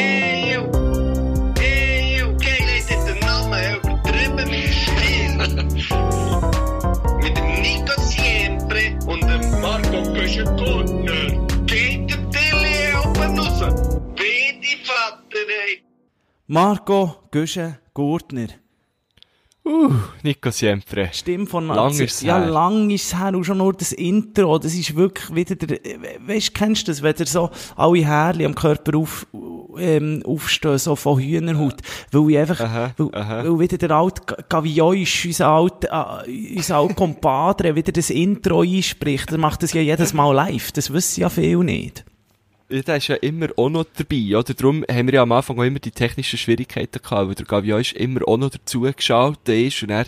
[0.00, 0.64] Eeuw.
[1.54, 2.28] Eeuw.
[2.38, 5.36] Geil heeft dit de namen übertrieben mit Stil.
[7.22, 11.46] mit dem Nico Siempre und dem Marco Köschen-Gurtner.
[11.66, 13.60] Geht der Tilly oben raus.
[14.14, 15.82] Bitte, Vater, ey.
[16.46, 18.59] Marco Güsche Gurtner.
[19.62, 19.92] Uh,
[20.22, 21.10] Nico Siempre.
[21.12, 22.48] Stimme von Lang ist's Ja, her.
[22.50, 23.34] lang ist es her.
[23.34, 24.58] Und schon nur das Intro.
[24.58, 25.78] Das ist wirklich wieder der,
[26.26, 29.26] weißt du, kennst du das, wenn dir so alle Härchen am Körper auf,
[29.78, 31.76] ähm, aufstehen, so von Hühnerhaut.
[32.10, 33.44] Weil ich einfach, Aha, weil, aha.
[33.44, 38.62] weil wieder der alte Ga- Gavioisch, unser alter, äh, unser alter Compadre, wieder das Intro
[38.62, 39.30] einspricht.
[39.30, 40.72] Der macht das ja jedes Mal live.
[40.72, 42.04] Das wissen ja viele nicht.
[42.70, 44.54] Der ist ja immer auch noch dabei, oder?
[44.54, 47.82] Darum haben wir ja am Anfang auch immer die technischen Schwierigkeiten gehabt, weil der Gavion
[47.96, 50.06] immer auch noch dazu geschaltet ist und er,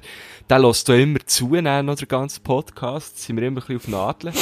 [0.49, 3.77] der lässt da immer zu, dann noch den ganzen Podcast, sind wir immer ein bisschen
[3.77, 4.35] auf Nadeln.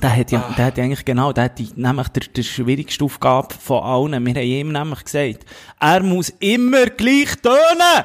[0.00, 0.36] Der hat Ah.
[0.36, 3.82] ja, der hat ja eigentlich genau, der hat die, nämlich der, der schwierigste Aufgabe von
[3.82, 4.24] allen.
[4.24, 5.44] Wir haben ihm nämlich gesagt,
[5.80, 8.04] er muss immer gleich tönen!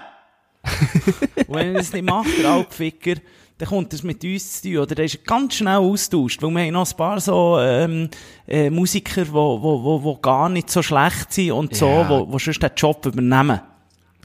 [1.47, 3.15] Und wenn er das nicht macht, der Altficker,
[3.63, 6.61] dann kommt das mit uns zu tun, oder der ist ganz schnell austauscht, weil wir
[6.63, 8.09] haben noch ein paar so, ähm,
[8.47, 12.09] äh, Musiker, wo, wo, wo, wo gar nicht so schlecht sind und so, Ja.
[12.09, 13.61] wo, wo sonst den Job übernehmen.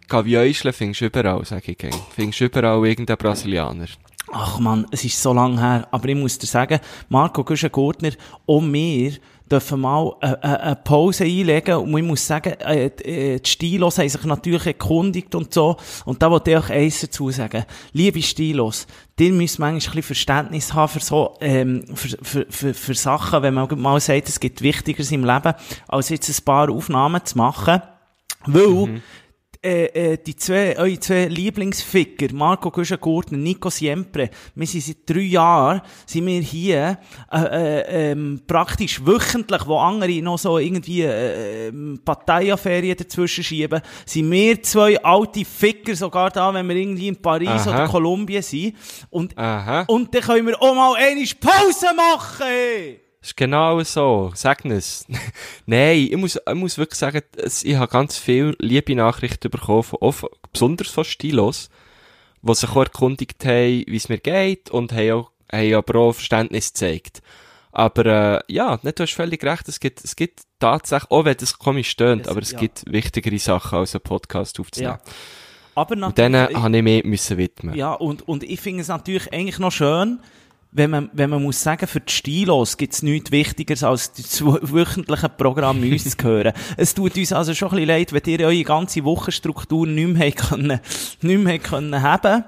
[0.08, 1.95] Gavion findest du überall, sag ich gern.
[2.17, 3.86] Findest du überall irgendeinen Brasilianer.
[4.33, 5.86] Ach man, es ist so lang her.
[5.91, 8.11] Aber ich muss dir sagen, Marco Güschen-Gurtner
[8.45, 9.12] und wir
[9.48, 11.77] dürfen mal eine, eine, Pause einlegen.
[11.77, 15.77] Und ich muss sagen, äh, äh, die Stilos haben sich natürlich erkundigt und so.
[16.05, 17.64] Und da wollte ich euch eins dazu sagen.
[17.92, 18.86] Liebe Stilos,
[19.18, 23.42] ihr müsst manchmal ein bisschen Verständnis haben für so, ähm, für, für, für, für Sachen,
[23.42, 25.55] wenn man mal sagt, es gibt Wichtigeres im Leben,
[25.88, 27.83] als jetzt ein paar Aufnahmen zu machen.
[28.46, 29.02] Weil,
[29.69, 35.20] äh, äh, die zwei, eure zwei Lieblingsficker, Marco Güschen-Gurtner, Nico Siempre, wir sind seit drei
[35.20, 36.98] Jahren, sind wir hier,
[37.30, 43.83] äh, äh, ähm, praktisch wöchentlich, wo andere noch so irgendwie, äh, ähm, Parteiaferien dazwischen schieben,
[44.06, 47.70] sind wir zwei alte Ficker sogar da, wenn wir irgendwie in Paris Aha.
[47.70, 48.74] oder Kolumbien sind.
[49.11, 49.83] Und, Aha.
[49.89, 53.08] und dann können wir auch mal eine Pause machen!
[53.20, 54.30] Ist genau so.
[54.34, 55.06] Sag es.
[55.67, 57.23] Nein, ich muss, ich muss wirklich sagen,
[57.62, 61.68] ich habe ganz viele liebe Nachrichten bekommen, von, von, besonders von Stilos,
[62.42, 66.12] die sich auch erkundigt haben, wie es mir geht und haben, auch, haben aber auch
[66.12, 67.23] Verständnis gezeigt.
[67.73, 71.36] Aber äh, ja, nicht, du hast völlig recht, es gibt, es gibt tatsächlich, auch wenn
[71.36, 72.61] das komisch stöhnt, aber es ja.
[72.61, 74.98] gibt wichtigere Sachen als einen Podcast aufzunehmen.
[75.05, 75.12] Ja.
[75.74, 77.77] Aber Und denen habe ich mich müssen widmen.
[77.77, 80.18] Ja, und, und ich finde es natürlich eigentlich noch schön,
[80.78, 84.42] wenn man, wenn man muss sagen, für die Stilos gibt es nichts Wichtigeres, als das
[84.44, 86.52] wöchentliche Programm uns zu hören.
[86.78, 90.33] Es tut uns also schon ein bisschen leid, wenn ihr eure ganze Wochenstruktur nicht mehr,
[90.33, 90.80] können,
[91.20, 92.44] nicht mehr können haben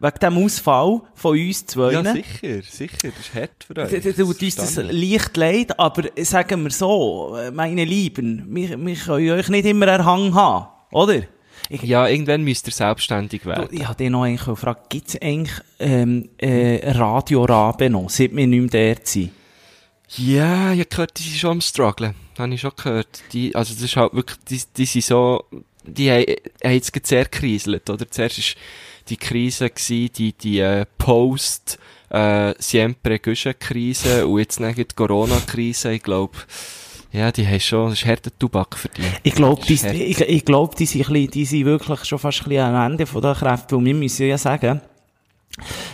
[0.00, 1.90] Wegen dem Ausfall von uns zwei.
[1.92, 3.90] Ja, sicher, sicher, das ist hart für euch.
[3.90, 8.94] Da- da tut uns das leicht leid, aber sagen wir so, meine Lieben, wir, wir
[8.94, 11.22] können euch nicht immer Erhang haben, oder?
[11.70, 13.68] Ich, Ja, irgendwann müsst ihr selbstständig werden.
[13.70, 18.34] ich habe dich noch eigentlich gefragt, gibt es eigentlich ähm, äh, Radio Rabe noch, seit
[18.34, 19.30] wir nicht mehr dort sind?
[20.16, 22.14] Ja, ich habe gehört, die sind schon am strugglen.
[22.38, 23.22] Habe ich schon gehört.
[23.32, 25.44] Die, also das ist halt wirklich, die, die sind so,
[25.84, 26.24] die haben,
[26.64, 28.10] haben jetzt gerade sehr kriselt, oder?
[28.10, 28.56] Zuerst ist
[29.08, 31.78] die Krise gewesen, die, die, äh, Post,
[32.10, 36.38] äh, Siempre Güschen-Krise und jetzt dann die Corona-Krise, ich glaube,
[37.12, 39.02] ja, die haben schon, das ist harter Tubak für die.
[39.22, 42.64] Ich glaube, die, ich, ich glaub, die, sind die sind wirklich schon fast ein bisschen
[42.64, 44.80] am Ende von der Kräfte, weil wir müssen ja sagen,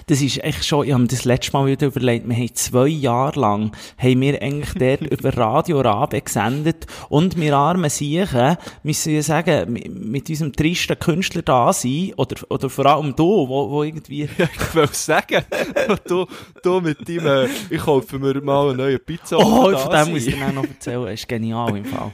[0.07, 2.89] das ist echt schon, ich habe mir das letzte Mal wieder überlegt, wir haben zwei
[2.89, 9.15] Jahre lang, haben wir eigentlich dort über Radio Rabe gesendet und wir armen Siechen müssen
[9.15, 13.83] ja sagen, mit, unserem tristen Künstler da sein, oder, oder vor allem du, wo, wo
[13.83, 15.45] irgendwie, Ich will sagen,
[16.07, 16.27] du,
[16.63, 19.39] du mit deinem, äh, ich kaufe mir mal eine neue Pizza.
[19.39, 21.05] Oh, von dem muss ich dir noch erzählen.
[21.05, 22.13] Das ist genial im Fall.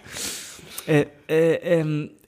[0.87, 2.19] Äh, äh, ähm, äh,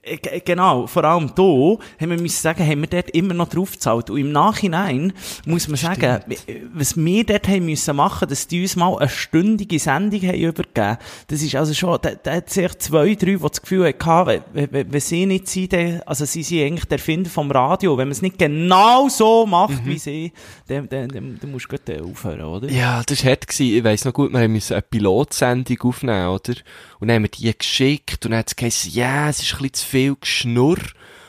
[0.45, 4.11] genau, vor allem hier, haben wir müssen sagen, haben wir dort immer noch drauf gezahlt.
[4.11, 5.13] Und im Nachhinein
[5.47, 9.09] muss man sagen, äh, was wir dort haben müssen machen, dass die uns mal eine
[9.09, 10.99] stündige Sendung haben übergeben.
[11.29, 14.73] Das ist also schon, da, da hat sich zwei, drei, die das Gefühl hatten, wenn,
[14.73, 15.75] wenn, wenn sie nicht sind,
[16.07, 17.97] also sie sind eigentlich der Erfinder vom Radio.
[17.97, 20.33] Wenn man es nicht genau so macht, wie sie,
[20.67, 22.69] dann, dann, dann, dann musst du gleich aufhören, oder?
[22.69, 23.43] Ja, das war hart.
[23.47, 23.77] Gewesen.
[23.77, 26.55] Ich weiss noch gut, wir mussten eine Pilotsendung aufnehmen, oder?
[26.99, 29.59] Und dann haben wir die geschickt und dann hat es geheißen, ja, es ist ein
[29.59, 30.79] bisschen zu viel Geschnurr.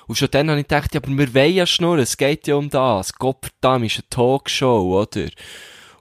[0.08, 2.56] Und schon dann habe ich gedacht, ja, aber wir wollen ja schnurren, es geht ja
[2.56, 3.14] um das.
[3.14, 5.28] Gottverdammt, ist eine Talkshow, oder?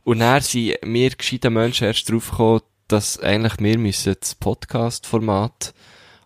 [0.05, 5.75] Und dann sind wir gescheiten Menschen erst drauf gekommen, dass eigentlich wir müssen das Podcast-Format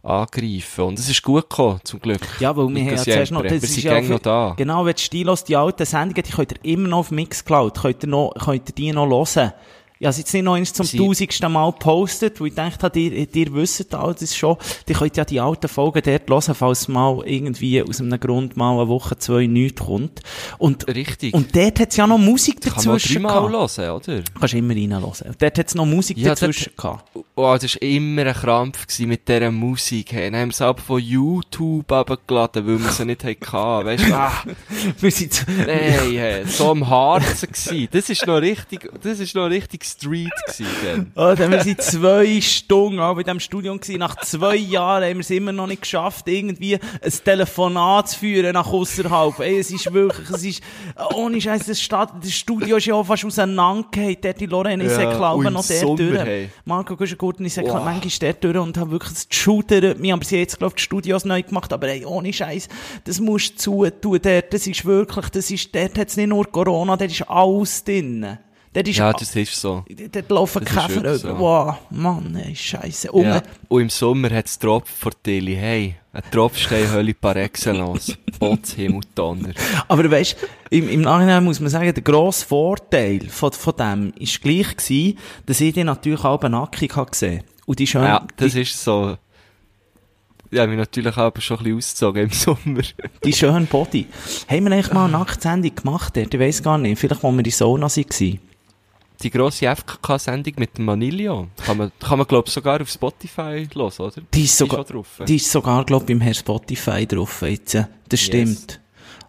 [0.02, 0.84] angreifen.
[0.84, 2.20] Und es ist gut gekommen, zum Glück.
[2.40, 4.54] Ja, weil wir haben ja zuerst noch, das wir ist ja noch da.
[4.56, 8.04] Genau, wenn die Stilos die alten Sendungen, die könnt ihr immer noch auf Mixcloud, könnt
[8.04, 9.52] ihr noch, könnt ihr die noch hören.
[9.98, 12.98] Ich habe es jetzt nicht noch eins zum tausendsten Mal gepostet, weil ich gedacht habe,
[13.00, 14.56] ihr, ihr wisst alles schon.
[14.88, 18.74] Die könnt ja die alten Folgen dort hören, falls mal irgendwie aus einem Grund mal
[18.78, 20.20] eine Woche, zwei nichts kommt.
[20.58, 21.32] Und, Richtig.
[21.32, 24.22] und dort hat es ja noch Musik Kann man dazwischen dreimal hören, oder?
[24.38, 25.34] Kannst immer reinhören.
[25.38, 27.26] Dort hat es noch Musik Ja, dazwischen dort- gehabt.
[27.34, 30.12] Oh, das war immer ein Krampf gewesen mit dieser Musik.
[30.12, 30.30] Hey.
[30.30, 33.86] Dann haben wir es aber von YouTube abgeladen, weil wir sie nicht hatten.
[33.86, 34.32] Weißt du, ah,
[35.00, 37.88] Wir sind so- nein, hey, so am Harzen gewesen.
[37.92, 41.12] Das ist noch richtig, das ist noch richtig Street gewesen.
[41.16, 43.98] Oh, dann wir sind zwei Stunden auch bei diesem Studium gewesen.
[44.00, 48.52] Nach zwei Jahren haben wir es immer noch nicht geschafft, irgendwie ein Telefonat zu führen
[48.52, 49.38] nach außerhalb.
[49.40, 50.62] Ey, es ist wirklich, es ist,
[51.14, 54.16] ohne Scheiß, das, Stadt, das Studio ist ja auch fast auseinandergefallen.
[54.20, 56.20] Dort die Lorraine ist Ja, glaube noch dort Sommer, durch.
[56.20, 56.50] hey.
[56.64, 57.84] Marco Guschengurten ist ja Wow.
[57.84, 60.12] manchmal dort durch und hat wirklich das geschudert mich.
[60.12, 61.72] Aber sie haben jetzt, glaube ich, die Studios neu gemacht.
[61.72, 62.68] Aber ey, ohne Scheiß,
[63.04, 64.52] das musst du zutun dort.
[64.52, 68.38] Das ist wirklich, das ist, dort hat es nicht nur Corona, dort ist alles drin.
[68.76, 69.84] Dort ist Ja, das ist so.
[70.12, 71.16] Dort laufen Das Käfer über.
[71.18, 71.38] so.
[71.38, 73.10] Wow, Mann, ey, Scheiße.
[73.10, 73.42] Und Ja.
[73.68, 75.54] Und im Sommer hat es Tropf vor Tilly.
[75.56, 78.18] Hey, ein Tropfsteinhölle par excellence.
[78.38, 79.54] Botz, Himmel, Donner.
[79.88, 80.36] Aber weißt,
[80.68, 85.16] im, im Nachhinein muss man sagen, der grosse Vorteil von, von dem ist gleich gewesen,
[85.46, 87.44] dass ich die natürlich auch nackig habe gesehen.
[87.64, 89.16] Und die schön, Ja, das die, ist so.
[90.50, 92.82] Ja, mich natürlich aber schon ein bisschen ausgezogen im Sommer.
[93.24, 94.06] die schönen Body.
[94.48, 96.34] Haben wir eigentlich mal eine Nacktsendung gemacht dort?
[96.34, 96.98] Ich weiss gar nicht.
[96.98, 98.38] Vielleicht, wo wir in Sauna waren.
[99.22, 101.48] Die grosse FKK-Sendung mit dem Manilio.
[101.64, 104.22] Kann man, kann man glaube ich, sogar auf Spotify hören, oder?
[104.34, 105.22] Die ist sogar, schon drauf.
[105.26, 107.78] die ist sogar, glaub ich, beim Herr Spotify drauf jetzt.
[108.08, 108.80] Das stimmt.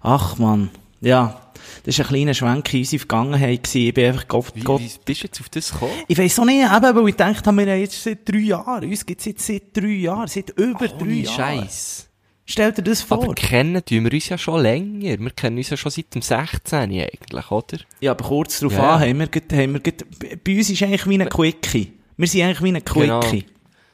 [0.02, 0.70] Ach, Mann.
[1.02, 1.42] Ja.
[1.84, 3.88] Das war ein kleiner Schwenk in unsere Vergangenheit gewesen.
[3.88, 5.92] Ich bin einfach Gott, Wie, Gott, wie bist du jetzt auf das gekommen?
[6.08, 8.90] Ich weiss auch nicht, eben, weil ich habe, wir haben jetzt seit drei Jahren.
[8.90, 10.28] Uns gibt's jetzt seit drei Jahren.
[10.28, 11.36] Seit über drei Ohne Jahren.
[11.36, 12.07] Scheiß.
[12.50, 13.22] Stell dir das vor.
[13.24, 15.20] Aber kennen tun wir uns ja schon länger.
[15.20, 16.80] Wir kennen uns ja schon seit dem 16.
[16.80, 17.78] eigentlich, oder?
[18.00, 18.96] ja, aber kurz darauf Ja.
[18.96, 20.06] an, haben wir, grad- haben wir grad-
[20.44, 21.94] bei uns ist eigentlich wie ein Quickie.
[22.16, 23.20] Wir sind eigentlich wie ein Genau.
[23.20, 23.46] Quickie.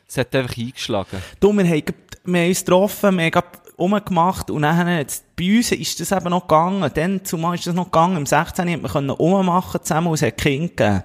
[0.08, 1.18] Es hat einfach eingeschlagen.
[1.40, 1.84] Du, wir haben,
[2.26, 6.12] wir haben uns getroffen, wir haben grad rumgemacht und dann, jetzt, bei uns ist das
[6.12, 6.92] eben noch gegangen.
[6.94, 8.18] Dann, zumal ist das noch gegangen.
[8.18, 8.70] Im 16.
[8.70, 11.02] hat man können rummachen zusammen und es hat Kind gegeben.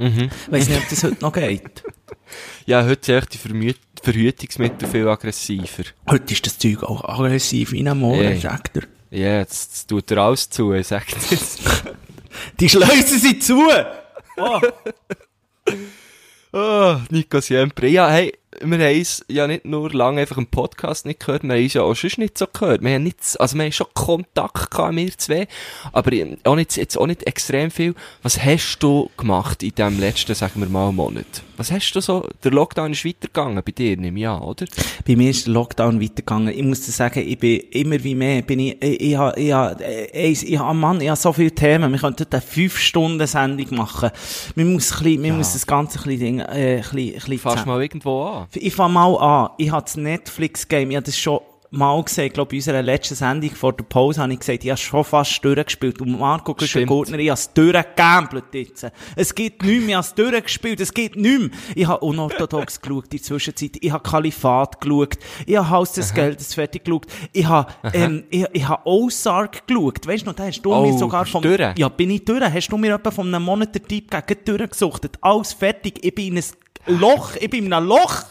[0.00, 0.30] Mhm.
[0.50, 1.82] Weiss nicht, ob das heute noch geht.
[2.64, 5.82] Ja, heute sind echt die Vermü Verhütungsmittel viel aggressiver.
[6.08, 8.38] Heute ist das Zeug auch aggressiv wie ein Moor, Ey.
[8.38, 8.82] sagt er.
[9.10, 11.60] Ja, jetzt, jetzt tut er alles zu, ich sag dir jetzt.
[12.60, 13.60] Die Schleusen sind zu!
[14.36, 14.60] Oh.
[16.52, 17.88] Oh, Nico Siempre.
[17.88, 21.54] Ja, hey, wir haben uns ja nicht nur lange einfach im Podcast nicht gehört, wir
[21.54, 22.82] haben uns ja auch sonst nicht so gehört.
[22.82, 25.48] Wir haben nicht, also wir haben schon Kontakt gehabt, wir zwei,
[25.92, 26.10] aber
[26.44, 27.94] auch nicht, jetzt auch nicht extrem viel.
[28.22, 31.42] Was hast du gemacht in dem letzten, sagen wir mal, Monat?
[31.56, 34.64] Was hast du so, der Lockdown ist weitergegangen bei dir, nehme ich an, oder?
[35.06, 36.54] Bei mir ist der Lockdown weitergegangen.
[36.56, 39.52] Ich muss dir sagen, ich bin immer wie mehr, bin ich, ich, ich, ha- ich,
[39.52, 41.92] ha- äh, ich, ich, Mann, ich habe so viele Themen.
[41.92, 44.10] Wir könnten eine 5-Stunden-Sendung machen.
[44.54, 47.38] Man muss, ein bisschen, man muss das ganze ein bisschen, äh, ein bisschen, ein bisschen
[47.40, 48.46] zusammen- mal irgendwo an.
[48.54, 49.50] Ich fange mal an.
[49.58, 51.40] Ich habe das Netflix-Game, ich habe das schon
[51.72, 54.70] mal gesehen, ich glaube, in unserer letzten Sendung vor der Pause habe ich gesagt, ich
[54.70, 56.00] habe schon fast durchgespielt.
[56.00, 56.88] Und Marco Stimmt.
[56.88, 58.86] Gurtner, ich habe es durchgegambelt jetzt.
[59.14, 61.50] Es geht nicht mehr, ich habe es durchgespielt, es geht nicht mehr.
[61.76, 63.76] Ich habe unorthodox geschaut in der Zwischenzeit.
[63.80, 65.16] Ich habe Kalifat geschaut.
[65.46, 67.06] Ich habe Haus des Geldes fertig geschaut.
[67.32, 70.04] Ich habe, ähm, ich, ich habe Ozark geschaut.
[70.08, 71.60] Weißt du noch, da hast du Oh, mir sogar vom, durch?
[71.78, 72.42] ja, bin ich durch.
[72.42, 75.18] Hast du mir etwa von einem Monat den Typ gegeben, durchgesuchtet.
[75.20, 76.04] Alles fertig.
[76.04, 77.36] Ich bin in ein Loch.
[77.36, 78.24] Ich bin in einem Loch.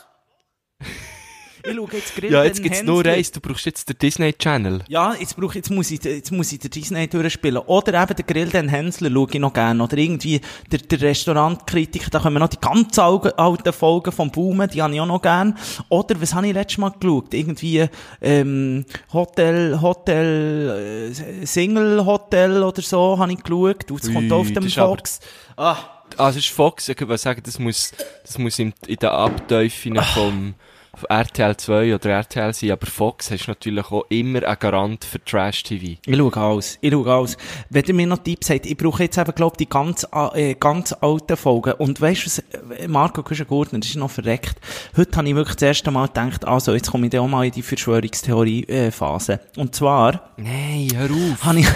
[1.62, 3.14] Ich schaue jetzt Grill Ja, jetzt gibt's nur Hänsel.
[3.14, 4.82] eins, du brauchst jetzt den Disney Channel.
[4.88, 7.58] Ja, jetzt, brauch, jetzt, muss ich, jetzt muss ich den Disney durchspielen.
[7.58, 9.84] Oder eben den Grill den Hänsler schaue ich noch gerne.
[9.84, 10.40] Oder irgendwie
[10.72, 15.02] der, der Restaurantkritiker, da kommen noch die ganz alten, Folgen vom Boomen, die habe ich
[15.02, 15.54] auch noch gerne.
[15.90, 17.34] Oder, was habe ich letztes Mal geschaut?
[17.34, 17.86] Irgendwie,
[18.22, 23.92] ähm, Hotel, Hotel, äh, Single Hotel oder so habe ich geschaut.
[23.92, 25.20] Und es kommt Ui, auf dem das Fox.
[25.58, 25.78] Ah.
[26.18, 27.92] Es ist Fox, ich würde sagen, das muss,
[28.24, 30.56] das muss in, in den Abteufeln vom,
[31.00, 35.24] von RTL 2 oder RTL sein, aber Fox hast natürlich auch immer einen Garant für
[35.24, 36.00] Trash-TV.
[36.06, 36.78] Ich schaue alles.
[36.82, 37.38] Ich schaue alles.
[37.70, 40.94] Wenn ihr mir noch Tipps habt, ich brauche jetzt eben, glaub die ganz, äh, ganz
[40.94, 41.74] alten Folgen.
[41.74, 42.40] Und weißt du was,
[42.80, 44.56] äh, Marco Kuschengurtner, das ist noch verreckt.
[44.98, 47.46] Heute habe ich wirklich das erste Mal gedacht, also, jetzt komme ich dann auch mal
[47.46, 49.40] in die Verschwörungstheorie-Phase.
[49.56, 51.44] Und zwar, Nein, hör auf.
[51.46, 51.68] habe ich,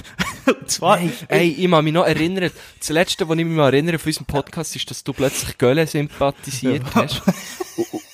[0.46, 0.98] und zwar,
[1.28, 4.26] Ey, ich kann mich noch erinnern, das letzte, was ich mich mal erinnere von unserem
[4.26, 7.22] Podcast, ist, dass du plötzlich Gölle sympathisiert hast.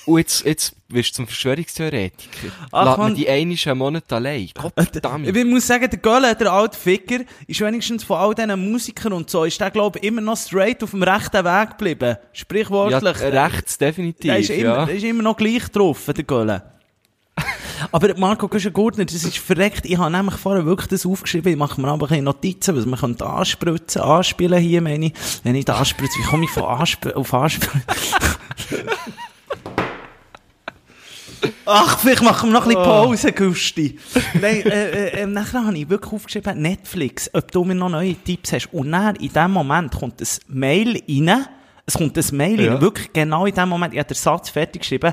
[0.09, 2.49] Und, jetzt, jetzt wirst du zum Verschwörungstheoretiker.
[2.73, 4.49] Ach, Lass mir die einischen Monate allein.
[4.55, 5.37] Gottverdammt.
[5.37, 9.29] ich muss sagen, der Gölle, der alte Ficker, ist wenigstens von all diesen Musikern und
[9.29, 12.17] so, ist der, glaube ich, immer noch straight auf dem rechten Weg geblieben.
[12.17, 13.21] Ja, Sprichwörtlich.
[13.21, 14.87] rechts definitiv, Der ist, immer, ja.
[14.87, 16.63] der ist immer noch gleich drauf, der Gölle.
[17.93, 19.85] Aber Marco Güschen-Gurtner, das ist verreckt.
[19.85, 21.53] Ich habe nämlich vorher wirklich das aufgeschrieben.
[21.53, 25.13] Ich mache mir aber keine Notizen, was man könnte anspritzen, anspielen hier, meine ich.
[25.45, 27.83] Wenn ich da anspritze, wie komme ich von Ansp auf Anspritzen?
[31.67, 33.99] Ach, vielleicht machen wir noch ein bisschen Pause, Gusti.
[34.41, 38.15] Nein, äh, äh, äh, nachher habe ich wirklich aufgeschrieben, Netflix, ob du mir noch neue
[38.15, 38.73] Tipps hast.
[38.73, 41.47] Und dann, in dem Moment, kommt ein Mail rein.
[41.87, 42.73] Es kommt ein Mail Ja.
[42.75, 42.81] rein.
[42.81, 43.93] Wirklich genau in dem Moment.
[43.95, 45.13] Ich habe den Satz fertig geschrieben.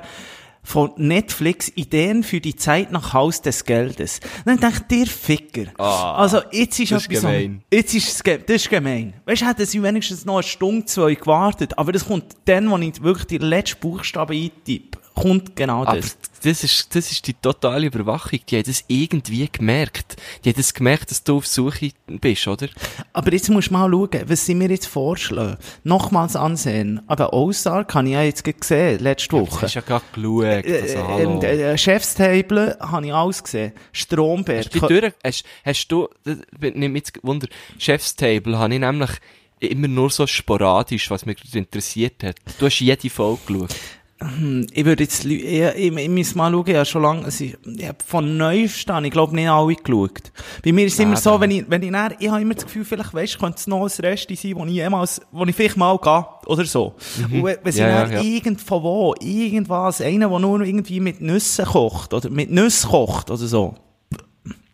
[0.67, 4.19] Von Netflix Ideen für die Zeit nach Haus des Geldes.
[4.45, 5.65] Dann denke ich, dir Ficker.
[5.77, 7.61] Ah, also, jetzt ist das ist etwas gemein.
[7.71, 9.13] Jetzt ist es, das ist gemein.
[9.25, 11.77] Weißt du, hätten sie wenigstens noch eine Stunde, zwei gewartet.
[11.77, 14.97] Aber das kommt dann, wo ich wirklich die letzten Buchstaben eintippe.
[15.15, 16.17] Kommt genau Aber das.
[16.43, 18.39] das ist, das ist die totale Überwachung.
[18.49, 20.17] Die haben das irgendwie gemerkt.
[20.43, 22.67] Die haben das gemerkt, dass du auf Suche bist, oder?
[23.13, 25.57] Aber jetzt musst du mal schauen, was sie mir jetzt vorschlagen.
[25.85, 27.01] Nochmals ansehen.
[27.07, 29.61] Aber habe ich ja jetzt gesehen, letzte Woche.
[29.61, 30.43] hast ja gerade geschaut.
[30.43, 31.41] Also, hallo.
[31.41, 33.71] Äh, äh, Chefstable habe ich alles gesehen.
[33.93, 34.65] Stromberg.
[34.65, 39.11] Hast du, durch, hast, hast du, das nimmt mich jetzt Wunder, Chefstable habe ich nämlich
[39.59, 42.35] immer nur so sporadisch, was mich interessiert hat.
[42.59, 43.75] Du hast jede Folge geschaut.
[44.71, 47.57] Ich würde jetzt, ich, ich, ich muss mal schauen, ich habe schon lange, also ich,
[47.65, 50.31] ich habe von Neuesten, an, ich glaube nicht alle geschaut.
[50.63, 52.65] Bei mir ist es immer so, wenn ich, wenn ich dann, ich habe immer das
[52.65, 55.77] Gefühl, vielleicht, weisst, könnte es noch ein Rest sein, wo ich jemals, wo ich vielleicht
[55.77, 56.95] mal gehe, oder so.
[57.31, 57.87] Und wenn, sie Mhm.
[57.87, 58.21] Ja, ja.
[58.21, 63.37] irgendwo wo, irgendwas, einer, der nur irgendwie mit Nüssen kocht, oder mit Nüssen kocht, oder
[63.37, 63.75] so.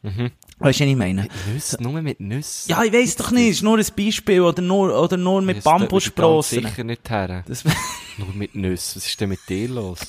[0.04, 0.32] Mhm.
[0.62, 1.28] Weißt du, was ich meine?
[1.54, 2.70] Nüsse, nur mit Nüssen.
[2.70, 5.58] Ja, ich weiss doch nicht, es ist nur ein Beispiel, oder nur, oder nur mit
[5.58, 6.64] Das Bambussprossen.
[6.64, 7.44] sicher nicht her.
[7.48, 7.64] Das,
[8.18, 8.98] Nur mit Nüssen.
[8.98, 10.00] Was ist denn mit dir los?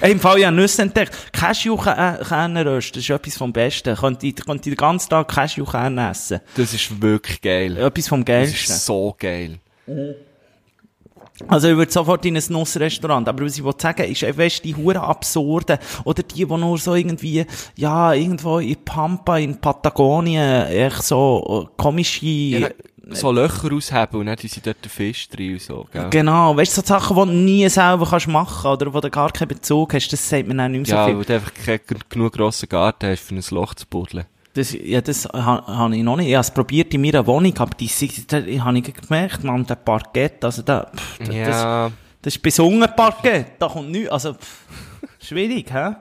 [0.00, 1.32] Ey, Im Fall, ich habe Nüsse entdeckt.
[1.32, 3.96] Cashewkerne rösten, das ist etwas vom Besten.
[3.96, 6.40] Könnte ich, könnte ich den ganzen Tag Cashewkerne essen.
[6.56, 7.76] Das ist wirklich geil.
[7.76, 8.74] Etwas vom Das Geilsten.
[8.74, 9.58] ist so geil.
[11.48, 14.64] Also ich würde sofort in ein Nussrestaurant, aber was ich wollte sagen, ist, äh, weißt,
[14.64, 17.44] die hure absurden, oder die, die nur so irgendwie,
[17.76, 22.68] ja, irgendwo in Pampa, in Patagonien, echt so äh, komische, Ja,
[23.10, 26.08] so Löcher ausheben und dann sie dort den Fisch drin und so, gell?
[26.08, 29.30] genau, weißt du, so Sachen, die du nie selber kannst machen, oder wo du gar
[29.32, 31.18] keinen Bezug hast, das sagt mir dann nicht mehr Ja, so viel.
[31.18, 34.24] weil du einfach keinen genug grossen Garten hast, für ein Loch zu buddeln.
[34.54, 36.28] Das, ja, das ha- habe ich noch nicht.
[36.28, 39.66] Ich habe es probiert in meiner Wohnung, aber die, sind- da habe ich gemerkt, man,
[39.66, 41.90] der Parkett, also da, pff, das, das, Ja,
[42.22, 44.66] das ist besungen Parkett, da kommt nichts, also, pff,
[45.20, 45.96] schwierig, hä?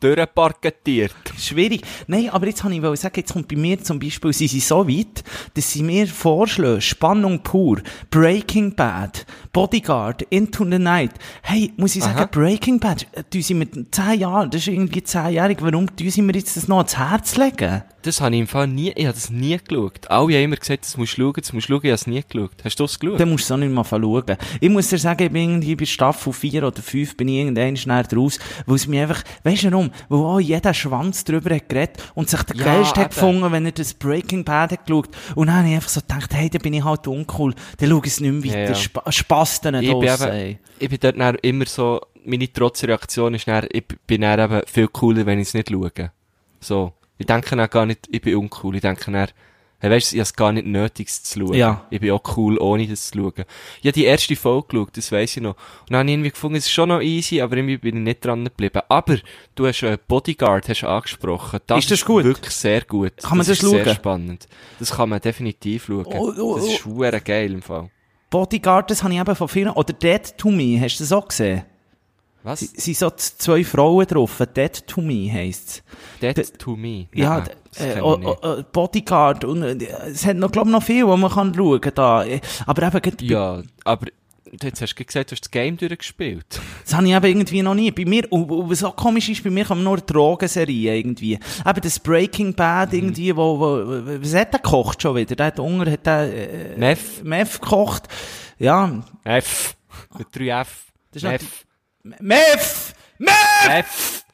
[0.00, 1.14] durchparketiert.
[1.38, 1.82] Schwierig.
[2.08, 4.88] Nein, aber jetzt habe ich sagen, jetzt kommt bei mir zum Beispiel, sie sind so
[4.88, 5.22] weit,
[5.54, 7.80] dass sie mir vorschlagen, Spannung pur,
[8.10, 11.12] Breaking Bad, Bodyguard, Into the Night.
[11.42, 12.26] Hey, muss ich sagen, Aha.
[12.26, 16.22] Breaking Bad, äh, tun sie mit 10 Jahren, das ist irgendwie 10-jährig, warum tun sie
[16.22, 17.82] mir jetzt das noch ans Herz legen?
[18.00, 20.10] Das habe ich im Fall nie, ich habe das nie geschaut.
[20.10, 22.06] Alle haben immer gesagt, das musst du schauen, das musst du schauen, ich habe es
[22.08, 22.50] nie geschaut.
[22.64, 23.20] Hast du es geschaut?
[23.20, 24.36] Dann musst du es auch nicht mal schauen.
[24.60, 27.76] Ich muss dir sagen, ich bin irgendwie bei Staffel 4 oder 5 bin ich irgendwann
[27.76, 29.90] schnell draus, weil es mir einfach, weisst du warum?
[30.08, 33.66] Weil auch jeder Schwanz drüber hat geredet und sich der Ja, Geist hat gefunden, wenn
[33.66, 35.10] er das Breaking Bad hat geschaut.
[35.36, 37.98] Und dann habe ich einfach so gedacht, hey, da bin ich halt uncool, dann schau
[38.02, 38.80] ich es nicht mehr Ja, weiter.
[39.04, 39.12] ja.
[39.12, 43.66] Spass dann ich bin, eben, ich bin dort dann immer so, meine Trotzreaktion ist dann,
[43.70, 46.10] ich bin dann eben viel cooler, wenn ich es nicht schaue.
[46.60, 46.92] So.
[47.18, 48.74] Ich denke dann gar nicht, ich bin uncool.
[48.74, 49.28] Ich denke dann,
[49.82, 51.54] hey, weißt du, ich habe es gar nicht nötig, es zu schauen.
[51.54, 51.86] Ja.
[51.90, 53.44] Ich bin auch cool, ohne das zu schauen.
[53.80, 55.56] Ich habe die erste Folge geschaut, das weiss ich noch.
[55.56, 58.02] Und dann habe ich irgendwie gefunden, es ist schon noch easy, aber irgendwie bin ich
[58.02, 58.80] nicht dran geblieben.
[58.88, 59.18] Aber
[59.54, 61.60] du hast äh, Bodyguard hast angesprochen.
[61.66, 62.24] Das Ist das gut?
[62.24, 63.16] wirklich sehr gut.
[63.18, 63.94] Kann man das ist sehr schauen?
[63.94, 64.46] spannend.
[64.78, 66.06] Das kann man definitiv schauen.
[66.06, 66.96] Oh, oh, das ist oh.
[66.96, 67.90] schwer geil im Fall.
[68.32, 71.28] Bodyguard, das habe ich eben von vielen, oder Dead to Me, hast du das auch
[71.28, 71.62] gesehen?
[72.42, 72.60] Was?
[72.60, 75.84] Sie sind so zwei Frauen drauf, Dead to Me heisst
[76.20, 77.06] Dead to me.
[77.14, 81.16] Ja, das äh, oh, oh, Bodyguard und äh, es hat noch, glaub noch viel, wo
[81.16, 81.80] man kann schauen.
[81.82, 84.06] Äh, Aber eben, Ja, aber
[84.60, 86.60] jetzt hast du gesagt, du hast das Game durchgespielt.
[86.84, 87.90] das habe ich eben irgendwie noch nie.
[87.90, 91.34] Bei mir, und, und was so komisch ist, bei mir kommen nur Drogenserien irgendwie.
[91.34, 92.54] Eben das Breaking Mhm.
[92.54, 95.36] Bad irgendwie, wo, wo, was hat der gekocht schon wieder?
[95.36, 97.24] Der hat Hunger, hat der, äh, Meth.
[97.24, 98.08] Meth gekocht.
[98.58, 99.74] Ja, F.
[100.18, 100.86] Mit 3 F.
[101.12, 101.64] Das ist F.
[102.02, 102.94] Meth!
[103.18, 103.32] Meth!
[103.68, 104.24] F.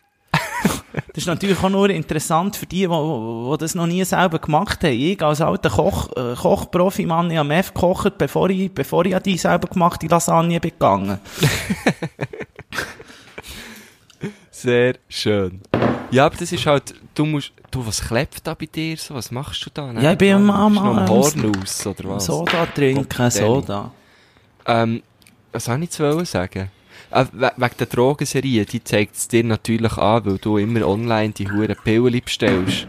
[1.13, 4.93] Das ist natürlich auch nur interessant für die, die, das noch nie selber gemacht haben.
[4.93, 9.37] Ich als alter Koch, äh, Kochprofi-Mann, ich habe Meth gekocht, bevor ich, bevor ich die
[9.39, 11.19] selber gemachte Lasagne bin gegangen.
[14.51, 15.61] Sehr schön.
[16.11, 19.15] Ja, aber das ist halt, du musst, du, was klebt da bei dir so?
[19.15, 19.93] Was machst du da?
[19.93, 22.25] Ja, ich bin am- am- am am- Horn aus, oder was?
[22.27, 23.31] Soda trinken.
[23.31, 23.91] Soda.
[24.67, 25.03] Ähm,
[25.53, 26.71] was soll ich jetzt wollen sagen?
[27.11, 31.33] Äh, we wegen der Drogenserie, die zeigt es dir natürlich an, weil du immer online
[31.33, 32.87] die hure Pillen bestellst.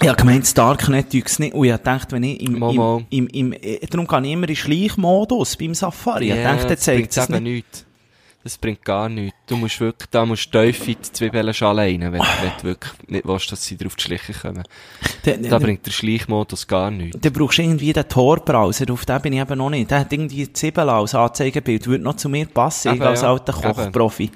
[0.00, 1.54] Ich habe gemeint, das Darknet es nicht.
[1.54, 4.56] Und ich gedacht, wenn ich im, im, im, im, äh, darum kann ich immer in
[4.56, 6.26] Schleichmodus beim Safari.
[6.26, 7.42] Ich habe gedacht, der zeigt es nicht.
[7.42, 7.86] nichts.
[8.44, 9.34] Das bringt gar nichts.
[9.46, 12.92] Du musst wirklich, da musst du tief in die Zwiebelschale rein, wenn, wenn du wirklich
[13.08, 14.62] nicht willst, dass sie drauf die Schliche kommen.
[15.24, 17.18] Der, Da bringt der Schleichmodus gar nichts.
[17.18, 19.90] Du brauchst irgendwie den Tor-Browser, auf den bin ich eben noch nicht.
[19.90, 23.30] Der hat irgendwie Zwiebel als Anzeigebild, würde noch zu mir passen, ich Eben, als ja.
[23.30, 24.30] alter Kochprofi.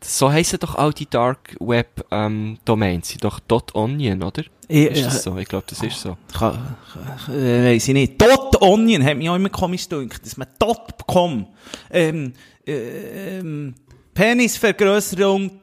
[0.00, 3.40] So heissen doch all die Dark Web ähm, Domains, sind doch
[3.74, 4.42] .onion, oder?
[4.68, 5.36] Ich, Ist das so?
[5.38, 6.16] Ich glaube, das ist so.
[6.32, 6.76] Kann,
[7.28, 8.20] äh, weiss ich nicht.
[8.20, 10.46] Dot Onion hat mich auch immer komisch gedacht, dass man
[11.06, 11.46] .com,
[11.90, 12.34] ähm,
[12.66, 13.74] äh, ähm,
[14.12, 15.60] Penisvergrößerung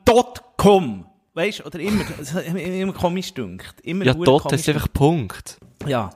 [0.58, 2.04] .com, weißt, oder immer,
[2.56, 3.76] immer komisch gedacht.
[3.84, 5.60] Immer Ja, dot komisch ist einfach Punkt.
[5.86, 6.10] Ja.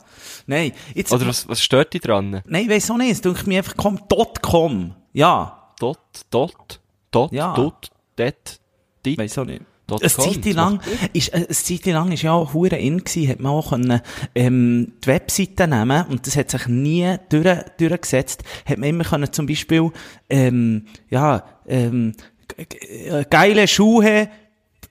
[0.48, 2.42] Nein, jetzt, Oder was, was stört dich dran?
[2.46, 4.00] nein, ich weiss auch nicht, es denkt mir einfach, komm,
[4.42, 4.96] .com.
[5.14, 5.74] Ja.
[5.80, 6.00] Dot,
[6.32, 6.80] dot,
[7.12, 7.54] dot, Ja.
[7.54, 8.60] dot, det,
[9.06, 9.64] dit, Weiss auch nicht.
[9.90, 10.00] com.
[10.00, 10.80] Zeit lang,
[11.14, 14.02] ist, äh, eine Zeit lang ist ja auch hure in gewesen, hat man auch können,
[14.36, 19.32] ähm, die Webseite nehmen, und das hat sich nie durch, durchgesetzt, hat man immer können
[19.32, 19.92] zum Beispiel,
[20.30, 22.14] ähm, ja, ähm,
[22.58, 24.30] äh, geile Schuhe,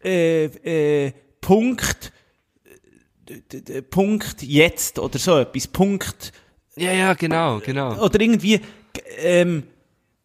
[0.02, 0.44] äh,
[1.06, 2.12] äh, Punkt,
[3.28, 6.32] äh, Punkt jetzt, oder so etwas, Punkt,
[6.76, 8.02] Ja, ja, genau, genau.
[8.02, 8.60] oder irgendwie,
[9.18, 9.64] ähm,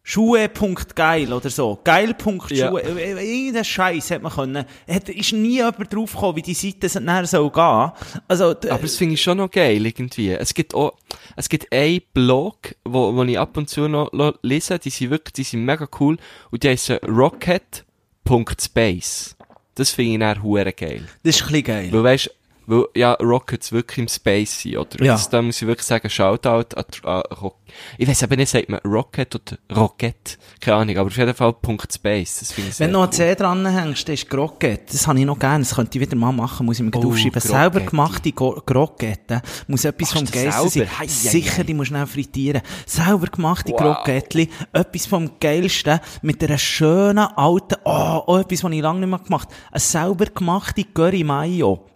[0.06, 1.80] Schuhe.geil oder so.
[1.82, 2.52] Geil.schuhe.
[2.52, 2.70] Ja.
[2.76, 4.66] Irgendein Scheiß hat man können.
[4.86, 7.90] Hat, ist nie jemand draufgekommen, wie die Seite so- nachher soll gehen.
[8.28, 10.30] Also, Aber das finde ich schon noch geil, irgendwie.
[10.32, 10.92] Es gibt auch,
[11.36, 14.10] es gibt einen Blog, wo, wo ich ab und zu noch
[14.42, 16.18] lese, die sind wirklich, die sind mega cool,
[16.50, 19.36] und die heissen rocket.space.
[19.74, 21.02] Das finde ich hure geil.
[21.22, 21.88] das ist ein bisschen geil.
[21.92, 22.30] Weil weisst,
[22.66, 25.04] weil, ja, Rockets wirklich im Space sind, oder?
[25.04, 25.12] Ja.
[25.12, 27.56] Das, da muss ich wirklich sagen, Shoutout an, an Rock.
[27.98, 30.38] Ich weiss aber nicht, sagt man Rocket oder Rocket?
[30.60, 32.40] Keine Ahnung, aber auf jeden Fall Punkt Space.
[32.40, 33.12] Das ich Wenn du noch ein.
[33.12, 34.92] C dran hängst, ist Grogget.
[34.92, 35.64] Das habe ich noch gerne.
[35.64, 36.66] Das könnte ich wieder mal machen.
[36.66, 37.32] Muss ich mir oh, aufschreiben.
[37.32, 37.48] Groggetti.
[37.48, 39.38] Selber gemachte Groggetti.
[39.66, 40.98] Muss etwas vom du Geilsten sein.
[40.98, 41.62] Hei, Sicher, hei.
[41.64, 42.62] die musst du schnell frittieren.
[42.86, 43.80] Selber gemachte Wow.
[43.80, 44.48] Groggettli.
[44.72, 46.00] Etwas vom Geilsten.
[46.22, 49.72] Mit einer schönen alten, oh, oh etwas, was ich lange nicht mehr gemacht habe.
[49.72, 51.86] Eine selber gemachte Curry Mayo.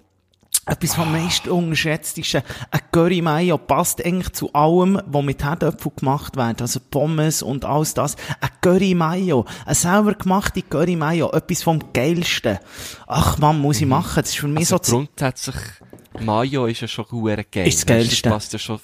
[0.68, 2.42] Etwas vom meist unterschätztesten.
[2.70, 6.60] Ein Curry Mayo passt eigentlich zu allem, was mit Herdöpfel gemacht wird.
[6.60, 8.16] Also Pommes und alles das.
[8.40, 9.46] Ein Curry Mayo.
[9.64, 11.30] Eine selber gemachte Curry Mayo.
[11.32, 12.58] Etwas vom Geilsten.
[13.06, 14.22] Ach man, muss ich machen.
[14.22, 15.56] Das ist für mich Also so grundsätzlich,
[16.20, 17.06] Mayo ist ja schon
[17.50, 17.66] geil.
[17.66, 18.22] Ist das Geilste.
[18.22, 18.78] Das passt ja schon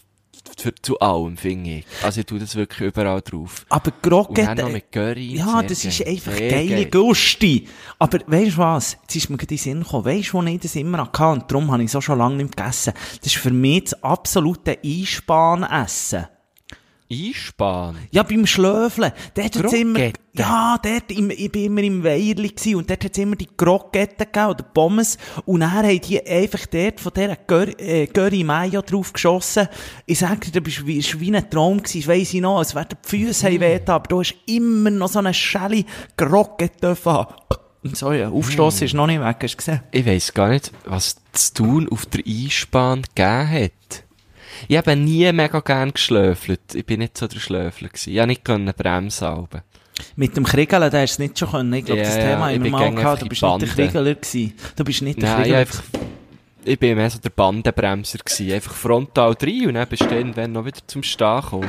[0.60, 1.86] für, zu allem, finde ich.
[2.02, 3.64] Also ich tue das wirklich überall drauf.
[3.68, 5.36] Aber Und dann noch Grogget, mit Curry.
[5.36, 5.90] ja, das geil.
[5.92, 6.90] ist einfach Sehr geile geil.
[6.90, 7.68] Gusti.
[7.98, 8.96] Aber weisst du was?
[9.02, 10.04] Jetzt ist mir gerade in den Sinn gekommen.
[10.04, 11.26] Weisst du, wo ich das immer hatte?
[11.28, 12.92] Und darum habe ich es auch schon lange nicht gegessen.
[13.20, 16.26] Das ist für mich das absolute Einspanessen.
[17.10, 17.98] Einspann.
[18.10, 19.12] Ja, beim Schlöfeln.
[19.34, 19.98] Dort hat's immer,
[20.32, 24.26] ja, dort, im, ich bin immer im Weierli gsi und dort hat's immer die Kroketten
[24.26, 25.18] gegeben, oder Pommes.
[25.44, 29.68] Und dann haben die einfach dort von dieser Gör, äh, Curry Mayo drauf geschossen.
[30.06, 32.74] Ich sag dir, das war wie, das ein Traum gewesen, das weiss ich noch, als
[32.74, 33.60] wäre die Füße mm.
[33.60, 35.84] weh, aber du hast immer noch so eine Schelle
[36.16, 37.34] Krokette haben.
[37.92, 39.80] So, ja, Aufstossen ist noch nicht weg, hast du gesehen?
[39.92, 44.04] Ich weiss gar nicht, was zu tun auf der Einspann gegeben hat.
[44.68, 46.74] Ich habe nie mega gern geschlöfelt.
[46.74, 48.10] Ich bin nicht so der Schlöfler gewesen.
[48.10, 49.48] Ich konnte nicht können bremsen.
[50.16, 51.72] Mit dem Kriegeln, da hast du nicht schon können.
[51.72, 53.22] Ich glaube, Ja, das ja, Thema haben wir bin mal gehabt.
[53.22, 53.68] Du bist nicht der.
[53.68, 54.52] Kriegeler gewesen.
[54.76, 55.58] Du bist nicht der Nein, ich, Kriegeler.
[55.60, 55.82] einfach,
[56.64, 58.52] ich bin mehr so der Bandenbremser gewesen.
[58.52, 61.68] Einfach frontal rein und dann bist du irgendwann noch wieder zum Stehen gekommen.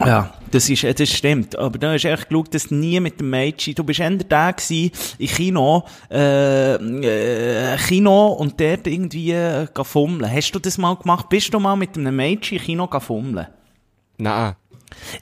[0.00, 1.56] Ja, das ist, das stimmt.
[1.56, 4.52] Aber du hast echt geschaut, dass du nie mit dem Mädchen, du bist eher der
[4.52, 10.30] gewesen, im Kino, äh, äh, Kino und dort irgendwie, äh, fummeln.
[10.32, 11.28] Hast du das mal gemacht?
[11.28, 13.46] Bist du mal mit einem Mädchen im Kino fummeln?
[14.18, 14.54] Nein,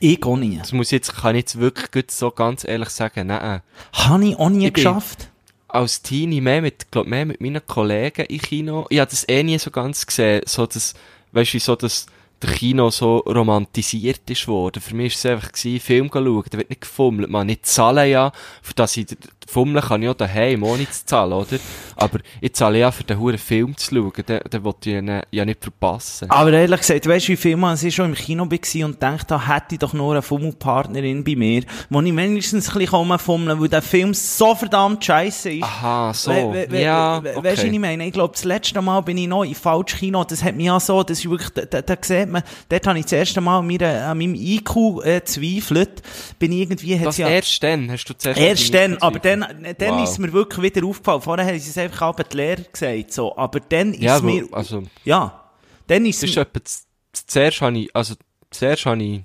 [0.00, 0.58] Ich auch nie.
[0.58, 3.28] das muss ich jetzt, kann ich jetzt wirklich gut so ganz ehrlich sagen.
[3.28, 3.60] Nein.
[3.94, 5.28] Habe ich auch nie Ich geschafft.
[5.68, 8.86] als Teenie mehr mit, glaub, mehr mit meinen Kollegen im Kino.
[8.90, 10.92] Ich habe das eh nie so ganz gesehen, so das,
[11.32, 12.06] weißt du, so das,
[12.42, 14.82] der Kino so romantisiert ist worden.
[14.82, 17.30] Für mich war es einfach gewesen, Film schauen, da wird nicht gefummelt.
[17.30, 19.06] Man, ich zahle ja, für das ich,
[19.48, 21.58] fummeln kann ich auch daheim, ohne zu zahlen, oder?
[21.96, 25.22] Aber ich zahle ja, für den huren Film zu schauen, den, den wollte ich ja,
[25.30, 26.30] ja nicht verpassen.
[26.30, 29.26] Aber ehrlich gesagt, weißt du, wie viel Mal ich schon im Kino war und dachte,
[29.28, 33.60] da hätte ich doch nur eine Fummelpartnerin bei mir, wo ich wenigstens ein bisschen rumfummeln
[33.60, 35.62] weil der Film so verdammt scheiße ist.
[35.62, 36.30] Aha, so.
[36.30, 37.44] We- we- we- ja, okay.
[37.44, 38.06] Weißt du, ich meine?
[38.06, 40.24] Ich glaube, das letzte Mal bin ich noch im falschen Kino.
[40.24, 42.98] Das hat mich ja so, das ist wirklich, da, da, da sieht man, dort habe
[42.98, 46.02] ich das erste Mal an, meiner, an meinem IQ äh, zweifelt.
[46.38, 49.31] Bin ich irgendwie, hat's das ja, erst dann, hast du zuerst erst dann, aber dann,
[49.40, 50.02] dann Wow.
[50.08, 51.22] ist mir wirklich wieder aufgefallen.
[51.22, 53.36] Vorher haben sie es einfach aber die Lehrer gesagt, so.
[53.36, 55.40] Aber dann ist Ja, es mir, also, ja.
[55.86, 58.14] Dann ist es z- zuerst habe ich, also,
[58.50, 59.22] zuerst habe ich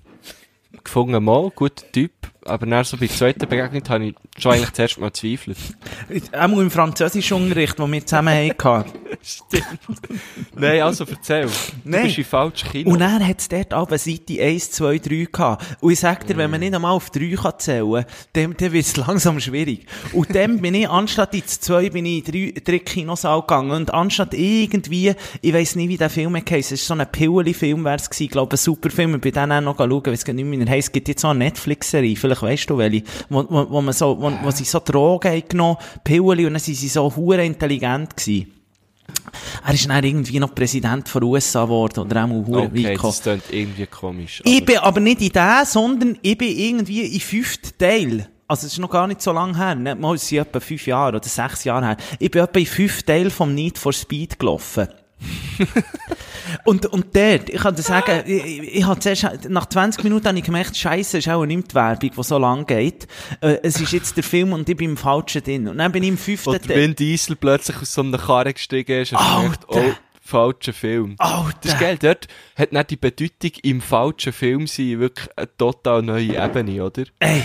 [0.84, 2.12] gefunden, mal, guter Typ,
[2.48, 5.58] aber dann so bei der zweiten Begegnung habe ich schon eigentlich zuerst mal gezweifelt.
[6.32, 9.80] Auch im Französischunterricht, den wir zusammen hatten, Stimmt.
[10.56, 11.50] Nein, also erzähl.
[11.84, 12.02] Nein.
[12.02, 12.92] Du bist in falsch Kino.
[12.92, 15.66] Und dann hat es dort aber Seite 1, 2, 3 gehabt.
[15.82, 18.86] Und ich sag dir, wenn man nicht einmal auf 3 kann zählen kann, dann, wird
[18.86, 19.86] es langsam schwierig.
[20.14, 23.72] Und dann bin ich, anstatt ins 2, bin ich in drei, drei Kinosaal gegangen.
[23.72, 27.84] Und anstatt irgendwie, ich weiss nicht, wie der Film heisst, es war so ein Pilli-Film,
[27.84, 29.16] wär's gewesen, ich glaube, ein super Film.
[29.16, 30.88] Ich bin dann auch noch schauen, weiss gar nicht mehr, er heisst.
[30.88, 34.18] Es gibt jetzt so eine Netflix-Serie, vielleicht weißt du welche, wo, wo, wo man so,
[34.20, 38.16] wo, wo sie so Drogen haben genommen, Pilli, und dann sind sie so hure intelligent
[38.16, 38.54] gewesen.
[39.66, 43.14] Er ist dann irgendwie noch Präsident von USA geworden, oder auch mal okay, gekommen.
[43.14, 44.42] das klingt irgendwie komisch.
[44.44, 48.28] Ich aber- bin aber nicht in der, sondern ich bin irgendwie in fünften Teil.
[48.50, 49.76] Also, es ist noch gar nicht so lange her.
[49.76, 51.98] Nicht mal, es sind etwa fünf Jahre oder sechs Jahre her.
[52.18, 54.88] Ich bin etwa in fünf Teil vom Need for Speed gelaufen.
[56.66, 60.38] Und, und dort, ich kann dir sagen, ich, ich, habe zuerst, nach 20 Minuten habe
[60.38, 63.08] ich gemerkt, Scheiße, ist auch nicht die Werbung, die so lang geht.
[63.42, 65.68] Äh, es ist jetzt der Film und ich bin im Falschen drin.
[65.68, 69.02] Und dann bin ich im fünften der Vin Diesel plötzlich aus so einer Karre gestiegen
[69.02, 69.90] ist, hast du Alter.
[69.90, 71.16] oh, falscher Film.
[71.18, 71.58] Alter.
[71.62, 76.02] Das ist geil, dort hat nicht die Bedeutung im falschen Film sein wirklich eine total
[76.04, 77.04] neue Ebene, oder?
[77.20, 77.44] Ey.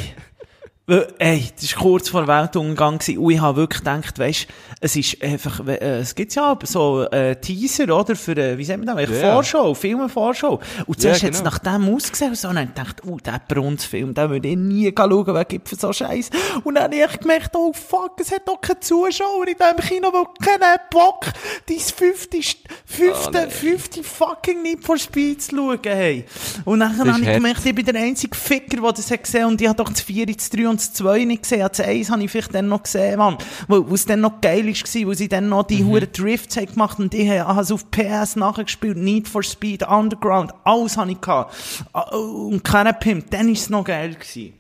[0.93, 3.17] Weil, Ey, das war kurz vor Weltuntergang gewesen.
[3.17, 4.47] und ich habe wirklich gedacht, weisst,
[4.79, 8.85] es ist einfach, äh, es gibt ja so, äh, Teaser, oder, für, äh, wie sagt
[8.85, 9.33] man das, Ja.
[9.33, 10.61] Vorschau, Filme-Vorschau.
[10.85, 11.51] Und zuerst Ja, hat es genau.
[11.51, 14.93] nach dem ausgesehen, und so, und dann gedacht, uh, der Brunz-Film, den würde ich nie
[14.95, 16.29] schauen, wer gibt für so Scheiß.
[16.63, 20.13] Und dann habe ich gemerkt, oh fuck, es hat doch keine Zuschauer in diesem Kino,
[20.13, 21.25] weil keiner hat Bock,
[21.71, 22.39] dein fünfte,
[22.85, 26.27] fünfte, fünfte fucking Need for Speed zu schauen, hey.
[26.67, 29.59] Und dann habe ich gemerkt, ich bin der einzige Ficker, der das hat gesehen und
[29.59, 31.67] ich habe doch das 4, das 3 und das 2 nicht gesehen.
[31.69, 33.39] Das 1 habe ich vielleicht dann noch gesehen, Mann.
[33.69, 36.07] Weil, es dann noch geil war, weil sie dann noch die mhm.
[36.13, 40.97] Drifts haben gemacht und ich habe es auf PS nachgespielt, Need for Speed, Underground, alles
[40.97, 41.55] habe ich gehabt.
[41.93, 44.55] Ah, Und keinen Pimp, dann war es noch geil gewesen.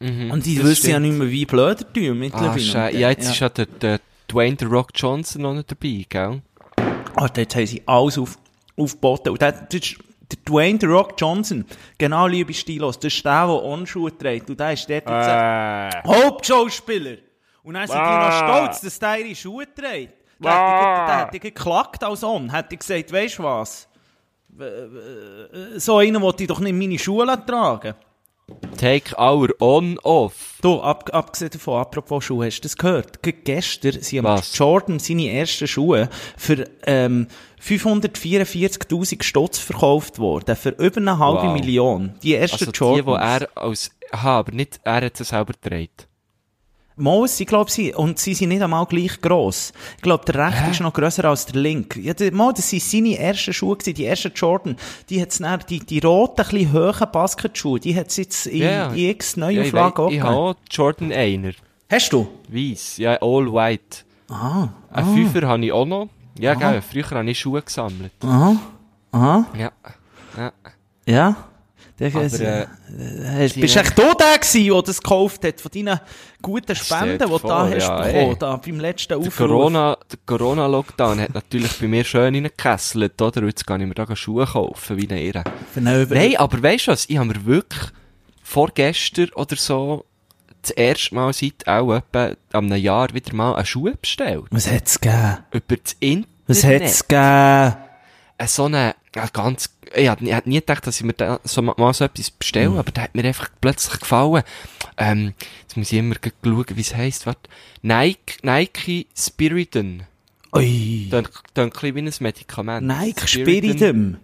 [0.00, 2.52] Und die das wissen ja nicht mehr, wie blöder tun Ah, mittlerweile.
[2.54, 3.30] Und, Ja, jetzt ja.
[3.30, 6.42] ist ja der, der Dwayne The Rock Johnson noch nicht dabei, gell?
[7.14, 8.38] Ah, dort haben sie alles auf,
[8.76, 9.30] aufgeboten.
[9.30, 9.96] Und der, das ist
[10.44, 11.64] Dwayne The Rock Johnson.
[11.98, 12.98] Genau, liebe Stilos.
[12.98, 14.48] Das ist der, der Onschuhe trägt.
[14.50, 17.16] Und der ist dort jetzt ein Hauptschauspieler.
[17.62, 20.14] Und dann sind die noch stolz, dass der ihre Schuhe trägt.
[21.08, 22.50] Der hätte, geklagt als On.
[22.52, 23.88] Hätte gesagt, weisst du was?
[24.48, 27.94] W- So einen wollte ich doch nicht meine Schuhe tragen.
[28.82, 30.58] Take our on off.
[30.60, 33.22] Du, ab, abgesehen davon, apropos Schuhe, hast du das gehört?
[33.22, 34.58] Ge- Gestern sind Was?
[34.58, 37.28] Jordan seine ersten Schuhe für ähm,
[37.64, 40.56] 544'000 Stutz verkauft worden.
[40.56, 41.52] Für über eine halbe Wow.
[41.52, 42.14] Million.
[42.24, 43.38] Die ersten Also die, Jordans.
[43.38, 43.90] die er als...
[44.10, 46.08] Aha, aber nicht, er hat sie selber gedreht.
[47.02, 49.72] Maus, ich glaube, sie, und sie sind nicht einmal gleich gross.
[49.96, 52.00] Ich glaube, der rechte ist noch grösser als der linke.
[52.00, 54.76] Ja, mal, das sind seine ersten Schuhe gewesen, die ersten Jordan.
[55.10, 58.88] Die hat's dann, die, die roten, ein bisschen hohen Basketschuhe, die hat's jetzt in, Ja.
[58.92, 61.52] in x Ja, ich Neuauflage weiss, ich habe auch auch Jordan einer.
[61.90, 62.28] Hast du?
[62.48, 62.96] Weiss.
[62.96, 64.04] Ja, all white.
[64.30, 64.68] Ah.
[64.90, 66.08] Einen Fünfer habe ich auch noch.
[66.38, 68.12] Ja, gell, früher habe ich Schuhe gesammelt.
[68.22, 68.56] Aha.
[69.12, 69.46] Aha.
[69.58, 69.72] Ja.
[70.36, 70.52] Ja.
[71.06, 71.36] Ja.
[71.98, 72.66] Der, Aber, äh, äh,
[73.44, 76.00] hast, bist du echt du der gewesen, der das gekauft hat, von deinen
[76.40, 78.36] guten Spenden, die du da hast ja, bekommen, ey.
[78.38, 79.36] da beim letzten Der Aufruf?
[79.36, 83.44] Corona, der Corona-Lockdown hat natürlich bei mir schön reingekesselt, oder?
[83.44, 85.22] Jetzt kann ich mir da Schuhe kaufen, wie eine
[86.02, 87.04] Über- Nein, aber weisst du was?
[87.08, 87.90] Ich habe mir wirklich
[88.42, 90.04] vorgestern oder so
[90.62, 94.44] das erste Mal seit auch etwa einem Jahr wieder mal eine Schuhe bestellt.
[94.50, 95.38] Was hat's gegeben?
[95.50, 96.28] Über das Internet.
[96.46, 97.76] Was hat's gegeben?
[98.38, 101.92] Äh, So eine, ja, ganz, ich hätte nie gedacht, dass ich mir da so mal,
[101.92, 102.78] so etwas bestelle, Mhm.
[102.78, 104.42] aber der hat mir einfach plötzlich gefallen.
[104.96, 107.50] Ähm, jetzt muss ich immer schauen, wie es heisst, warte.
[107.82, 110.04] Nike, Nike Spiridon.
[110.54, 111.08] Ui.
[111.10, 112.86] Dann, dann ein bisschen wie ein Medikament.
[112.86, 114.16] Nike Spiridum.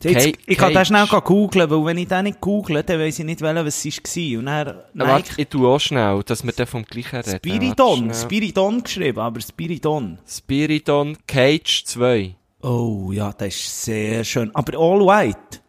[0.00, 3.24] Jetzt, ich kann das schnell googlen, weil wenn ich den nicht google, dann weiss ich
[3.24, 4.38] nicht, welcher was es war.
[4.38, 7.36] Und dann Na, Warte, Nike ich tue auch schnell, dass wir dann vom gleichen reden.
[7.38, 8.14] Spiridon.
[8.14, 10.18] Spiridon geschrieben, aber Spiridon.
[10.24, 12.34] Spiridon Cage 2.
[12.62, 14.50] Oh, ja, das ist sehr schön.
[14.54, 15.60] Aber all white.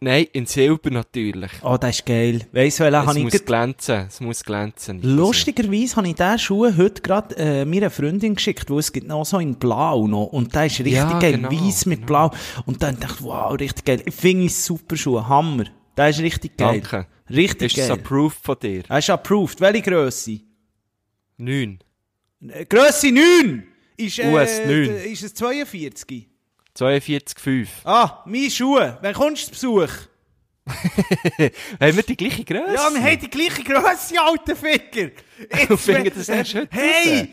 [0.00, 1.52] Nein, in Silber natürlich.
[1.62, 2.44] Oh, das ist geil.
[2.50, 5.00] Weiss du, welchen Es habe ich muss grad- glänzen, es muss glänzen.
[5.00, 9.24] Lustigerweise habe ich diesen Schuh heute gerade äh, meiner Freundin geschickt, wo es gibt noch
[9.24, 10.24] so in Blau noch.
[10.26, 11.34] Und der ist richtig Ja, geil.
[11.34, 12.32] genau, Weiß mit Blau.
[12.66, 14.02] Und dann dachte ich, wow, richtig geil.
[14.04, 15.22] Ich finde es super Schuh.
[15.24, 15.66] Hammer.
[15.96, 16.80] Der ist richtig geil.
[16.80, 17.06] Danke.
[17.30, 17.92] Richtig Ist geil.
[17.92, 18.82] approved von dir?
[18.88, 19.60] Er ist approved.
[19.60, 20.40] Welche Grösse?
[21.36, 21.78] Neun.
[22.48, 23.62] Äh, Grösse 9!
[23.96, 24.66] Ist, äh, US 9.
[24.66, 26.28] d- Ist es 42?
[26.78, 27.68] 42,5.
[27.84, 28.98] Ah, meine Schuhe.
[29.02, 29.92] Wann kommst du zu Besuch?
[31.80, 32.74] Haben wir die gleiche Größe?
[32.74, 35.10] Ja, wir haben die gleiche Grösse, alter Ficker.
[35.68, 37.28] Und finden das erst heute Hey!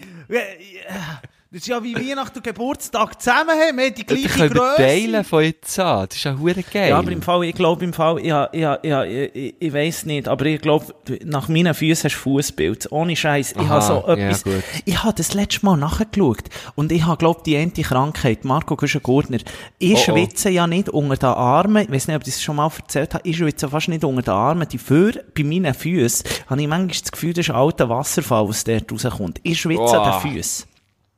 [1.52, 3.76] Das ist ja wie Weihnachten und Geburtstag zusammen haben.
[3.76, 4.76] Wir haben die gleiche wir Größe.
[4.76, 6.06] teilen von jetzt an.
[6.08, 6.90] Das ist ja hure geil.
[6.90, 10.28] Ja, aber im Fall, ich glaube im Fall, ja, ja, ja, ich, ich, weiss nicht,
[10.28, 12.92] aber ich glaube, nach meinen Füßen hast du Fußbild.
[12.92, 13.54] Ohne Scheiß.
[13.60, 14.64] Ich habe so ja, etwas, gut.
[14.86, 16.44] ich habe das letzte Mal nachgeschaut
[16.76, 19.40] und ich habe, glaube die eine Krankheit, Marco Güschen-Gurtner.
[19.80, 20.04] Ich Oh, oh.
[20.04, 23.16] schwitze ja nicht unter den Armen, ich weiss nicht, ob ich das schon mal erzählt
[23.16, 24.70] habe, ich schwitze fast nicht unter den Armen.
[24.70, 28.48] Die für, bei meinen Füßen habe ich manchmal das Gefühl, das ist ein alter Wasserfall,
[28.48, 29.40] was dort rauskommt.
[29.42, 30.06] Ich schwitze Boah.
[30.06, 30.69] an den Füßen.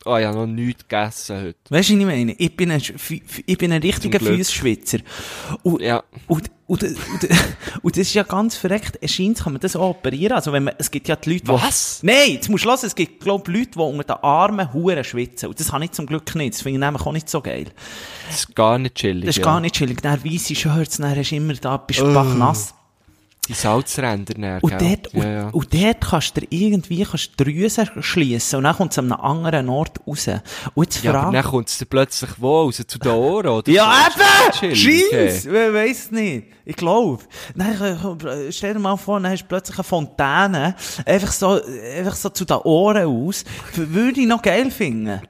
[0.04, 1.58] Oh, ich habe noch nichts gegessen heute.
[1.70, 2.32] Weißt du, was ich meine?
[2.34, 2.82] Ich bin ein,
[3.46, 4.38] ich bin ein richtiger Glück.
[4.38, 4.98] Fußschwitzer.
[5.62, 6.04] Und, Ja.
[6.28, 6.94] und, und, und,
[7.84, 8.98] und, das ist ja ganz verreckt.
[9.00, 10.34] Es scheint, kann man das auch operieren.
[10.34, 11.52] Also, wenn man, es gibt ja die Leute, die...
[11.52, 12.00] Was?
[12.02, 15.50] Nein, jetzt musst du hören, es gibt, glaub Leute, die unter den Armen Huren schwitzen.
[15.50, 16.56] Und das habe ich zum Glück nicht.
[16.56, 17.66] Das finde ich nämlich auch nicht so geil.
[18.28, 19.26] Das ist gar nicht chillig.
[19.26, 19.44] Das ist ja.
[19.46, 20.02] gar nicht chillig.
[20.02, 22.14] Dann weisse Shirts, dann hast du immer da, bist du Oh.
[22.14, 22.74] bachnass.
[23.52, 25.50] Die Salzränder näher, Und dort, und, ja, ja.
[25.50, 29.22] und dort kannst du irgendwie kannst du Drüsen schliessen und dann kommt es an einem
[29.22, 30.28] anderen Ort raus.
[30.74, 32.62] Und jetzt ja, aber frag- dann kommt es plötzlich wo?
[32.64, 33.70] Raus zu den Ohren, oder?
[33.72, 34.76] Ja, eben!
[34.76, 35.06] Scheint's!
[35.12, 35.42] okay.
[35.46, 36.48] Wer weiss nicht.
[36.65, 37.24] Ich glaube.
[38.50, 41.62] Stell dir mal vor, dann hast du plötzlich eine Fontäne, einfach so,
[41.97, 43.43] einfach so zu den Ohren aus.
[43.76, 45.21] Würde ich noch geil finden.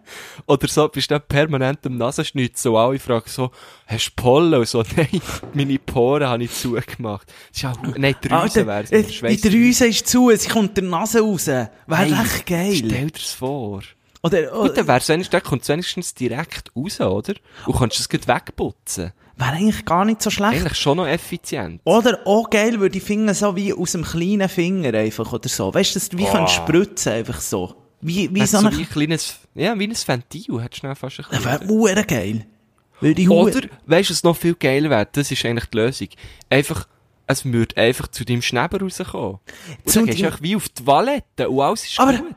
[0.48, 3.52] Oder so, bist du permanent am Nasenschnitzen und alle fragen so,
[3.88, 4.54] hast du Pollen?
[4.54, 5.22] Und so, nein,
[5.54, 7.28] meine Poren habe ich zugemacht.
[7.28, 10.84] Das ist ja, nein, die Drüse wäre äh, die Drüse ist zu, sie kommt der
[10.84, 11.48] Nase raus.
[11.48, 12.76] Wäre echt geil.
[12.76, 13.82] Stell dir's vor.
[14.24, 17.34] Oder, Gut, oder dann wär's wenigstens, dann kommt's wenigstens direkt raus, oder?
[17.66, 19.14] Und kannst es gleich wegputzen.
[19.42, 20.54] Wäre eigentlich gar nicht so schlecht.
[20.62, 21.82] Eigentlich schon noch effizient.
[21.84, 25.74] Oder auch geil würde ich finden, so wie aus dem kleinen Finger einfach oder so.
[25.74, 26.32] Weißt du, dass du wie Oh.
[26.32, 27.76] kannst spritzen, einfach so.
[28.02, 30.96] Wie, wie so so eine, wie ein kleines, ja, wie ein Ventil, hättest du schnell
[30.96, 31.46] fast ein das bisschen.
[31.52, 32.46] wäre hure geil.
[33.00, 35.08] Würde ich Oder, weißt du, was noch viel geiler wäre?
[35.12, 36.08] Das ist eigentlich die Lösung.
[36.50, 36.88] Einfach,
[37.28, 39.40] es würde einfach zu deinem Schneber rauskommen.
[39.84, 42.36] Und Zu dann gehst du wie auf die Toilette und alles ist Aber- gut.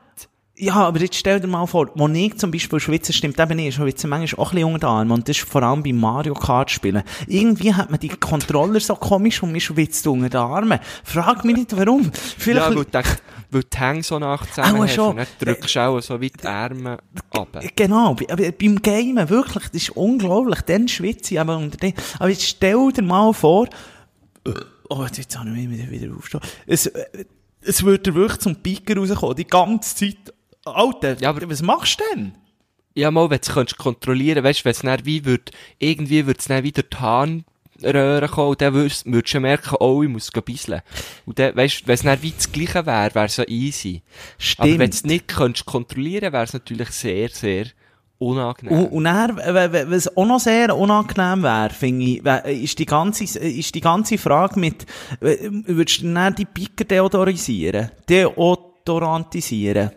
[0.57, 3.69] Ja, aber jetzt stell dir mal vor, wo ich zum Beispiel schwitze, stimmt eben nicht,
[3.71, 6.35] ich schwitze manchmal auch ein bisschen unter Armen und das ist vor allem beim Mario
[6.35, 7.03] Kart spielen.
[7.27, 10.79] Irgendwie hat man die Controller so komisch und man schwitzt unter den Armen.
[11.03, 12.09] Frag mich nicht warum.
[12.14, 13.17] Vielleicht, Ja, weil, du denkst,
[13.51, 15.09] weil die Hänge so nach zusammen hast schon.
[15.11, 16.99] und dann drückst du auch so wie die Arme
[17.33, 17.62] ab.
[17.75, 21.95] Genau, bei- aber beim Gamen, wirklich, das ist unglaublich, dann schwitze ich aber unter den,
[22.21, 23.67] aber jetzt stell dir mal vor,
[24.88, 27.25] oh, jetzt, habe ich mich wieder, aufstehen, es, äh,
[27.67, 30.34] es würde wirklich zum Piker rauskommen, die ganze Zeit.
[30.64, 32.35] Alter, Ja, aber- was machst du denn?
[32.94, 36.27] Ja, mal, wenn du es könntest kontrollieren, weißt du, wenn es dann wie wird, irgendwie
[36.27, 40.31] wird es dann wieder die Harnröhre kommen, und dann würdest, du merken, oh, ich muss
[40.31, 40.81] gehen bisseln.
[41.27, 44.03] Und dann, weißt du, wenn es dann wie das Gleiche wäre, wäre es ja easy.
[44.59, 47.66] Aber wenn du es nicht könntest kontrollieren, wäre es natürlich sehr, sehr
[48.18, 48.79] unangenehm.
[48.79, 52.24] Und, und dann, was auch noch sehr unangenehm wäre, finde ich,
[52.62, 54.87] ist die ganze, ist die ganze Frage mit,
[55.20, 57.90] würdest du dann die Piker deodorisieren?
[58.09, 59.90] Deodorantisieren?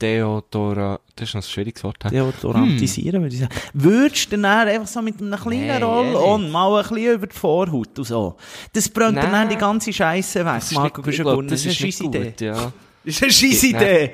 [0.00, 1.96] Deodora, das ist noch ein schwieriges Wort.
[2.10, 3.54] Deodorantisieren, würde ich sagen.
[3.74, 7.26] Würdest du dann einfach so mit einem kleinen Nein, Roll-on eh mal ein bisschen über
[7.26, 8.36] die Vorhaut und so?
[8.72, 9.48] Das brennt dann, Nein.
[9.48, 11.48] die ganze Scheisse weg, Das ist Marco ich glaub, Güschen-Gurner.
[11.50, 12.46] das ist eine gut, Idee.
[12.46, 12.72] ja.
[13.04, 13.66] Das ist eine scheisse.
[13.68, 14.12] Idee.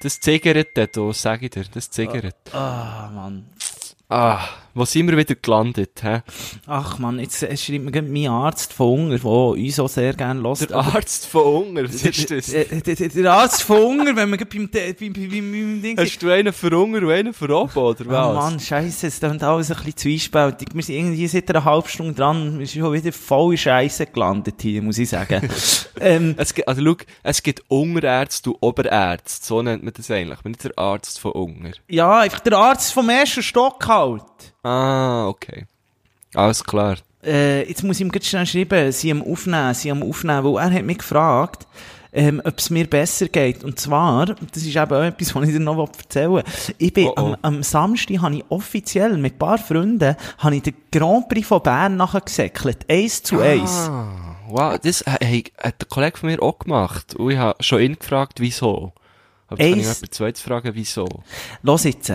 [0.00, 2.36] Das ziggert dort, oh, sag ich dir, das ziggert.
[2.52, 3.44] Ah, Mann.
[4.08, 4.40] Ah,
[4.74, 6.22] wo sind wir wieder gelandet, hä?
[6.66, 10.68] Ach man, jetzt schreibt mir mein Arzt von Hunger, der uns auch sehr gerne hört.
[10.68, 12.46] Der Arzt von Hunger, was ist das?
[12.46, 16.98] Der, Arzt von Hunger, wenn gerade beim, beim, beim, Ding Hast du einen für Hunger
[16.98, 18.34] und einen für oben, oder Oh was?
[18.34, 20.68] Mann, scheisse, es klingt alles ein bisschen zwiespältig.
[20.74, 24.06] Wir sind irgendwie seit einer halben Stunde dran, wir sind schon wieder voll in Scheisse
[24.06, 25.48] gelandet hier, muss ich sagen.
[26.00, 30.38] ähm, Es gibt, also schau, es gibt Unterärzte und Oberärzte, so nennt man das eigentlich.
[30.38, 31.70] Ich bin nicht der Arzt von Unger.
[31.88, 34.54] ja, einfach der Arzt vom ersten Stock halt.
[34.62, 35.66] Ah, okay.
[36.34, 36.96] Alles klar.
[37.24, 40.62] Äh, jetzt muss ich ihm ganz schnell schreiben, sie am Aufnehmen, sie am Aufnehmen, weil
[40.62, 41.66] er hat mich gefragt,
[42.12, 43.64] ähm, ob es mir besser geht.
[43.64, 46.44] Und zwar, das ist eben auch etwas, was ich dir noch erzählen will.
[46.78, 47.20] Ich bin Oh, oh.
[47.20, 51.46] Am, am Samstag habe ich offiziell mit ein paar Freunden, habe ich den Grand Prix
[51.46, 52.88] von Bern nachgesäckelt.
[52.88, 53.88] Eins zu eins.
[53.88, 57.14] Ah, wow, das äh, hey, hat der Kollege von mir auch gemacht.
[57.16, 58.92] Und ich habe schon ihn gefragt, wieso.
[59.48, 61.08] Aber jetzt kann ich jemand zweites fragen, wieso.
[61.62, 62.12] Los jetzt.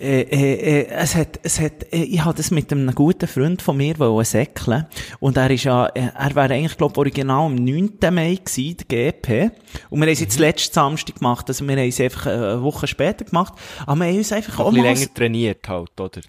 [0.00, 3.62] Äh, äh, äh, es hat, es hat, äh, ich hatte das mit einem guten Freund
[3.62, 4.86] von mir wollen säckeln.
[5.20, 7.98] Und er ist ja, äh, er wäre eigentlich, glaube original am 9.
[8.12, 9.50] Mai gewesen, der GP.
[9.90, 10.24] Und wir haben es Mhm.
[10.24, 13.54] jetzt letzten Samstag gemacht, also wir haben es einfach äh, eine Woche später gemacht.
[13.86, 16.20] Aber wir haben uns einfach auch ein bisschen länger trainiert halt, oder?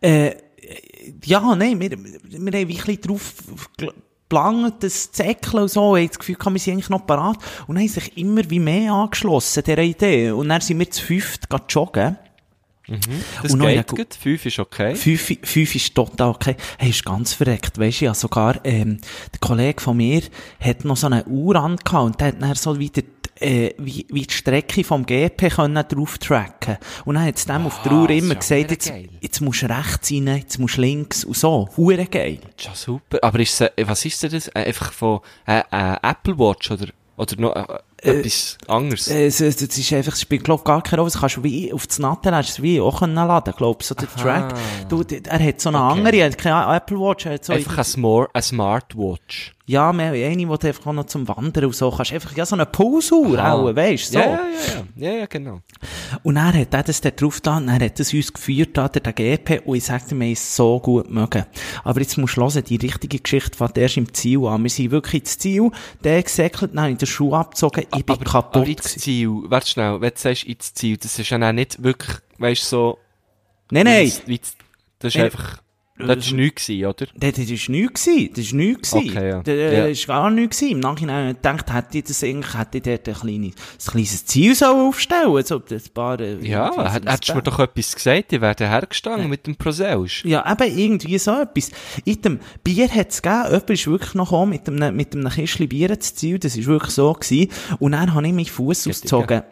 [0.00, 0.36] äh,
[1.24, 1.98] ja, nein, wir, wir
[2.38, 3.34] haben ein bisschen drauf
[3.76, 7.38] geplant, das Zäckeln und so, ich habe das Gefühl, wir sind eigentlich noch parat.
[7.66, 10.30] Und dann haben sich immer wie mehr angeschlossen, dieser Idee.
[10.32, 12.18] Und dann sind wir zu fünft gegangen
[12.86, 13.24] joggen.
[13.42, 14.14] Das Und geht gut.
[14.14, 14.94] Fünf ist okay.
[14.94, 16.56] Fünf, fünf ist total okay.
[16.78, 17.78] Hey, ist ganz verreckt.
[17.78, 18.98] Weisst du, ja, sogar, ähm,
[19.32, 20.22] der Kollege von mir
[20.60, 23.02] hat noch so eine Uhr angehabt und der hat dann so wieder
[23.40, 26.78] äh, wie, wie die Strecke vom GP können drauf tracken.
[27.04, 29.08] Und dann hat es dem auf der Uhr ist immer ja gesagt, jetzt, geil.
[29.20, 31.68] jetzt musst du rechts rein, jetzt musst du links und so.
[31.76, 32.38] Hure geil.
[32.58, 33.18] Ja, super.
[33.22, 34.48] Aber ist äh, was ist denn das?
[34.48, 39.08] Äh, Einfach von, äh, äh, Apple Watch oder, oder noch, äh, etwas anderes?
[39.08, 41.10] Äh, Es, es, es ist einfach, es spielt, glaub, gar keine Rolle.
[41.12, 43.82] Das kannst du wie auf das Natten hast du es wie auch können laden, glaub,
[43.82, 44.54] so der Track.
[44.88, 45.98] Du, er hat so eine Okay.
[45.98, 49.52] andere, er hat keine Apple Watch, er hat so, Einfach ein, Smart, ein Smartwatch.
[49.68, 52.12] Ja, mehr, eine, die du einfach auch noch zum Wandern und so kannst.
[52.12, 54.18] Einfach, ja, so eine Pulsuhr auch, weisst du, so.
[54.20, 54.40] Ja, ja,
[54.96, 55.60] ja, ja, ja, genau.
[56.22, 59.12] Und er hat er das da drauf und er hat das uns geführt, da, der
[59.12, 61.44] GP, und ich sag dir, wir haben es so gut mögen.
[61.82, 64.62] Aber jetzt musst du hören, die richtige Geschichte fängt erst im Ziel an.
[64.62, 65.70] Wir sind wirklich ins Ziel,
[66.04, 68.96] der gesäckelt, dann ich den Schuh abgezogen, ich bin aber, kaputt aber ins.
[68.96, 72.62] Ziel, warte schnell, wenn du sagst ins Ziel, das ist ja auch nicht wirklich, weißt
[72.62, 72.98] du, so,
[73.70, 74.40] Nein, nein, wie
[74.98, 75.58] das, ist einfach,
[75.98, 77.06] das war nichts oder?
[77.14, 78.04] Das, das ist nichts.
[78.04, 78.92] Das ist nichts.
[78.92, 79.42] Okay, ja.
[79.42, 79.86] Das äh, Ja.
[79.86, 80.60] ist gar nichts.
[80.62, 83.90] Im Nachhinein habe ich gedacht, hätte ich das eigentlich, hätte ich dort ein kleines, ein
[83.92, 85.44] kleines Ziel sollen aufstellen sollen.
[85.44, 89.30] So, ein paar, äh, Ja, so hättest du mir doch etwas gesagt, ich wäre hergestanden
[89.30, 90.24] mit dem Proseusch.
[90.24, 91.70] Ja, eben irgendwie so etwas.
[92.04, 95.28] In dem Bier hat es gegeben, jemand ist wirklich noch gekommen mit einem, mit einem
[95.30, 97.50] Kistchen Bier ins Ziel, das ist wirklich so gewesen.
[97.78, 99.42] Und dann habe ich meinen Fuß ausgezogen.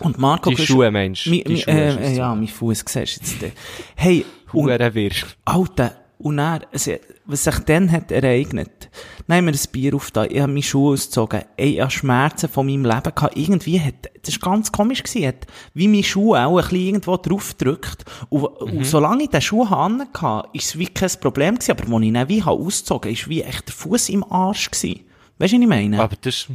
[0.00, 1.26] Und Marco, Die Schuhe, Mensch.
[1.26, 3.42] Mi, äh, äh, ja, mein Fuß siehst du jetzt.
[3.42, 3.50] äh.
[3.94, 5.12] Hey, und, Hure wirr.
[5.44, 6.38] Alter, und
[6.72, 6.90] es-
[7.24, 8.90] was sich dann hat ereignet,
[9.28, 12.66] haben wir ein Bier aufgetan, ich habe meine Schuhe ausgezogen, ey, ich habe Schmerzen von
[12.66, 16.56] meinem Leben gehabt, irgendwie hat, das ist ganz komisch gewesen, hat wie meine Schuhe auch
[16.58, 20.86] ein bisschen irgendwo drauf gedrückt, und, und solange ich den Schuh hatte, ist es wie
[20.88, 24.08] kein Problem gewesen, aber als ich dann wie habe ausgezogen, ist wie echt der Fuß
[24.10, 25.00] im Arsch gewesen.
[25.38, 26.02] Weißt du, was ich meine?
[26.02, 26.48] Aber das,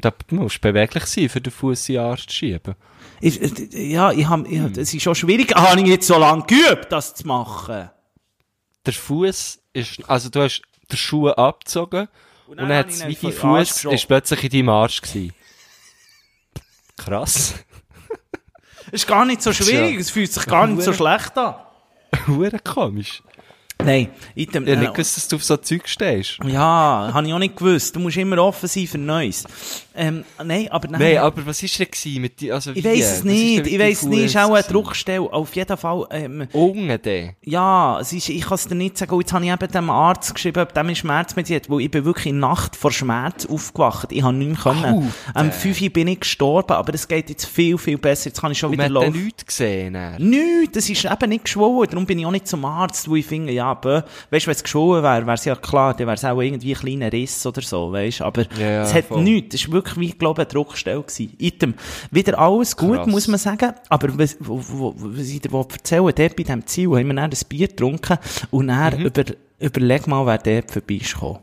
[0.00, 2.74] da musst du beweglich sein, für den Fuß in den Arsch zu schieben.
[3.20, 6.44] Ich, äh, ja, ich hab, ich, das ist schon schwierig, habe ich jetzt so lange
[6.44, 7.90] geübt, das zu machen.
[8.86, 12.08] Der Fuß ist, also du hast den Schuh abgezogen
[12.46, 15.34] und dann dann, hab hat es wie dein Fuß ist plötzlich in deinem Arsch gewesen.
[16.96, 17.54] Krass.
[18.92, 20.00] Ist gar nicht so schwierig, Tja.
[20.00, 21.54] es fühlt sich gar nicht so schlecht an.
[22.26, 23.22] Hure komisch.
[23.84, 26.38] Nein, in dem, Ich hab äh, nicht gewusst, dass du auf so Zeug stehst.
[26.46, 27.96] Ja, habe ich auch nicht gewusst.
[27.96, 29.44] Du musst immer offen sein für Neues.
[29.94, 31.00] Ähm, nein, aber nein.
[31.00, 32.54] Nein, aber was ist denn gewesen mit dir?
[32.54, 32.88] Also ich wie?
[32.88, 33.66] weiss es nicht.
[33.66, 34.18] Ich deinem weiss nicht.
[34.20, 34.62] Es ist auch eine?
[34.62, 35.20] Druckstelle.
[35.32, 37.30] Auf jeden Fall, ähm, Unten den.
[37.44, 39.18] ja, es ist, ich kann es dir nicht sagen.
[39.18, 41.90] Jetzt habe ich eben dem Arzt geschrieben, ob der mir Schmerz mit hat, weil ich
[41.90, 44.12] bin wirklich in Nacht vor Schmerz aufgewacht.
[44.12, 45.12] Ich habe nicht mehr können.
[45.34, 48.26] Am 5 Uhr bin ich gestorben, aber es geht jetzt viel, viel besser.
[48.28, 49.12] Jetzt kann ich schon Und wieder laufen.
[49.12, 49.94] den nichts gesehen.
[49.94, 50.16] dann.
[50.22, 51.90] Nichts, das ist eben nicht geschwollen.
[51.90, 54.54] Darum bin ich auch nicht zum Arzt, wo ich finde, ja, bö, weißt du, wenn
[54.54, 57.44] es geschwollen wäre, wäre es ja klar, dann wäre es auch irgendwie ein kleiner Riss
[57.46, 58.22] oder so, weißt.
[58.22, 59.22] Aber Ja, ja, es hat voll.
[59.22, 59.54] nichts.
[59.56, 61.34] Es war wirklich, wie ich glaube, eine Druckstelle gewesen.
[61.38, 61.74] Item.
[62.10, 63.06] Wieder alles gut, Krass.
[63.06, 63.72] muss man sagen.
[63.88, 67.68] Aber was, was ich dir erzählen dort bei diesem Ziel haben wir dann ein Bier
[67.68, 68.18] getrunken
[68.50, 69.06] und dann Mhm.
[69.06, 69.24] über,
[69.58, 71.38] überleg mal, wer dort vorbei ist gekommen.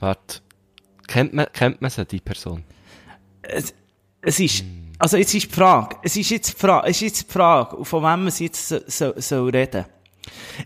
[0.00, 0.40] Warte.
[1.06, 2.64] Kennt man, kennt man sie, die Person?
[3.42, 3.74] es,
[4.22, 4.64] es ist,
[4.98, 7.84] also jetzt ist die Frage, es ist jetzt die Frage, es ist jetzt die Frage,
[7.84, 9.84] von wem man jetzt so, so, so reden.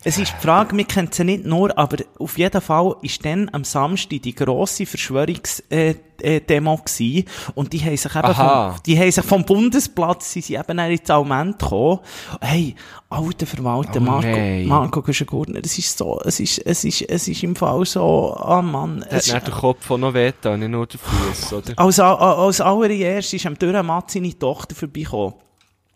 [0.05, 3.49] Es ist die Frage, wir kennen sie nicht nur, aber auf jeden Fall ist dann
[3.53, 8.73] am Samstag die grosse Verschwörungsdemo äh, äh, gewesen, und die haben sich eben Aha.
[8.73, 12.01] vom, die haben sich vom Bundesplatz, sie sind eben ins Parlament gekommen.
[12.40, 12.75] Hey,
[13.09, 14.66] alter Verwalter, Oh Marco, nein.
[14.66, 18.62] Marco Güschen-Gurtner, es ist so, es ist, es ist, es ist im Fall so, oh
[18.62, 21.73] Mann, Hat es nicht ist, der Kopf noch wehgetan, nicht nur der Fuß, oder?
[21.77, 22.14] als, a-
[22.45, 25.35] als allererst ist am Dürrenmatt seine Tochter vorbeigekommen.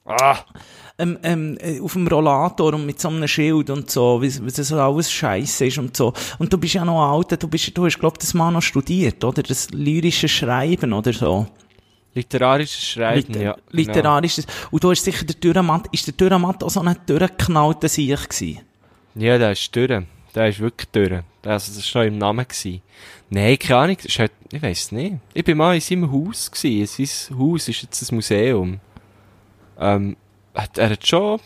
[0.06, 0.38] Ah!
[1.00, 4.50] Ähm, ähm, äh, auf dem Rollator und mit so einem Schild und so, wie, wie
[4.50, 6.12] das alles scheiße ist und so.
[6.38, 9.24] Und du bist ja noch alt, du bist, du hast, glaub das mal noch studiert,
[9.24, 9.42] oder?
[9.42, 11.46] Das lyrische Schreiben oder so.
[12.14, 13.52] Literarisches Schreiben, Liter ja.
[13.52, 13.64] genau.
[13.70, 14.46] Literarisches.
[14.70, 18.60] Und du hast sicher der Dürrenmatt, ist der Dürrenmatt auch so ein durchgeknallter Sieg gewesen?
[19.14, 20.02] Ja, der ist durch.
[20.34, 21.22] Der ist wirklich durch.
[21.44, 22.46] Also, das war schon im Namen.
[22.46, 22.82] Gewesen.
[23.30, 23.96] Nein, keine Ahnung.
[23.96, 25.16] Das ist halt, ich weiss nicht.
[25.34, 27.06] Ich bin mal in seinem Haus gewesen.
[27.06, 28.80] Sein Haus ist jetzt ein Museum.
[29.78, 30.16] Ähm,
[30.62, 31.40] hat, er hat schon,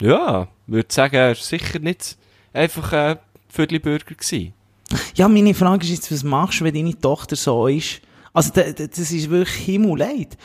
[0.00, 2.16] ja, würde sagen, er ist sicher nicht
[2.52, 4.54] einfach ein Viertelbürger gewesen.
[5.14, 8.00] Ja, meine Frage ist jetzt, was machst du, wenn deine Tochter so ist?
[8.34, 10.36] Also, da- da- das ist wirklich Himmelleid.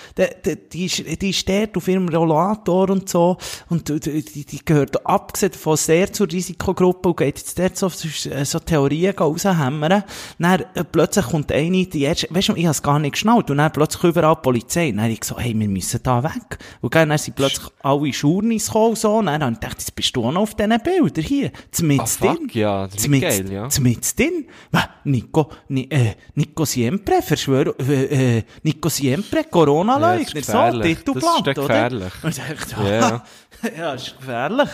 [0.73, 3.37] Die ist, die ist dort auf ihrem Rollator und so,
[3.69, 8.59] und die, die gehört abgesehen davon sehr zur Risikogruppe und geht jetzt dort so, so
[8.59, 10.03] Theorien raushämmern.
[10.39, 13.57] Dann äh, plötzlich kommt eine, die erste, weißt du, ich hab's gar nicht geschnallt, und
[13.57, 14.89] dann plötzlich überall die Polizei.
[14.89, 16.57] Und dann hab ich gesagt, hey, wir müssen da weg.
[16.81, 19.95] Und dann sind plötzlich alle Schurnis gekommen, und so, und dann hab ich gedacht, jetzt
[19.95, 23.51] bist du auch noch auf diesen Bildern hier, zumindest Ah, fuck, ja, das ist geil,
[23.53, 23.69] ja.
[23.69, 24.19] Zumindest?
[25.03, 30.81] Nico, ni, äh, Nico Siempre, Verschwörung, äh, äh, Nico Siempre, Corona-Leugner, Ja, so.
[30.81, 31.67] Titelblatt, Das ist oder?
[31.67, 32.13] gefährlich.
[32.23, 33.23] Und ich dachte, Ja.
[33.77, 34.69] ja, das ist gefährlich.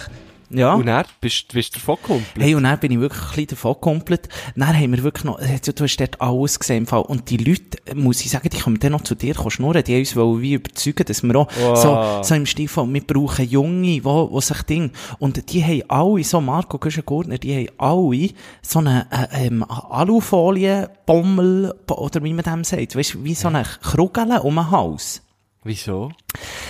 [0.53, 0.73] Ja.
[0.75, 2.25] Und dann bist, bist du davon gekommen.
[2.37, 4.29] Hey, und dann bin ich wirklich ein bisschen davon gekoppelt.
[4.55, 7.01] Dann haben wir wirklich noch, du hast dort alles gesehen im Fall.
[7.01, 9.99] Und die Leute, muss ich sagen, die kommen dann noch zu dir schnurren, die haben
[9.99, 11.77] uns wollen wie überzeugen, dass wir auch Wow.
[11.77, 15.83] so, so im Stil von, wir brauchen Junge, wo, wo sich Ding, und die haben
[15.89, 18.29] alle, so Marco Güschen-Gurtner, die haben alle
[18.61, 23.47] so eine, äh, ähm, Alufolie, Bommel, oder wie man dem sagt, weißt du, wie so
[23.47, 25.21] eine Krugel um den Hals.
[25.63, 26.11] Wieso?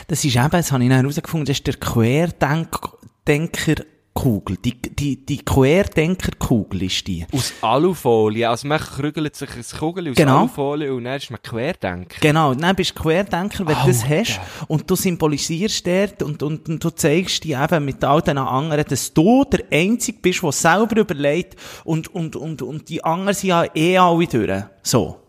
[0.08, 1.76] Das ist eben, das habe ich dann herausgefunden, das ist der
[3.26, 4.58] Querdenkerkugel.
[4.58, 7.26] Die, die, die Querdenkerkugel ist die.
[7.32, 8.48] Aus Alufolie.
[8.50, 10.40] Also man krügelt sich ein Kugel aus Genau.
[10.40, 12.18] Alufolie und dann ist man Querdenker.
[12.22, 16.70] Genau, dann bist du Querdenker, wenn du das hast und du symbolisierst dort und, und,
[16.70, 20.52] und du zeigst dir eben mit all den anderen, dass du der Einzige bist, der
[20.52, 24.64] selber überlegt und, und, und, und die anderen sind ja eh alle durch.
[24.84, 25.23] So.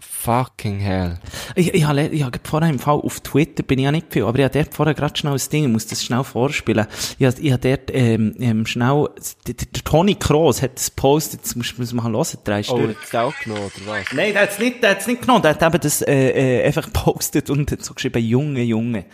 [0.00, 1.18] Fucking hell.
[1.54, 4.24] Ich, ich habe, ich habe vorher im Fall auf Twitter, bin ich ja nicht viel,
[4.24, 6.86] aber ich habe dort vorher gerade schnell ein Ding, ich muss das schnell vorspielen.
[7.18, 9.08] Ich habe, ich habe dort, ähm, ähm, schnell,
[9.46, 12.96] der, der, Toni Kroos hat das postet, das muss, man mal hören, drei Oh, Stunden.
[13.00, 14.12] jetzt auch genommen, oder was?
[14.12, 16.84] Nein, der hat's nicht, der hat's nicht genommen, der hat eben das, äh, äh, einfach
[16.84, 19.04] gepostet und hat so geschrieben, Junge, Junge.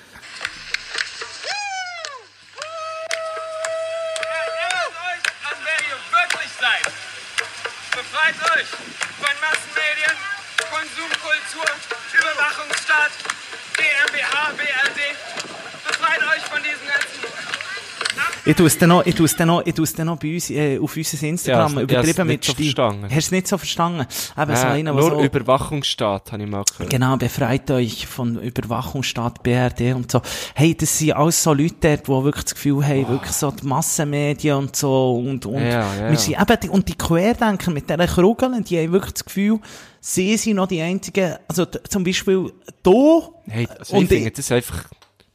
[18.54, 20.16] Ich tue es dann noch, ich tue es dann noch, ich tue es dann noch
[20.16, 23.02] bei uns, äh, auf unser Instagram Ja, übertrieben nicht mit so verstanden.
[23.06, 24.00] Hast du es nicht so verstanden?
[24.02, 26.88] Eben so Nein, einer, nur so, Überwachungsstaat, habe ich mal gehört.
[26.88, 30.22] Genau, befreit euch von Überwachungsstaat, BRD und so.
[30.54, 33.66] Hey, das sind alles so Leute dort, die wirklich das Gefühl haben, wirklich so die
[33.66, 36.10] Massenmedien und so und, und, Ja, ja.
[36.10, 39.58] wir sind eben, die, und die Querdenker mit diesen Krugeln, die haben wirklich das Gefühl,
[40.00, 42.52] sie sind noch die einzigen, also zum Beispiel
[42.84, 44.84] du, Hey, also Und ich finde, das einfach,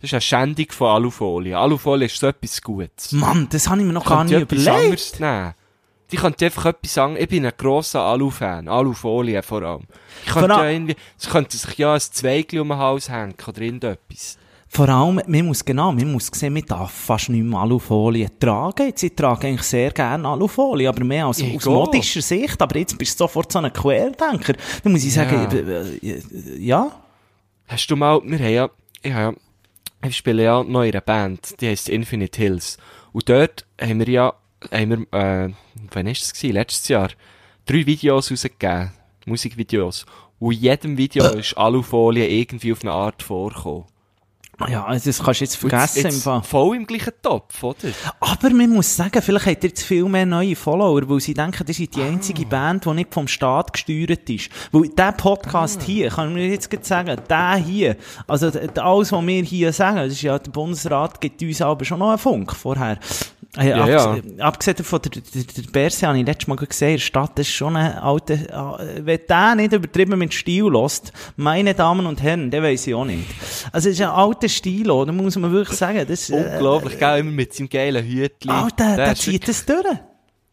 [0.01, 1.57] das ist eine Schändung von Alufolie.
[1.57, 3.11] Alufolie ist so etwas Gutes.
[3.11, 5.19] Mann, das habe ich mir noch gar nicht überlegt.
[5.19, 5.53] nehmen?
[6.11, 7.15] Die könnte einfach etwas sagen.
[7.19, 8.67] Ich bin ein grosser Alu-Fan.
[8.67, 9.83] Alufolie vor allem.
[10.25, 13.61] Ich könnte ja irgendwie, es könnte sich ja ein Zweigli um den Hals hängen oder
[13.61, 14.37] irgendetwas.
[14.71, 18.87] Vor allem, man muss, genau, man muss sehen, man darf fast nicht mehr Alufolie tragen.
[18.87, 22.61] Jetzt, ich trage eigentlich sehr gerne Alufolie, aber mehr als aus modischer Sicht.
[22.61, 24.53] Aber jetzt bist du sofort so ein Querdenker.
[24.83, 25.51] Dann muss ich sagen, Ja.
[25.51, 26.21] äh, äh,
[26.59, 26.91] ja.
[27.67, 28.69] Hast du mal, wir haben ja,
[29.01, 29.41] ich habe ja,
[30.03, 32.77] ich spiele ja noch in einer Band, die heisst Infinite Hills.
[33.11, 34.33] Und dort haben wir ja,
[34.71, 35.53] haben wir, äh,
[35.91, 36.53] wann ist das gewesen?
[36.53, 37.09] Letztes Jahr,
[37.65, 38.91] drei Videos rausgegeben.
[39.25, 40.05] Musikvideos.
[40.39, 43.85] Und in jedem Video ist Alufolie irgendwie auf eine Art vorgekommen.
[44.67, 46.43] Ja, also das kannst du jetzt vergessen jetzt Fall.
[46.43, 47.77] Voll im gleichen Topf, oder?
[48.19, 51.63] Aber man muss sagen, vielleicht hat ihr jetzt viel mehr neue Follower, weil sie denken,
[51.65, 52.49] das ist die einzige Ah.
[52.49, 54.49] Band, die nicht vom Staat gesteuert ist.
[54.71, 55.85] Weil der Podcast Ah.
[55.85, 57.95] hier, kann ich mir jetzt gerade sagen, der hier,
[58.27, 61.99] also alles, was wir hier sagen, das ist ja, der Bundesrat gibt uns aber schon
[61.99, 62.97] noch einen Funk vorher.
[63.57, 66.95] Äh, Ja, abges- Abgesehen von der, der, der Berse habe ich letztes Mal gesehen, in
[66.97, 71.73] der Stadt, ist schon ein alter, äh, wenn der nicht übertrieben mit Stil lässt, meine
[71.73, 73.25] Damen und Herren, der weiss ich auch nicht.
[73.71, 77.19] Also, es ist ein alter Stil, da muss man wirklich sagen, das, äh, Unglaublich, gell?
[77.19, 78.51] Immer mit seinem geilen Hütchen.
[78.51, 79.83] Alter, der, ist zieht das durch.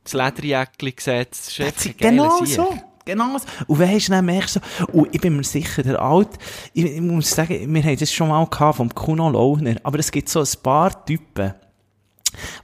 [0.05, 1.59] Das Lederjäckchen gesetzt.
[1.59, 2.55] Der geiler genau Sieg.
[2.55, 2.74] so.
[3.05, 3.44] Genau so.
[3.68, 6.28] Und weisst dann merkst du so, und ich bin mir sicher, der Alt,
[6.72, 10.11] ich, ich muss sagen, wir haben das schon mal gehabt vom Kuno Lohner, aber es
[10.11, 11.55] gibt so ein paar Typen,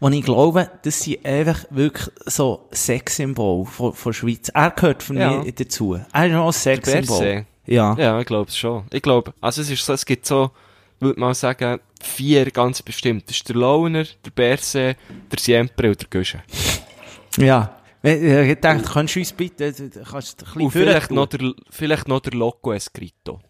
[0.01, 4.49] wo ich glaube, das sind einfach wirklich so Sexsymbol von, von der Schweiz.
[4.49, 5.39] Er gehört für Ja.
[5.43, 5.95] mich dazu.
[6.13, 7.47] Er ist auch ein Sexsymbol.
[7.67, 7.95] Ja.
[7.97, 8.85] Ja, ich glaube es schon.
[8.93, 10.51] Ich glaube, also es ist so, es gibt so,
[11.03, 13.29] würde mal sagen, vier ganz bestimmt.
[13.29, 14.97] Das ist der Launer, der Berse,
[15.31, 16.43] der Siempre und der Güsche.
[17.39, 17.77] Ja.
[18.03, 22.09] Ich dachte, kannst du uns bitte, du kannst ein bisschen Und vielleicht noch der, vielleicht
[22.09, 23.41] noch der Loco Escrito.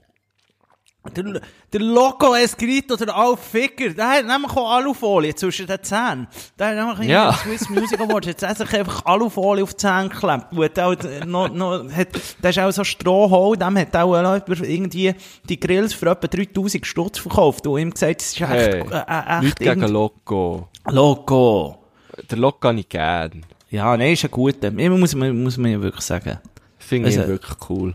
[1.17, 1.41] Der,
[1.73, 6.29] der Loco Escrito, der Alf Ficker, der hat nämlich auch Alufolie zwischen den Zähnen.
[6.57, 7.31] Der hat nämlich Ja.
[7.31, 10.53] in Swiss Music Awards jetzt hat sich einfach Alufolie auf die Zähne geklebt.
[10.53, 12.09] Und auch noch, noch, hat,
[12.41, 15.13] der ist auch so Strohhol, dem hat auch jemand irgendwie
[15.49, 19.05] die Grills für etwa 3000 Stutz verkauft und ihm gesagt, das ist echt, Hey, äh,
[19.09, 20.69] äh, echt Nicht gegen Loco.
[20.89, 21.79] Loco.
[22.31, 23.45] Der Loco habe ich gern.
[23.71, 24.69] Ja, nein, ist ein guter.
[24.69, 26.39] Immer muss man, muss man ja wirklich sagen.
[26.79, 27.95] Finde ich Also- ihn wirklich cool.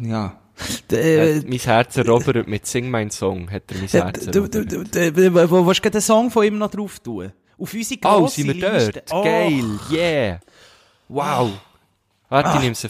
[0.00, 0.34] Ja.
[0.92, 4.54] Äh, mein Herz erobert mit Sing mein Song, hat er mein Herz erobert.
[4.72, 7.32] du, wo willst du den Song von ihm noch drauf tun?
[7.58, 8.92] Auf unsere Oh, grosse sind wir Liste.
[8.92, 9.12] dort?
[9.12, 9.24] Oh.
[9.24, 10.40] Geil, yeah.
[11.08, 11.50] Wow.
[12.28, 12.88] Warte, ich nehme sie.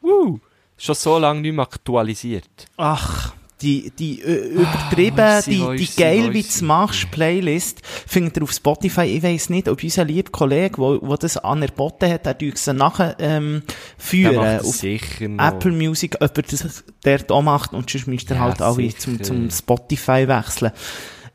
[0.00, 0.38] Woo.
[0.76, 2.66] Schon so lange nicht mehr aktualisiert.
[2.76, 3.32] Ach,
[3.62, 8.52] die, die äh, übertrieben, sie, die, die geil wie du machst, Playlist, findet ihr auf
[8.52, 9.02] Spotify.
[9.02, 12.74] Ich weiss nicht, ob unser lieber Kollege, wo, wo das anerboten hat, der tut sie
[12.74, 13.62] nachher, ähm,
[13.96, 14.60] führen.
[14.60, 15.44] auf sicher noch.
[15.46, 18.74] Apple Music, ob er das dort auch macht, und sonst müsst ihr Ja, halt alle
[18.74, 18.98] sicher.
[18.98, 20.72] zum, zum Spotify wechseln.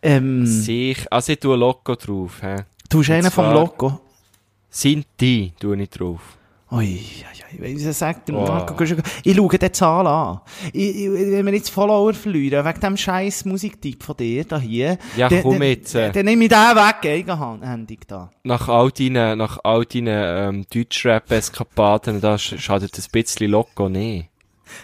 [0.02, 2.58] Ähm, Sich, also ich tue Loco drauf, hä?
[2.90, 4.00] Du hast einen vom Logo.
[4.70, 6.37] Sinti tue ich drauf.
[6.70, 7.00] Ui,
[7.94, 8.46] sagt der Oh.
[8.46, 9.02] Marco Guschen?
[9.24, 10.42] Ich schaue die Zahl an.
[10.74, 14.98] Ich, ich, wenn wir jetzt Follower verlieren, wegen dem scheiß Musiktyp von dir, da hier.
[15.16, 16.12] Ja, dann- komm dann- jetzt, äh.
[16.12, 18.30] Dann nehme ich den weg, eigenhändig da.
[18.44, 20.08] Nach all deinen, nach all deinen
[20.58, 24.30] ähm, Deutschrap-Eskapaden, da sch- schadet ein bisschen Loco nicht.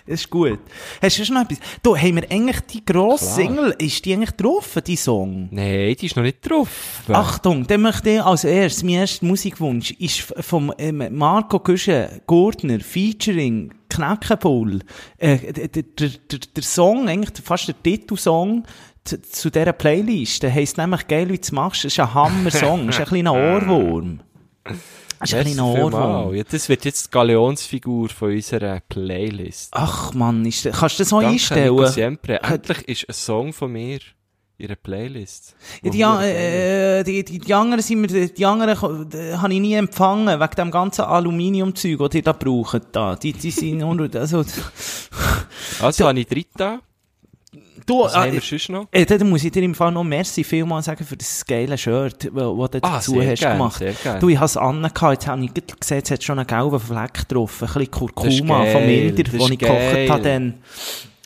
[0.05, 0.59] Das ist gut.
[1.01, 1.59] Hast du schon noch etwas?
[1.81, 3.35] Du, haben wir eigentlich die grosse Klar.
[3.35, 5.49] Single, ist die eigentlich drauf, die Song?
[5.51, 6.69] Nein, die ist noch nicht drauf.
[7.09, 12.79] Achtung, dann möchte ich als erstes, mein erster Musikwunsch ist vom ähm, Marco Güschen Gurtner
[12.79, 14.79] featuring Knackenbull.
[15.17, 16.09] Äh, der, der, der,
[16.55, 18.63] der Song, eigentlich fast der Titelsong
[19.03, 21.83] zu, dieser Playlist, der heisst nämlich «Geil, wie du machst».
[21.83, 24.21] Das ist ein Hammer-Song, ist ein kleiner Ohrwurm.
[25.31, 25.93] Das ist ein vielmals.
[25.93, 26.35] Ohrwurm.
[26.35, 29.69] Ja, das wird jetzt die Galeonsfigur von unserer Playlist.
[29.71, 31.33] Ach Mann, ist, kannst du das so Danke, Nico
[31.81, 31.87] einstellen?
[31.87, 32.41] Siempre.
[32.43, 33.99] Endlich ist ein Song von mir
[34.57, 35.55] in einer Playlist.
[35.81, 39.59] Ja, die, an- äh, die, die, die anderen sind mir, die anderen die habe ich
[39.59, 43.15] nie empfangen, wegen dem ganzen Aluminiumzeug, das ihr da braucht, da.
[43.15, 43.83] Die, die sind
[44.15, 44.43] also,
[45.81, 46.79] Also, habe ich dritte.
[47.85, 48.87] Du, Was haben äh, wir sonst noch?
[48.91, 52.25] äh, dann muss ich dir im Fall noch merci vielmal sagen für das geile Shirt,
[52.25, 53.83] das du Ah, dazu sehr hast gern, gemacht.
[54.19, 57.27] Du, ich habe es angehabt, jetzt habe ich gesehen, es hat schon einen gelben Fleck
[57.27, 60.53] drauf, ein bisschen Kurkuma vom das den ich gekocht habe dann.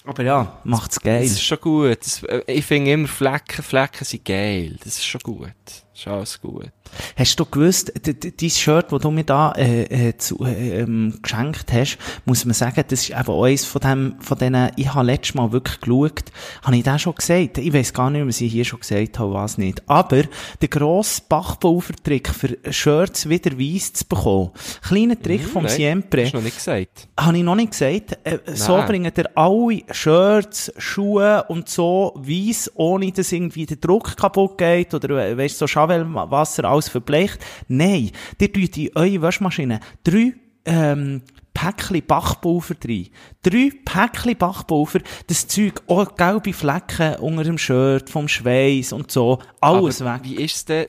[0.05, 1.22] Aber ja, macht's geil.
[1.22, 1.97] Das ist schon gut.
[1.99, 4.78] Das, äh, ich finde immer Flecken, Flecken sind geil.
[4.84, 5.51] Das ist schon gut.
[5.98, 6.70] Ist alles gut.
[7.16, 11.74] Hast du gewusst, dein Shirt, das du mir da äh, äh, zu, äh, ähm, geschenkt
[11.74, 15.34] hast, muss man sagen, das ist eben eins von dem, von denen, ich habe letztes
[15.34, 16.26] Mal wirklich geschaut,
[16.62, 17.58] habe ich das schon gesagt?
[17.58, 19.82] Ich weiß gar nicht, was ich hier schon gesagt habe, was nicht.
[19.89, 20.22] Aber
[20.62, 24.52] der grosse Bachpulvertrick für Shirts wieder weiss zu bekommen,
[24.84, 27.08] kleiner Trick vom Nein, Siempre, Hast du noch nicht gesagt.
[27.20, 28.20] habe ich noch nicht gesagt.
[28.24, 28.88] Äh, so Nein.
[28.88, 34.93] bringen ihr alle Shirts, Schuhe und so weiss, ohne dass irgendwie der Druck kaputt geht
[34.93, 37.40] oder äh, weißt, so Schawelwasser alles verbleicht.
[37.68, 40.34] Nein, ihr tut in eure Waschmaschine drei
[40.66, 41.22] ähm,
[41.54, 43.10] Päckchen Bachpulver drin.
[43.42, 49.40] Drei Päckchen Bachpulver, das Zeug, auch gelbe Flecken unter dem Shirt, vom Schweiß und so,
[49.60, 50.22] alles Aber weg.
[50.24, 50.88] Wie ist es denn,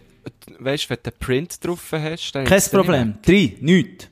[0.58, 3.14] weißt du, wenn du einen Print drauf hast, Kein Problem.
[3.24, 4.08] Drei, nichts.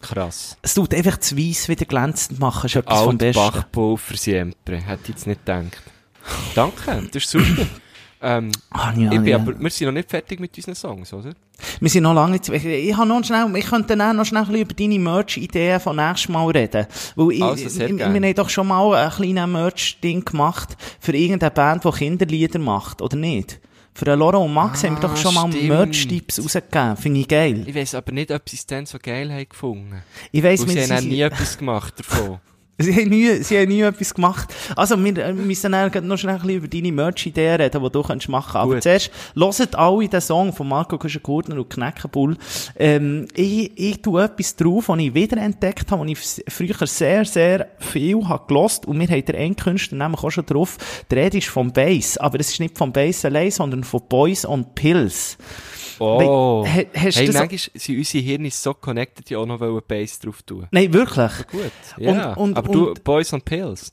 [0.00, 0.56] Krass.
[0.62, 3.40] Es tut einfach das Weiss wieder glänzend machen, ist etwas vom Alt Besten.
[3.40, 4.76] Bachpulver siempre.
[4.78, 5.82] Hätte ich jetzt nicht gedacht.
[6.54, 7.66] Danke, das ist super.
[8.22, 9.36] ähm, Ah, ja, ich bin ja.
[9.36, 11.32] aber, wir sind noch nicht fertig mit unseren Songs, oder?
[11.80, 14.24] Wir sind noch lange nicht, ich, ich habe noch schnell, ich könnte dann auch noch
[14.24, 16.86] schnell über deine Merch-Ideen von nächstes Mal reden.
[17.16, 21.50] Weil ich, Also, ich, wir haben doch schon mal ein kleines Merch-Ding gemacht für irgendeine
[21.50, 23.60] Band, die Kinderlieder macht, oder nicht?
[23.92, 25.48] Für Laura und Max Ah, haben wir doch schon mal.
[25.48, 26.96] Merch-Tipps rausgegeben.
[26.96, 27.64] Finde ich geil.
[27.66, 30.02] Ich weiss aber nicht, ob sie es dann so geil haben gefunden.
[30.30, 32.38] Ich weiss, wir sie haben nie etwas gemacht davon.
[32.82, 34.54] Sie, haben nie, sie haben nie etwas gemacht.
[34.76, 38.02] Also, wir äh, müssen dann noch schnell ein bisschen über deine Merch-Ideen reden, die du
[38.02, 38.82] kannst machen Aber Gut.
[38.82, 42.36] zuerst, hört alle den Song von Marco Kuschen-Gurtner und Kneckenbull.
[42.76, 47.68] Ähm, ich, ich tue etwas drauf, was ich wiederentdeckt habe, was ich früher sehr, sehr
[47.78, 50.76] viel habe gelost Und wir haben den Endkünstler nämlich auch schon drauf.
[51.10, 52.16] Die Rede ist vom Bass.
[52.18, 55.36] Aber es ist nicht vom Bass allein, sondern von Boys on Pills.
[56.00, 56.64] Oh.
[56.64, 60.18] Weil, hey, du so- manchmal sind unsere Hirne so connected, die auch noch wollen Bass
[60.18, 60.66] drauf tun.
[60.70, 61.32] Nein, wirklich.
[61.52, 61.70] Gut.
[61.98, 62.32] Ja.
[62.34, 63.92] und- aber du, und- Boys on Pills.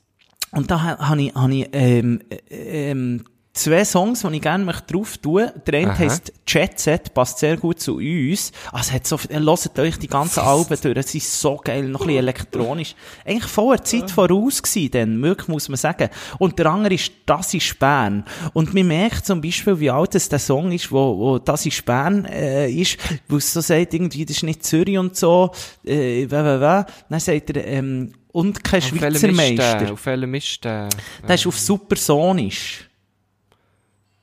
[0.52, 3.24] Und da ha- habe ich, hab ich ähm, äh, ähm,
[3.58, 5.48] zwei Songs, die ich gerne möchte drauf tun.
[5.66, 8.52] Der eine heisst Jet Set, passt sehr gut zu uns.
[8.72, 10.96] Also, es hat so, viel- hört euch die ganzen Alben durch.
[10.96, 12.94] Es ist so geil, noch ein bisschen elektronisch.
[13.24, 16.08] Eigentlich voll der Zeit voraus gewesen, dann, wirklich, muss man sagen.
[16.38, 18.24] Und der andere ist Das ist Bern.
[18.54, 21.84] Und man merkt zum Beispiel, wie alt es der Song ist, wo, wo Das ist
[21.84, 22.96] Bern, äh, ist,
[23.28, 25.50] wo es so sagt, irgendwie, das ist nicht Zürich und so,
[25.84, 26.84] äh, wä, wä, wä.
[27.10, 29.32] Dann sagt er, ähm, und kein Auf Schweizer?
[29.32, 29.92] Meister.
[29.92, 30.88] Auf welchem ist der?
[31.26, 32.87] Der ist auf Supersonisch.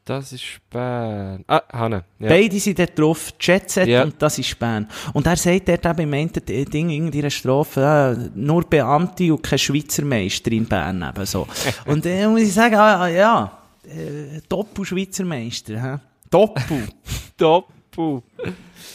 [0.05, 1.43] Das ist Bern.
[1.47, 2.03] Ah, Hanne.
[2.19, 2.29] Ja.
[2.29, 4.03] Beide sind dort drauf, Jet Set Ja.
[4.03, 4.87] und das ist Bern.
[5.13, 9.33] Und er sagt dort eben im einen Ding, irgendwie in einer Strophe, äh, nur Beamte
[9.33, 11.47] und kein Schweizer Meister in Bern eben so.
[11.87, 15.97] und äh, muss ich sagen, ah, ja, äh, Doppel-Schweizer Meister, hä?
[16.29, 16.87] Doppel.
[17.37, 18.21] Doppel.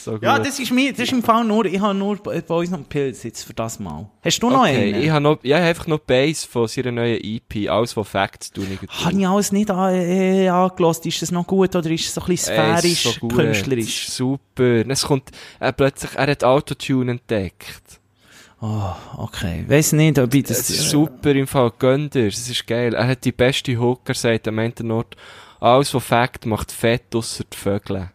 [0.05, 2.89] So ja, das ist mir, das ist im Fall nur, ich habe nur Boys und
[2.89, 4.09] Pills jetzt für das Mal.
[4.23, 5.03] Hast du noch okay, einen?
[5.03, 8.67] ich habe noch, ja, einfach noch Bass von seiner neuen EP, alles was Facts tun.
[8.89, 11.05] Habe ich alles nicht an, äh, angelost?
[11.07, 13.29] Ist das noch gut oder ist es so ein bisschen Ey, es sphärisch, ist so
[13.29, 14.09] künstlerisch?
[14.09, 14.89] Super.
[14.89, 18.01] Es kommt, er plötzlich, er hat Autotune entdeckt.
[18.63, 19.65] Oh, okay.
[19.69, 20.61] Weiss nicht, ob ich das...
[20.61, 22.27] Es ist super im Fall, ihr.
[22.27, 22.95] Es ist geil.
[22.95, 25.17] Er hat die beste Hook, er sagt am Ende Nord,
[25.61, 28.11] alles was Fact macht fett ausser die Vögel.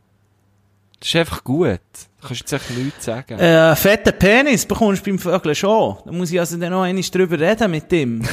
[1.06, 1.80] Das ist einfach gut.
[2.20, 3.38] Du kannst jetzt echt nichts sagen.
[3.38, 5.97] Äh, fetter Penis bekommst du beim Vögeln schon.
[6.03, 8.24] Da muss ich also dann noch einmal drüber reden mit dem.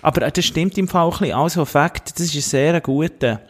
[0.00, 1.38] Aber äh, das stimmt im Fall auch ein bisschen.
[1.38, 3.42] Also, Fakt, das ist ein sehr guter.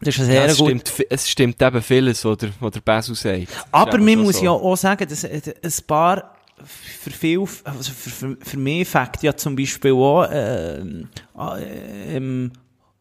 [0.00, 0.66] Das ist ein Ja, sehr es, gut.
[0.68, 3.48] stimmt, es stimmt eben vieles, was der, was der Basu sagt.
[3.72, 4.44] Aber man muss so.
[4.44, 9.20] ja auch sagen, dass äh, ein paar für viel, also für, für, für mich fängt
[9.24, 12.52] ja zum Beispiel auch, ähm, äh, ähm,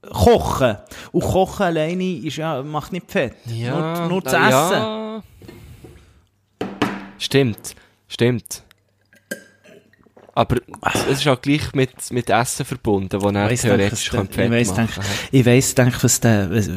[0.09, 0.77] Kochen.
[1.11, 3.35] Und Kochen alleine ist ja, macht nicht fett.
[3.45, 4.41] Ja, nur, nur zu essen.
[4.41, 5.23] Ja.
[7.19, 7.75] Stimmt,
[8.07, 8.63] stimmt.
[10.33, 10.57] Aber
[10.93, 14.73] es ist auch gleich mit, mit Essen verbunden, wo er theoretisch denke, was ich weiss,
[14.73, 14.93] denke,
[15.31, 16.69] ich weiss, denke, was der, was,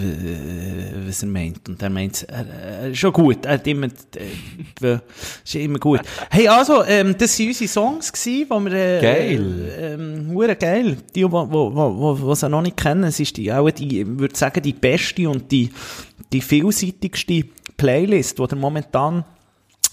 [1.06, 1.68] was er meint.
[1.68, 3.46] Und er meint, er, er ist schon gut.
[3.46, 4.98] Er hat immer, äh,
[5.44, 6.00] ist immer gut.
[6.30, 8.12] Hey, also, ähm, das waren unsere Songs
[8.48, 9.72] wo wir, äh, Geil.
[9.78, 10.96] ähm, hure geil.
[11.14, 14.06] Die, die, wo, wo, wo sie noch nicht kennen, es ist die, auch die, ich
[14.06, 15.70] würde sagen, die beste und die,
[16.32, 17.44] die vielseitigste
[17.76, 19.24] Playlist, die ihr momentan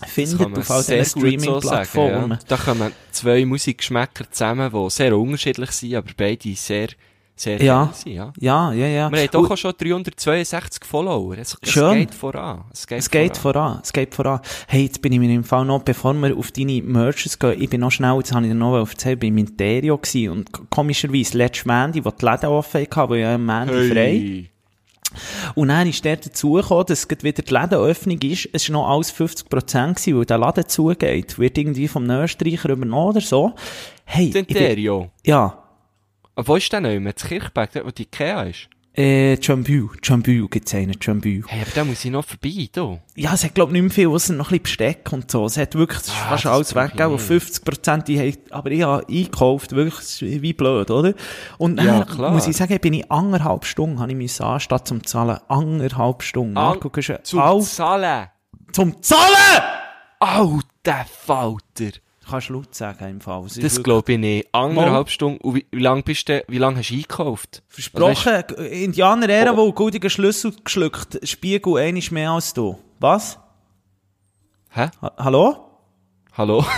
[0.08, 2.32] findet auf all diesen gut so Streaming-Plattformen.
[2.32, 2.40] ja.
[2.48, 6.90] Da kommen zwei Musikgeschmäcker zusammen, die sehr unterschiedlich sind, aber beide sehr,
[7.36, 7.92] sehr Ja.
[7.94, 8.32] sind, ja.
[8.40, 9.12] Ja, ja, ja.
[9.12, 11.38] Wir haben doch auch schon 362 Follower.
[11.38, 12.66] Es, es geht voran.
[12.72, 13.64] Es geht, Es geht voran.
[13.64, 14.40] voran, es geht voran.
[14.68, 17.70] Hey, jetzt bin ich mir im Fall noch, bevor wir auf deine Merches gehen, ich
[17.70, 20.70] bin noch schnell, jetzt habe ich dir noch erzählt, ich war im Interio gewesen und
[20.70, 24.51] komischerweise, letztes Mandy, wo die Läden offen hatten, wo ja Mandy frei, Hey.
[25.56, 28.90] Und dann ist der dazu gekommen, dass gerade wieder die Lädenöffnung ist, es war noch
[28.90, 29.46] alles 50%
[29.96, 33.54] gewesen, weil der Laden zugeht, wird irgendwie vom Österreicher übernommen oder so.
[34.06, 35.12] Hey, Denterio.
[35.26, 35.58] ja,
[36.36, 37.14] Aber wo ist der noch immer?
[37.14, 38.70] Das Kirchberg, dort, wo die Ikea ist?
[38.98, 41.44] Äh, Jambü, Jambü gibt's einen, Jambü.
[41.48, 43.00] Hey, aber da muss ich noch vorbei, da.
[43.16, 45.46] Ja, es hat, glaub nicht mehr viel, außer noch ein bisschen Besteck und so.
[45.46, 47.22] Es hat wirklich, Ah, fast alles weggegeben, nicht.
[47.26, 51.14] 50 Prozent, die haben, aber ich habe eingekauft, wirklich, wie blöd, oder?
[51.58, 52.32] Und dann, Ja, klar.
[52.32, 56.58] muss ich sagen, bin ich anderthalb Stunden, habe ich müssen anstatt zum Zahlen, anderthalb Stunden.
[56.58, 56.90] An- Marco,
[57.24, 58.28] Zum Zahlen.
[58.74, 59.62] zum Zahlen!
[60.20, 61.98] Au, der Falter.
[62.32, 63.46] Kannst du laut sagen, im Fall.
[63.46, 64.48] Es ist Das glaube ich nicht.
[64.54, 65.10] Anderthalb.
[65.10, 65.38] Stunden.
[65.42, 67.62] Und wie, wie lange bist du, wie lange hast du eingekauft?
[67.68, 69.58] Versprochen, Indianer Ehre, Oh.
[69.58, 72.80] wo goldigen Schlüssel geschluckt, Spiegel einiges mehr als du.
[73.00, 73.38] Was?
[74.70, 74.88] Hä?
[75.02, 75.68] Ha Hallo?
[76.38, 76.66] Hallo?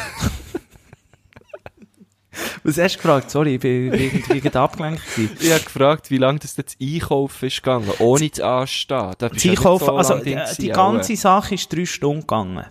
[2.63, 3.29] Was hast du gefragt?
[3.29, 5.37] Sorry, ich bin, irgendwie abgelenkt gewesen.
[5.39, 9.13] ich habe gefragt, wie lange das jetzt Einkaufen ist gegangen, ohne zu anstehen.
[9.17, 11.15] Das Einkaufen, so also äh, die auch, ganze.
[11.15, 12.65] Sache ist drei Stunden gegangen.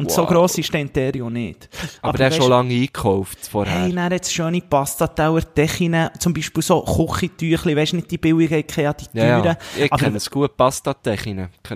[0.00, 0.28] Und so Wow.
[0.28, 1.68] gross ist der Interio nicht.
[2.02, 3.82] Aber, der hat weisst- schon lange eingekauft vorher.
[3.82, 8.58] Hey, dann jetzt schöne Pastateller, Techinen, zum Beispiel so Küchentüchli, weisst du nicht die billigen
[8.58, 9.44] Ikea, die ja, teuren.
[9.76, 9.84] ja.
[9.84, 10.50] Ich Aber- kenne es gut.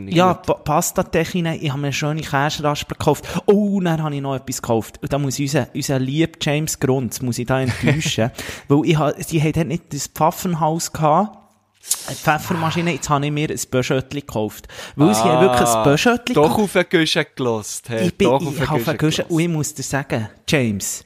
[0.07, 3.27] Ich Ja, pa Pastatechinen, ich habe mir eine schöne Käserasper gekauft.
[3.47, 4.99] Oh, dann habe ich noch etwas gekauft.
[5.03, 8.31] Und da muss unser, unser lieb James Grunz, muss ich da enttäuschen.
[8.68, 11.39] weil ich sie dort nicht das Pfaffenhaus gehabt.
[12.07, 14.68] Eine Pfeffermaschine, jetzt habe ich mir ein Böschöttli gekauft.
[14.97, 17.89] Weil sie haben wirklich ein Böschöttli Ah, Doch auf den Guschen gelost.
[17.89, 21.05] Hey, ich bin, doch ich habe Guschen vergessen, und ich muss dir sagen, James,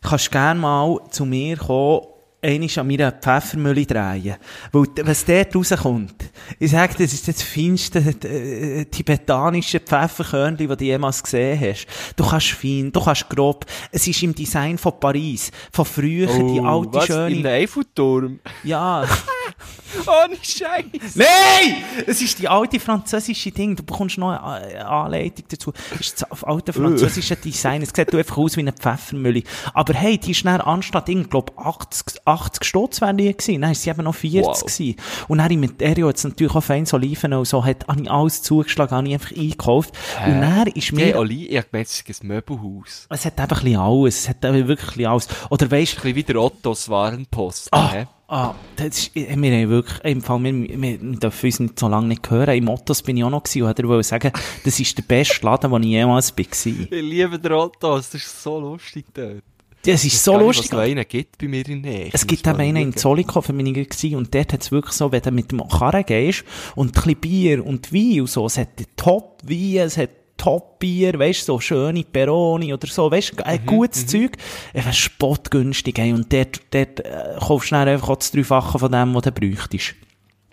[0.00, 2.02] kannst gerne mal zu mir kommen,
[2.44, 4.34] einmal an meiner Pfeffermühle drehen.
[4.72, 6.14] Weil, was dort rauskommt,
[6.58, 11.86] ich sage, das ist das feinste äh, tibetanische Pfefferkörnchen, das du jemals gesehen hast.
[12.16, 13.64] Du kannst fein, du kannst grob.
[13.92, 17.08] Es ist im Design von Paris, von früher, die Oh, alte, was?
[17.08, 18.40] In schöne, den Eiffelturm?
[18.64, 19.04] ja.
[20.06, 21.14] Ohne Scheiß.
[21.16, 21.84] Nein!
[22.06, 23.76] Es ist die alte französische Ding.
[23.76, 25.72] Du bekommst noch eine eine Anleitung dazu.
[25.94, 27.82] Es ist das alte französische Design.
[27.82, 29.42] Es sieht einfach aus wie eine Pfeffermühle.
[29.74, 33.62] Aber hey, die ist dann anstatt, ich glaube, 80, 80 Stutz wären die gewesen.
[33.64, 34.60] Ist sie eben noch 40 Wow.
[34.64, 34.96] gewesen.
[35.28, 38.42] Und dann im Interio jetzt natürlich auch fein Oliven und so, hat, habe ich alles
[38.42, 39.94] zugeschlagen, habe ich einfach eingekauft.
[40.26, 43.06] Und dann ist mir, Oli, ich gemeint, es ist ein Möbelhaus.
[43.08, 44.18] es hat einfach ein bisschen alles.
[44.20, 45.28] Es hat wirklich alles.
[45.50, 47.68] Oder weisst Ein bisschen wie der Ottos Warenpost.
[47.72, 48.06] Ah, hä?
[48.32, 51.88] Ah, das ist, wir haben wirklich, im Fall, wir, wir, wir dürfen uns nicht so
[51.88, 52.56] lange nicht hören.
[52.56, 54.32] Im Mottos bin ich auch noch gewesen und wollte sagen,
[54.64, 56.44] das ist der beste Laden, wo ich jemals war.
[56.44, 59.42] Ich liebe den Ottos, das ist so lustig dort.
[59.84, 60.72] Das ist so Gar nicht, lustig.
[60.72, 62.10] Was einen gibt bei mir in Nähe.
[62.12, 62.96] Es gibt eben mal einen in.
[62.96, 66.04] Zollikofen, bin ich gewesen, und dort hat es wirklich so, wenn du mit dem Karren
[66.04, 66.44] gehst
[66.76, 70.10] und ein bisschen Bier und Wein und so, es hat Top-Wein, es hat
[70.42, 74.32] Top-Bier, weißt du, so schöne Peroni oder so, weißt du, ein gutes Zeug,
[74.74, 78.90] einfach spottgünstig, ey, und dort, dort äh, kaufst du dann einfach auch das Dreifache von
[78.90, 79.94] dem, was du bräuchtest.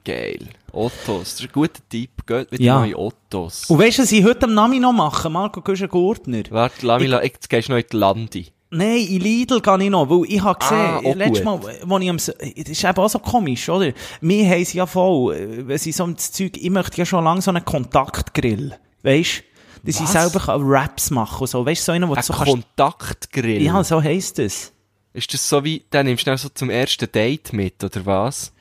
[0.06, 0.48] Geil.
[0.72, 2.12] Ottos, das ist ein guter Tipp.
[2.28, 2.86] Geht wieder Ja.
[2.86, 3.66] in Ottos.
[3.70, 5.28] Und weißt du, was ich heute am Nami noch mache?
[5.30, 6.44] Marco Güschen-Gurtner.
[6.52, 8.48] Warte, lass mich, jetzt gehst du noch in die Landi.
[8.72, 11.44] Nein, in Lidl gehe ich noch, weil ich habe gesehen, Ah, letztes.
[11.44, 13.92] Mal, wo ich am, das ist eben auch so komisch, oder?
[14.22, 17.24] Wir haben sie ja voll, äh, wenn sie so das Zeug, ich möchte ja schon
[17.24, 19.44] lange so einen Kontaktgrill, weisst?
[19.84, 20.12] Dass ich Was?
[20.12, 23.62] selber kann Raps machen und so, weißt du, so einen, wo Ein so Kontaktgrill.
[23.62, 24.72] ja, so heisst es.
[25.14, 28.52] Ist das so wie, dann nimmst du dann so zum ersten Date mit, oder was?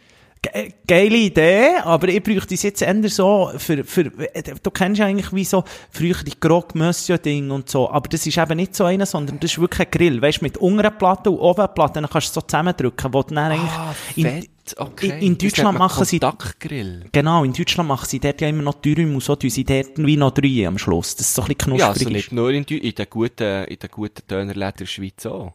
[0.41, 5.07] Ge geile Idee, aber ich bräuchte es jetzt eher so für, für, du kennst ja
[5.07, 8.76] eigentlich wie so früher die Grog Monsieur Ding und so, aber das ist eben nicht
[8.76, 11.66] so einer, sondern das ist wirklich ein Grill, weißt du, mit unteren Platte und oben
[11.74, 15.09] Platte, dann kannst du so zusammendrücken, wo du dann eigentlich Ah, in- okay.
[15.18, 17.07] in, in Deutschland machen sie, Kontaktgrill.
[17.11, 19.91] genau, in Deutschland machen sie dort ja immer noch Dürüm und so, tun sie dort
[19.97, 22.12] wie noch drei am Schluss, das ist so ein bisschen Ja, knusprig also ist.
[22.14, 25.53] nicht nur in, in den guten, in den guten Dönerläden der Schweiz auch.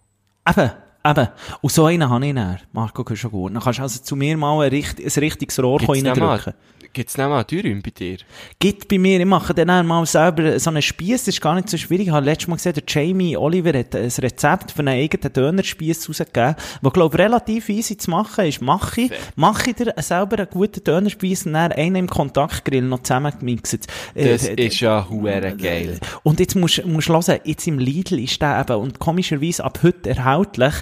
[0.50, 0.72] Eben,
[1.06, 1.28] eben.
[1.62, 3.50] Und so einen habe ich dann, Marco Köschengur.
[3.50, 6.54] Dann kannst du also zu mir mal ein, richt ein richtiges Rohr reindrücken.
[6.94, 8.18] Gibt's nicht mal Dürüm bei dir?
[8.60, 11.70] Gibt bei mir, ich mache dann mal selber so einen Spieß, das ist gar nicht
[11.70, 12.08] so schwierig.
[12.08, 16.08] Ich habe letztes Mal gesehen, der Jamie Oliver hat ein Rezept für einen eigenen Dönerspieß
[16.10, 18.62] rausgegeben, der, glaube ich, relativ easy zu machen ist.
[18.62, 23.04] Mache ich, mache ich dir selber einen guten Dönerspieß und dann einen im Kontaktgrill noch
[23.04, 23.88] zusammengemixt.
[24.16, 26.00] Äh, Das äh, ist ja huere geil.
[26.24, 30.12] Und jetzt musst du hören, jetzt im Lidl ist der eben, und komischerweise ab heute
[30.12, 30.74] erhältlich,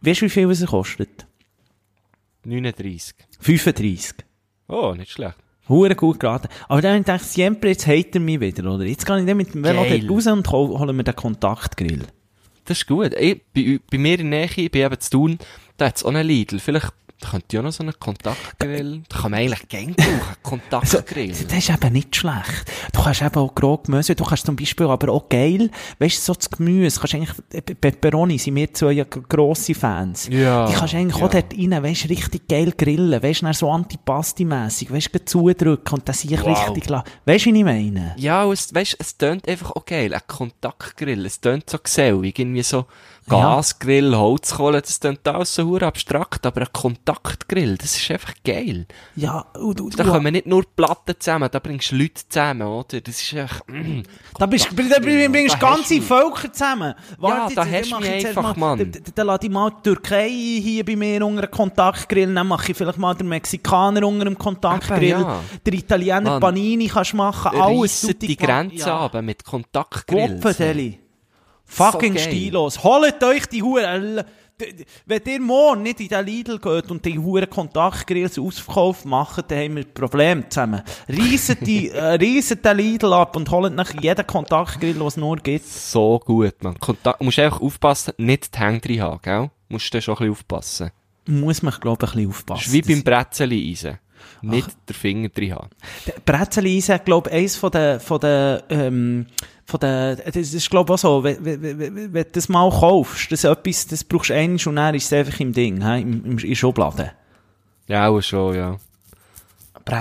[0.00, 1.26] weißt du, wie viel es kostet?
[2.44, 3.14] 39.
[3.40, 4.14] 35.
[4.68, 5.36] Oh, nicht schlecht.
[5.68, 6.48] Hure gut geraten.
[6.68, 8.84] Aber dann habe ich Siempre, jetzt hat er mich wieder, oder?
[8.84, 12.04] Jetzt gehe ich dann mit dem Velo dort raus und hol, hole mir den Kontaktgrill.
[12.64, 13.14] Das ist gut.
[13.18, 15.38] Ich, bei, bei mir in der Nähe, ich bin eben zu tun,
[15.76, 16.58] da hat's auch einen Lidl.
[16.58, 19.02] Vielleicht könnte ich auch noch so einen Kontaktgrill.
[19.08, 20.20] Da kann man eigentlich gerne brauchen.
[20.42, 21.28] Kontaktgrill.
[21.30, 22.64] Das ist eben nicht schlecht.
[22.92, 26.20] Du kannst eben auch grob Gemüse, du kannst zum Beispiel aber auch geil, weißt du,
[26.22, 30.28] so das Gemüse, kannst eigentlich, äh, Pepperoni sind wir zwei ja grosse Fans.
[30.30, 31.26] Ja, Die kannst eigentlich ja.
[31.26, 36.08] auch dort rein, weißt richtig geil grillen, weißt du, so Antipasti-mässig, weißt du, zudrücken und
[36.08, 36.68] das sich Wow.
[36.68, 37.08] richtig lassen.
[37.26, 38.14] Weißt du, wie ich meine?
[38.16, 40.14] Ja, es, weißt, es tönt einfach auch geil.
[40.14, 41.26] Ein Kontaktgrill.
[41.26, 42.38] Es tönt so gesellig.
[42.38, 42.86] Irgendwie so Ja.
[43.28, 44.80] Gasgrill, Holzkohle.
[44.80, 46.46] Das tönt alles so abstrakt.
[46.46, 48.86] Aber ein Kontaktgrill, das ist einfach geil.
[49.16, 53.00] Ja, und, und, Da kommen nicht nur Platten zusammen, da bringst du Leute zusammen, oder?
[53.00, 54.02] Das ist echt, mm.
[54.38, 56.94] Da bist, da bringst du Da ganze Völker zusammen.
[57.20, 58.92] Ja, da dann hast du mich einfach, mal, Mann.
[58.92, 62.72] Dann, dann lade ich mal die Türkei hier bei mir unter einen Kontaktgrill, dann mache
[62.72, 65.40] ich vielleicht mal den Mexikaner unter einem Kontaktgrill, Eben, ja.
[65.64, 66.40] der Italiener Mann.
[66.40, 68.00] Panini kannst du machen, alles.
[68.20, 70.42] Die Grenze ab mit Kontaktgrills.
[70.42, 70.98] Gopfendeli.
[71.68, 72.82] Fucking So stilos.
[72.82, 74.22] Holt euch die Huren.
[75.06, 79.58] Wenn ihr morgen nicht in den Lidl geht und die Huren Kontaktgrills ausverkauft macht, dann
[79.58, 80.82] haben wir ein Problem zusammen.
[81.08, 85.36] Reiset die, äh, reiset den Lidl ab und holt nach jeden Kontaktgrill, was es nur
[85.36, 85.64] gibt.
[85.64, 86.76] So gut, man.
[86.80, 89.50] Kontakt, musst einfach aufpassen, nicht die Hände drin haben, gell?
[89.68, 90.90] Musst du schon ein bisschen aufpassen.
[91.26, 92.74] Muss man, glaube ich, ein bisschen Das aufpassen.
[92.74, 93.98] ist wie beim Brezeli-Eisen.
[94.42, 95.68] Nicht den Finger drin haben.
[96.24, 99.26] Brezelis, glaube ich, eins von den, von den, ähm,
[99.70, 102.70] von den, das ist, glaube ich, auch so, wenn, wenn, wenn, wenn du das mal
[102.70, 105.82] kaufst, das ist etwas, das brauchst du eins und dann ist es einfach im Ding,
[105.86, 107.12] he, im, im, in der Schublade.
[107.86, 108.76] Ja, auch schon, ja.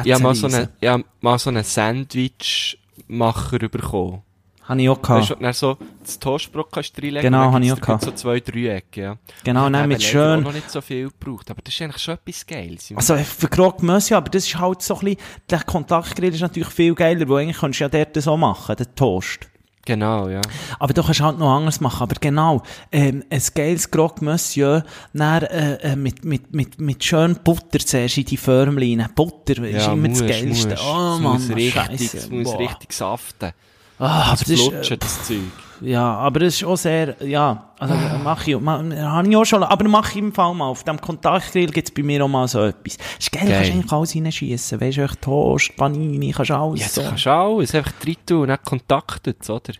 [0.05, 4.22] Ich habe mal so einen, ich hab mal so einen Sandwich-Macher bekommen.
[4.63, 5.41] Habe ich auch gehabt.
[5.41, 7.22] Weißt du, so das Toastbrot kannst du reinlegen.
[7.32, 9.18] Genau, habe ich auch da so zwei Dreiecke, ja.
[9.45, 12.01] Genau, Ich habe mit schön- auch noch nicht so viel gebraucht, aber das ist eigentlich
[12.03, 12.93] schon etwas Geiles.
[12.95, 16.70] Also, für Grog Mössi, aber das ist halt so ein bisschen, der Kontaktgrill ist natürlich
[16.70, 19.47] viel geiler, weil eigentlich kannst du ja dort so machen, den Toast.
[19.88, 20.42] Genau, ja.
[20.80, 22.04] Aber du kannst halt noch anders machen.
[22.04, 22.62] Aber genau,
[22.92, 24.84] ähm, ein geiles Grog Monsieur,
[25.14, 29.00] dann, äh, äh, mit, mit, mit, mit schön Butter zuerst in die Förmchen.
[29.00, 29.10] rein.
[29.16, 30.70] Butter ist ja, immer musst, das Geilste.
[30.70, 30.82] Musst.
[30.84, 32.18] Oh Es Mann, muss richtig, Scheisse.
[32.18, 32.60] es muss Boah.
[32.60, 33.52] richtig saften.
[33.98, 35.38] Ah, aber Das das ist, äh, das Zeug.
[35.82, 39.63] Ja, aber das ist auch sehr, ja, also, mach ich, ma, habe ich auch schon,
[39.63, 40.65] aber mach ich im Fall mal.
[40.67, 42.97] Auf dem Kontaktgrill gibt's bei mir auch mal so etwas.
[42.97, 43.53] Das ist geil, Geil.
[43.57, 44.82] kannst eigentlich alles reinschiessen.
[44.82, 47.01] Weißt du, Toast, Panini, kannst alles Ja, so.
[47.03, 49.73] kannst du alles einfach drin tun und dann kontaktet, oder?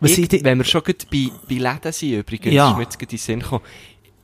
[0.00, 2.70] Was ich, wenn wir schon gerade bei, bei Läden sind, übrigens, Ja.
[2.70, 3.64] ist mir jetzt gerade in den Sinn gekommen,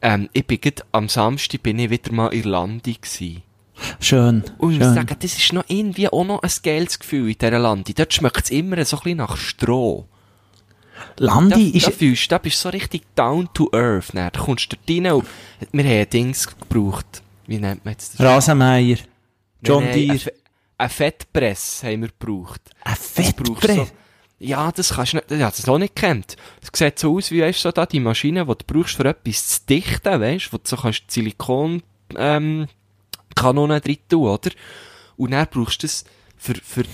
[0.02, 3.42] ähm, ich bin gerade, am Samstag bin ich wieder mal in Landi gewesen.
[4.00, 4.94] Schön, Und ich muss schön.
[4.94, 7.92] sagen, das ist noch irgendwie auch noch ein geiles Gefühl in dieser Landi.
[7.94, 10.06] Dort schmeckt es immer so ein bisschen nach Stroh.
[11.18, 14.10] Landi da, ist, da fühlst du, da bist du so richtig down to earth.
[14.14, 14.30] Dann.
[14.32, 15.26] Da kommst du dort rein und
[15.72, 17.22] wir haben Dings gebraucht.
[17.46, 18.26] Wie nennt man jetzt das?
[18.26, 18.96] Rasenmeier,
[19.62, 20.32] John Deere, Eine, Fe-
[20.78, 22.60] eine Fettpress haben wir gebraucht.
[22.84, 23.76] ein Das brauchst du Fettbrett.
[23.88, 23.92] So,
[24.38, 26.36] ja, das kannst du nicht, ich das noch nicht kennt.
[26.60, 29.04] Es sieht so aus, wie weißt du, so da die Maschine, die du brauchst, für
[29.06, 31.82] etwas zu dichten, weißt du, wo du so kannst Silikon,
[32.16, 32.66] ähm,
[33.34, 34.50] Kanonen drin tun, oder?
[35.16, 36.04] Und dann brauchst du das
[36.36, 36.84] für, für,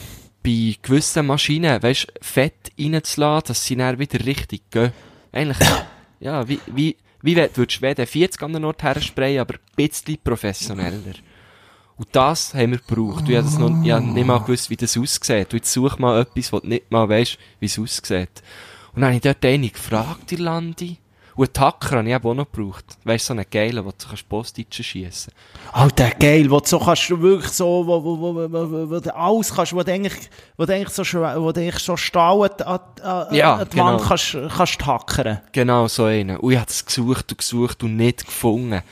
[0.43, 4.93] bei gewissen Maschinen, weißt du, Fett reinzulassen, dass sie dann wieder richtig gehen.
[5.33, 5.59] Eigentlich,
[6.21, 9.61] ja, wie, wie, wie wenn- würdest du WD 40 an den Ort hersprayen, aber ein
[9.77, 11.15] bisschen professioneller.
[11.97, 13.29] Und das haben wir gebraucht.
[13.29, 15.53] Ich habe das noch, ich habe nicht mal gewusst, wie das aussieht.
[15.53, 18.43] Und jetzt such mal etwas, wo du nicht mal weisst, wie es aussieht.
[18.95, 20.97] Und dann habe ich dort eine gefragt, Irlandi.
[21.35, 22.85] Und einen Tacker habe ich eben auch noch gebraucht.
[23.05, 25.33] Weisst du, so einen geilen, wo du kannst Postitschen schiessen
[25.73, 29.17] Alter, geil, wo du so kannst, du wirklich so, wo, wo, wo, wo, wo, du
[29.17, 30.29] alles kannst, wo du eigentlich,
[30.59, 33.99] wo du eigentlich so, wo du eigentlich so Stahl an, an, an, Ja, die Wand
[33.99, 34.09] genau.
[34.09, 35.41] kannst, kannst hackern.
[35.53, 36.37] Genau so einen.
[36.37, 38.83] Und ich habe das gesucht und gesucht und nicht gefunden.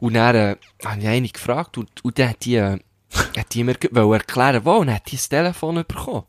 [0.00, 2.78] Und dann, äh, habe ich eine gefragt und, und dann hat die, äh,
[3.36, 6.24] hat die mir erklären, wo, und dann hat die das Telefon bekommen.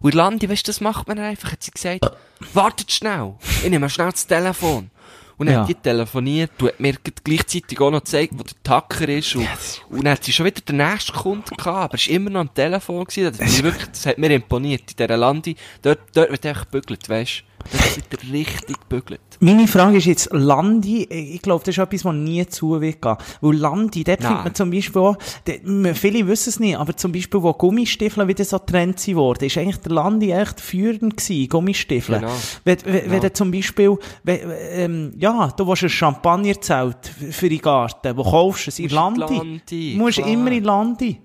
[0.00, 2.10] Und Landi, weißt du, das macht man einfach, hat sie gesagt,
[2.52, 4.90] wartet schnell, ich nehme schnell das Telefon.
[5.36, 5.60] Und dann Ja.
[5.62, 9.34] hat die telefoniert und hat mir gleich- gleichzeitig auch noch gezeigt, wo der Tacker ist.
[9.34, 9.48] Und,
[9.90, 12.40] und dann hat sie schon wieder den nächsten Kunden gehabt, aber es war immer noch
[12.40, 13.04] am Telefon.
[13.04, 13.36] Gewesen.
[13.36, 14.82] Das, wirklich, das hat mir imponiert.
[14.90, 17.53] In dieser Landi, dort, dort wird einfach gebügelt, weißt du.
[17.72, 19.20] Dort wird richtig gebügelt.
[19.40, 23.16] Meine Frage ist jetzt, Landi, ich glaube, das ist etwas, was nie zu wird gehen.
[23.40, 24.28] Weil Landi, dort Nein.
[24.28, 28.28] findet man zum Beispiel auch, dort- viele wissen es nicht, aber zum Beispiel, wo Gummistiefel
[28.28, 32.20] wieder so Trend sind worden, ist eigentlich der Landi echt führend gewesen, Gummistiefel.
[32.20, 32.32] Genau.
[32.64, 33.20] Wenn, wenn, wenn Genau.
[33.22, 34.40] du zum Beispiel, wenn,
[34.72, 36.96] ähm, ja, du willst ein Champagnerzelt
[37.30, 38.78] für den Garten, wo kaufst du es?
[38.78, 39.36] In Landi.
[39.36, 40.28] Landi, musst klar.
[40.28, 41.20] immer in Landi.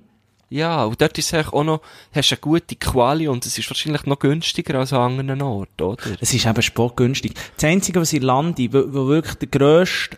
[0.50, 1.82] Ja, und dort ist eigentlich auch noch,
[2.14, 6.04] hast eine gute Quali und es ist wahrscheinlich noch günstiger als an anderen Orten, oder?
[6.20, 7.34] Es ist eben sportgünstig.
[7.56, 10.18] Das Einzige, was in Landi, wo, wo wirklich der grösste,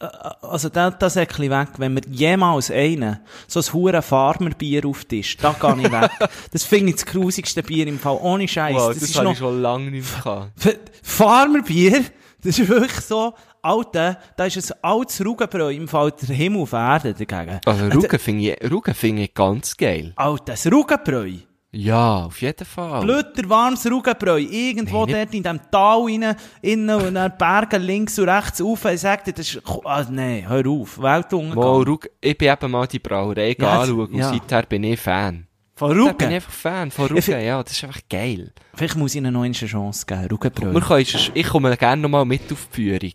[0.00, 0.06] äh,
[0.42, 4.84] also da, das ist ein bisschen weg, wenn mir jemals einen, so ein hure Farmerbier
[4.84, 6.10] auftischt, da gehe ich weg.
[6.52, 8.74] das finde ich das grusigste Bier im Fall, ohne Scheiß.
[8.74, 10.90] Wow, das, das, habe noch, ich schon lange nicht mehr gehabt.
[11.02, 12.04] Farmerbier,
[12.42, 16.72] das ist wirklich so, Alter, da ist ein altes Rugenbräu im Fall der Himmel auf
[16.72, 17.60] Erden dagegen.
[17.64, 20.12] Also Rugen finde ich, Rugen finde ich ganz geil.
[20.16, 21.32] Alter, das Rugenbräu.
[21.72, 23.02] Ja, auf jeden Fall.
[23.02, 24.38] Blöder, warmes Rugenbräu.
[24.38, 28.84] Irgendwo Nein, dort in dem Tal rein, innen und dann Berge links und rechts rauf.
[28.86, 31.00] Ich sag dir, das ist, ah, nee, hör auf.
[31.00, 31.62] Weltuntergang.
[31.62, 34.30] Wow, Rugen, ich bin eben mal die Brauerei Ja, anschauen und ja.
[34.30, 35.46] seither bin ich Fan.
[35.80, 36.34] Von Da bin ich Rugen.
[36.34, 38.52] einfach Fan von Rugen, ja, das ist einfach geil.
[38.74, 40.38] Vielleicht muss ich ihnen noch eine Chance geben.
[40.38, 43.14] Können, ich komme gerne nochmal mit auf die Führung.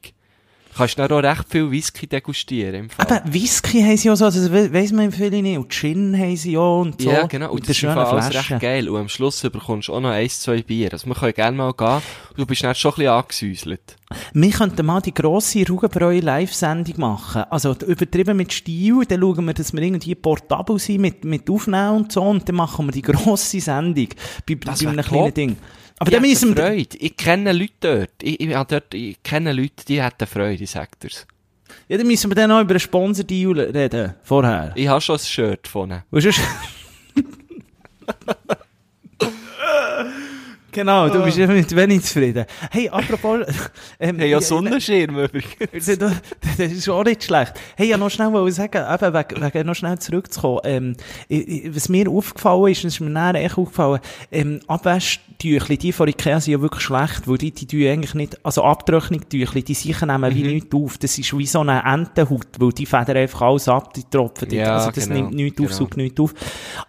[0.77, 3.05] Kannst dann auch recht viel Whisky degustieren im Fall.
[3.05, 5.57] Aber Whisky haben sie auch so, we- weiss man viele nicht.
[5.57, 7.09] Und Gin haben sie auch und so.
[7.09, 7.49] Ja, genau.
[7.51, 8.89] Und Mit das ist alles recht geil.
[8.89, 10.89] Und am Schluss bekommst du auch noch eins, zwei Bier.
[10.91, 11.87] Also wir können gerne mal gehen.
[12.31, 13.95] Und du bist dann schon ein bisschen angesäuselt.
[14.33, 17.43] Wir könnten mal die grosse Rugenbräu Live-Sendung machen.
[17.49, 21.95] Also, übertrieben mit Stil, dann schauen wir, dass wir irgendwie portabel sind mit, mit Aufnehmen
[21.95, 24.09] und so, und dann machen wir die grosse Sendung
[24.47, 25.33] bei, bei einem wär kleinen top.
[25.35, 25.57] Ding.
[25.97, 26.97] Aber Die dann wir, Freude.
[26.97, 28.11] Ich kenne Leute dort.
[28.21, 31.25] Ich, ich, dort, ich kenne Leute, die hätten Freude, ich sag dir's.
[31.87, 34.73] ja, dann müssen wir dann noch über einen Sponsor-Deal reden, vorher.
[34.75, 36.03] Ich habe schon ein Shirt von ihnen.
[40.75, 42.45] Genau, du bist mit wenig zufrieden.
[42.69, 43.45] Hey, apropos,
[43.97, 45.85] ähm, Hey, ja, Sonnenschirm übrigens.
[45.85, 45.97] Das
[46.57, 47.53] das ist auch nicht schlecht.
[47.77, 50.97] Hey, ja, noch schnell ich sagen, eben, wegen, wegen noch schnell zurückzukommen, ähm,
[51.69, 54.01] was mir aufgefallen ist, und es ist mir nachher echt aufgefallen,
[54.33, 54.59] ähm,
[55.35, 58.63] Abwäschtüchli, die von Ikea sind ja wirklich schlecht, weil die, die tun eigentlich nicht, also
[58.63, 60.35] Abtrocknungstüchli, die sicher nehmen Mhm.
[60.35, 60.97] wie nichts auf.
[60.97, 64.49] Das ist wie so eine Entenhaut, weil die federn einfach alles ab, die tropfen.
[64.49, 64.53] dort.
[64.53, 65.77] Ja, also das genau, nimmt nichts auf, genau.
[65.77, 66.33] saugt nichts auf.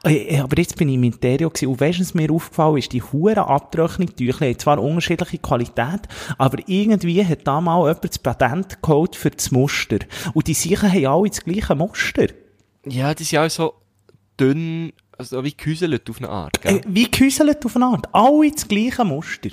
[0.04, 2.92] Äh, aber jetzt bin ich im Interior gewesen, und weisst du, was mir aufgefallen ist?
[2.92, 6.02] Die huren Abtrocknungstüchli haben zwar unterschiedliche Qualität,
[6.38, 9.98] aber irgendwie hat da mal jemand das Patent geholt für das Muster.
[10.34, 12.26] Und die sicher haben alle das gleiche Muster.
[12.86, 13.74] Ja, die sind auch so
[14.38, 16.76] dünn, also wie gehäuselt auf eine Art, gell?
[16.78, 18.06] Äh, wie gehäuselt auf eine Art.
[18.12, 19.50] Alle das gleiche Muster.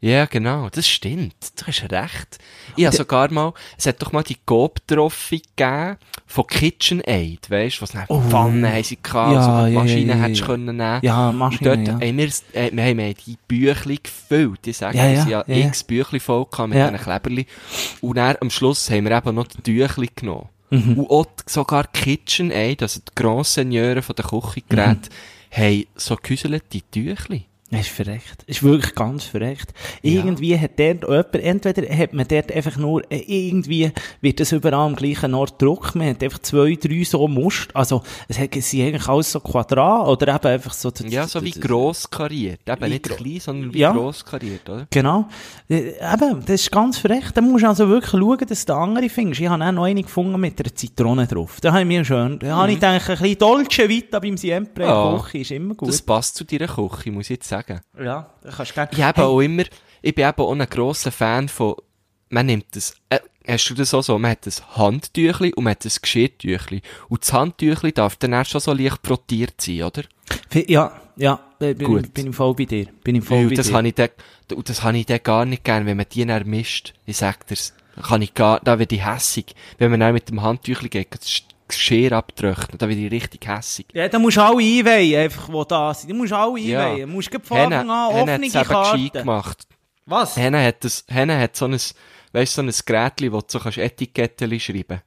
[0.00, 1.34] Ja, genau, das stimmt.
[1.58, 2.38] Du hast recht.
[2.76, 5.96] Ich habe sogar mal, es hat doch mal die Coop-Trophy gegeben
[6.26, 8.20] von KitchenAid, weißt du, was Oh.
[8.20, 10.46] Pfannen haben sie gehabt, Ja, so ja, eine Maschine ja, hättest ja.
[10.46, 11.00] können nehmen.
[11.02, 11.94] Ja, Und Maschine, dort ja.
[11.94, 14.66] haben wir, äh, wir haben die Büchli gefüllt.
[14.66, 16.90] Ich sage, Ja, ja, ja, ja, x Büchli voll mit Ja.
[16.90, 17.46] diesen Kleberli.
[18.02, 20.50] Und dann am Schluss haben wir eben noch die Tüchli genommen.
[20.70, 20.98] Mhm.
[20.98, 25.56] Und auch sogar KitchenAid, also die Grand Seigneuren von den Küchengeräten, Mhm.
[25.56, 27.44] haben so gehäuselte Tüchli.
[27.68, 28.44] Das ist verrecht.
[28.46, 29.74] Das ist wirklich ganz verrecht.
[30.00, 33.90] Irgendwie hat dort jemand, entweder hat man dort einfach nur, äh, irgendwie
[34.20, 38.02] wird das überall am gleichen Ort gedruckt, man hat einfach zwei, drei so Muster, also
[38.28, 40.92] es hat- sind eigentlich alles so Quadrat, oder eben einfach so...
[41.08, 42.60] Ja, so wie gross kariert.
[42.68, 43.90] Eben Wie nicht klein, sondern wie Ja.
[43.92, 44.86] gross kariert, oder?
[44.90, 45.26] Genau.
[45.68, 47.36] Äh, Eben, das ist ganz verrecht.
[47.36, 49.40] Da musst du also wirklich schauen, dass du andere findest.
[49.40, 51.58] Ich habe auch noch eine gefunden mit einer Zitrone drauf.
[51.60, 54.84] Da habe ich mir schön, da habe ich gedacht, ein bisschen Dolce Vita beim Siempre
[54.84, 55.10] Ja.
[55.10, 55.88] der Küche ist immer gut.
[55.88, 57.55] Das passt zu deiner Küche, muss ich jetzt sagen.
[57.98, 58.90] Ja, da kannst du gerne...
[58.92, 59.64] Ich habe auch immer,
[60.02, 61.74] ich bin eben auch ein grosser Fan von,
[62.28, 65.72] man nimmt das, äh, hast du das auch so, man hat ein Handtüchli und man
[65.72, 66.82] hat ein Geschirrtüchli.
[67.08, 70.02] Und das Handtüchli darf dann erst schon so leicht protiert sein, oder?
[70.52, 72.14] Ja, ja, bin, Gut.
[72.14, 72.86] bin ich voll bei dir.
[73.02, 73.74] Bin ich voll Weil bei das dir.
[73.74, 74.10] habe ich dann,
[74.54, 76.94] und das habe ich dann gar nicht gern, wenn man die dann mischt.
[77.06, 77.74] Ich sag dir's.
[77.94, 79.54] Da kann ich gar, da werde ich hässig.
[79.78, 81.08] Wenn man dann mit dem Handtüchli geht,
[81.68, 83.86] Geschirr abtrocknet, da werde ich richtig hässig.
[83.92, 86.10] Ja, da musst du alle einweihen, einfach, die da sind.
[86.10, 86.86] Du musst alle Ja.
[86.86, 87.08] einweihen.
[87.08, 89.10] Du musst von Anfang an Henne offene es Karten.
[89.12, 89.66] gemacht.
[90.06, 90.36] Was?
[90.36, 91.72] Henne hat das, Henne hat so ein,
[92.32, 95.02] weißt so ein Gerätchen, wo du so kannst Etikettchen schreiben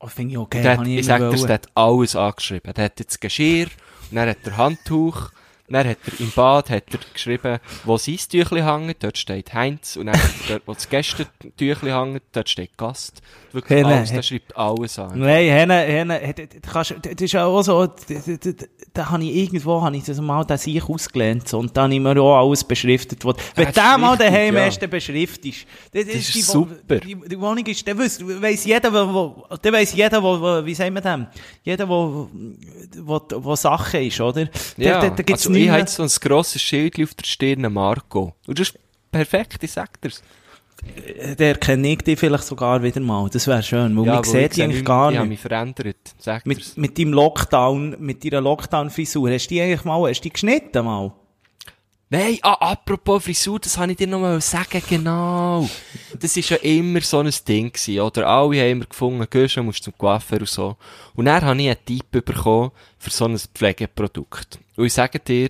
[0.00, 0.62] Oh, finde ich okay.
[0.68, 2.74] Hat, ich immer sag dir, der hat alles angeschrieben.
[2.74, 3.68] Der hat jetzt Geschirr,
[4.10, 5.30] und dann hat er Handtuch,
[5.68, 9.96] Dann hat er im Bad hat er geschrieben, wo sein Tüchli hängt, dort steht Heinz.
[9.96, 13.22] Und dann dort, wo das Gästentüchli hängt, dort steht Gast.
[13.52, 15.18] Wirklich Henne, alles, der schreibt alles an.
[15.18, 16.90] Nein, Henne, Henne, das
[17.20, 17.88] ist auch so,
[18.92, 21.94] da habe ich irgendwo, habe ich das mal den Sieg ausgelernt, so, und da habe
[21.94, 24.66] ich mir auch alles beschriftet, was, wenn das der ist mal daheim ja.
[24.66, 25.66] ist, dann beschriftest.
[25.92, 26.98] Das, Das ist die, Wo- super.
[26.98, 29.14] Die, die Wohnung ist, der weiss, weiss jeder, wo,
[29.48, 31.26] wo, der weiss jeder, wo, wo, wie sagen wir dem?
[31.62, 32.28] Jeder, wo,
[32.98, 34.48] wo, wo Sache ist, oder?
[34.76, 37.24] Ja, da, da, da gibt's also ich habe jetzt so ein grosses Schild auf der
[37.24, 38.34] Stirn Marco.
[38.46, 38.78] Und das ist
[39.10, 40.22] perfekt, ich sag dir's.
[41.38, 43.28] der kenne ich dich vielleicht sogar wieder mal.
[43.30, 45.24] Das wäre schön, weil man weil sieht ich dich eigentlich nicht- gar nicht.
[45.26, 46.76] mich verändert, sag dir's.
[46.76, 50.30] Mit, mit deinem Lockdown, mit deiner Lockdown-Frisur, hast du die eigentlich mal, hast du die
[50.32, 51.12] geschnitten mal?
[52.10, 55.68] Nein, ah, apropos Frisur, das habe ich dir noch mal sagen, genau.
[56.20, 58.26] Das ist ja immer so ein Ding gewesen, oder?
[58.28, 60.76] Alle haben immer gefunden, gehst du musst zum Coiffeur und so.
[61.14, 64.58] Und dann habe ich einen Tipp bekommen für so ein Pflegeprodukt.
[64.76, 65.48] Und ich sage dir,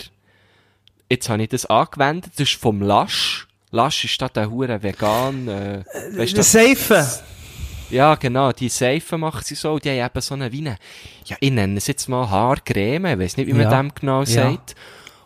[1.10, 3.46] jetzt habe ich das angewendet, das ist vom Lasch.
[3.70, 5.84] Lasch ist da der hure vegan, äh,
[6.16, 7.06] weißt du, Safe.
[7.90, 10.78] ja, genau, die Seife macht sie so, die haben eben so eine Weine.
[11.26, 13.82] Ja, ich nenne es jetzt mal Haarcreme, ich weiss nicht, wie man Ja.
[13.82, 14.26] dem genau Ja.
[14.26, 14.76] sagt.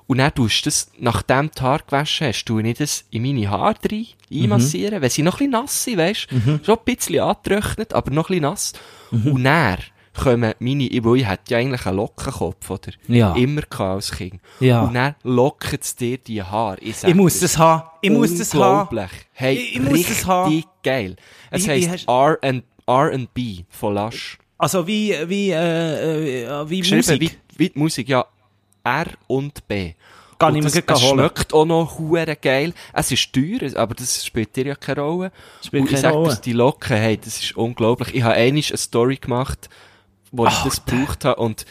[0.09, 3.23] Und dann tust du das, nachdem du die Haare gewaschen hast, tue ich das in
[3.23, 6.61] meine Haare rein, einmassieren, wenn sie noch ein bisschen nass sind, weisst Mhm.
[6.65, 8.73] Schon ein bisschen angetrocknet, aber noch ein bisschen nass.
[9.11, 9.79] Und dann
[10.15, 12.93] kommen meine, ich- weil ich hatte ja eigentlich einen Lockenkopf, oder?
[13.07, 13.35] Ja.
[13.37, 14.41] Immer als Kind.
[14.61, 14.83] Ja.
[14.83, 16.79] Und dann locken es dir die Haare.
[16.81, 17.83] Ich, Ich muss dir, das haben.
[18.01, 18.89] Ich muss das haben.
[18.89, 19.11] Unglaublich.
[19.33, 20.65] Hey, Ich- ich muss das haben.
[20.83, 21.17] geil.
[21.51, 22.09] Es wie heisst
[22.87, 24.39] R&B von Lush.
[24.57, 27.21] Also wie, wie, äh, äh, wie Musik.
[27.21, 28.25] wie, wie die Musik, ja.
[28.85, 29.95] R und B.
[30.39, 32.73] Kann ich mir das, es schmeckt auch noch hure geil.
[32.93, 35.33] Es ist teuer, aber das spielt dir ja keine Rolle.
[35.65, 38.15] Spielt Und ich sag dir, die Locken, hey, das ist unglaublich.
[38.15, 39.69] Ich habe einmal eine Story gemacht,
[40.31, 41.67] wo ich das gebraucht habe und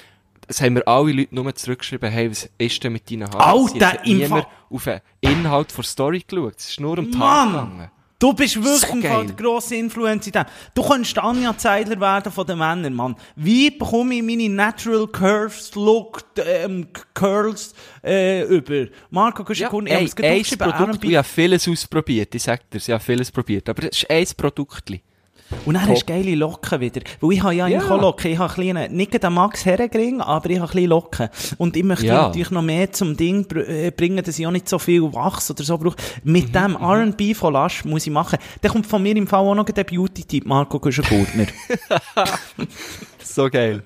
[0.47, 3.73] es haben mir alle Leute nur zurückgeschrieben, hey, was ist denn mit deinen Haaren?
[3.73, 6.55] Alter, niemand auf den Inhalt der Story geschaut.
[6.57, 7.53] Es ist nur um die Mann!
[7.53, 7.91] Haare gegangen.
[8.19, 10.45] Du bist wirklich So der grosse Influencer in dem.
[10.73, 13.15] Du könntest Anja Zeidler werden von den Männern, Mann.
[13.35, 18.87] Wie bekomme ich meine Natural Curves Look, ähm, Curls, äh, über?
[19.11, 22.67] Marco, kannst du Ja, ja, ey, ich habe Produkt, ich habe vieles ausprobiert, ich sag
[22.71, 24.91] dir, ich habe vieles probiert, aber es ist ein Produkt.
[25.65, 27.01] Und dann hast du geile Locken wieder.
[27.21, 27.95] Weil ich habe ja eigentlich Ja.
[27.95, 28.31] auch Locken.
[28.31, 31.29] Ich habe ein kleinen, nicht den Max Herregring, aber ich habe ein bisschen Locken.
[31.57, 32.23] Und ich möchte Ja.
[32.23, 35.63] natürlich noch mehr zum Ding äh, bringen, dass ich auch nicht so viel Wachs oder
[35.63, 35.95] so brauche.
[36.23, 38.39] Mhm, Mit dem R&B von Lasch muss ich machen.
[38.61, 41.47] Der kommt von mir im Fall auch noch der Beauty-Tipp, Marco Güschen-Gurtner.
[43.23, 43.83] So geil.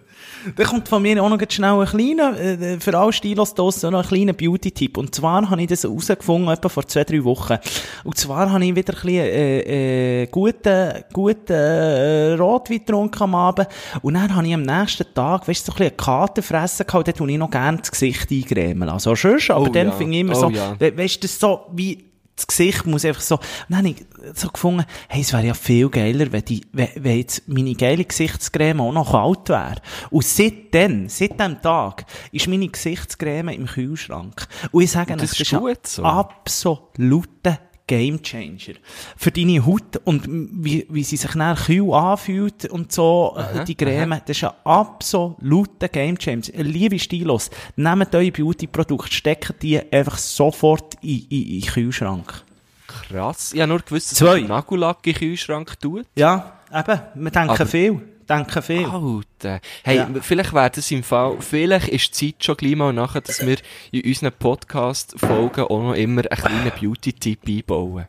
[0.55, 4.03] Da kommt von mir auch noch schnell ein kleiner, äh, für alle Stilos draussen noch
[4.03, 4.97] ein kleiner Beauty-Tipp.
[4.97, 7.57] Und zwar habe ich das herausgefunden, etwa vor zwei, drei Wochen.
[8.03, 13.35] Und zwar habe ich wieder ein bisschen, äh, äh, guten, guten, äh, Rotwein getrunken am
[13.35, 13.67] Abend.
[14.01, 16.87] Und dann habe ich am nächsten Tag, weißt du, so ein bisschen eine Karte fressen
[16.87, 18.89] gehabt, dort tue ich noch gerne das Gesicht eingremen.
[18.89, 19.93] Also schon, aber Oh dann ja.
[19.93, 20.75] finde ich immer Oh so, ja.
[20.79, 24.05] we weißt du, das so wie, das Gesicht muss einfach so, und dann habe ich
[24.33, 28.05] so gefunden, hey, es wäre ja viel geiler, wenn, die, wenn, wenn jetzt meine geile
[28.05, 29.81] Gesichtscreme auch noch kalt wäre.
[30.09, 34.47] Und seitdem, seit dem Tag, ist meine Gesichtscreme im Kühlschrank.
[34.71, 36.03] Und ich sage, Und das euch, ist ein gut so.
[36.03, 37.59] absoluter
[37.91, 38.75] Gamechanger.
[39.17, 43.75] Für deine Haut und wie, wie sie sich dann kühl anfühlt und so, äh, die
[43.75, 46.63] Creme, das ist ein absoluter Gamechanger.
[46.63, 52.43] Liebe Stilos, nehmt eure Beauty-Produkte, steckt die einfach sofort in, in, in den Kühlschrank.
[52.87, 53.51] Krass.
[53.53, 54.39] Ich habe nur gewusst, dass Zwei.
[54.39, 56.05] man Nagellack in den Kühlschrank tut.
[56.15, 58.01] Ja, eben, wir denken Aber- viel,
[58.35, 58.85] denken viel.
[58.85, 59.59] Alter.
[59.83, 60.09] Hey, Ja.
[60.21, 63.57] vielleicht wäre das im Fall, vielleicht ist die Zeit schon gleich mal nachher, dass wir
[63.91, 68.07] in unseren Podcast-Folgen auch noch immer einen kleinen Beauty-Tipp einbauen.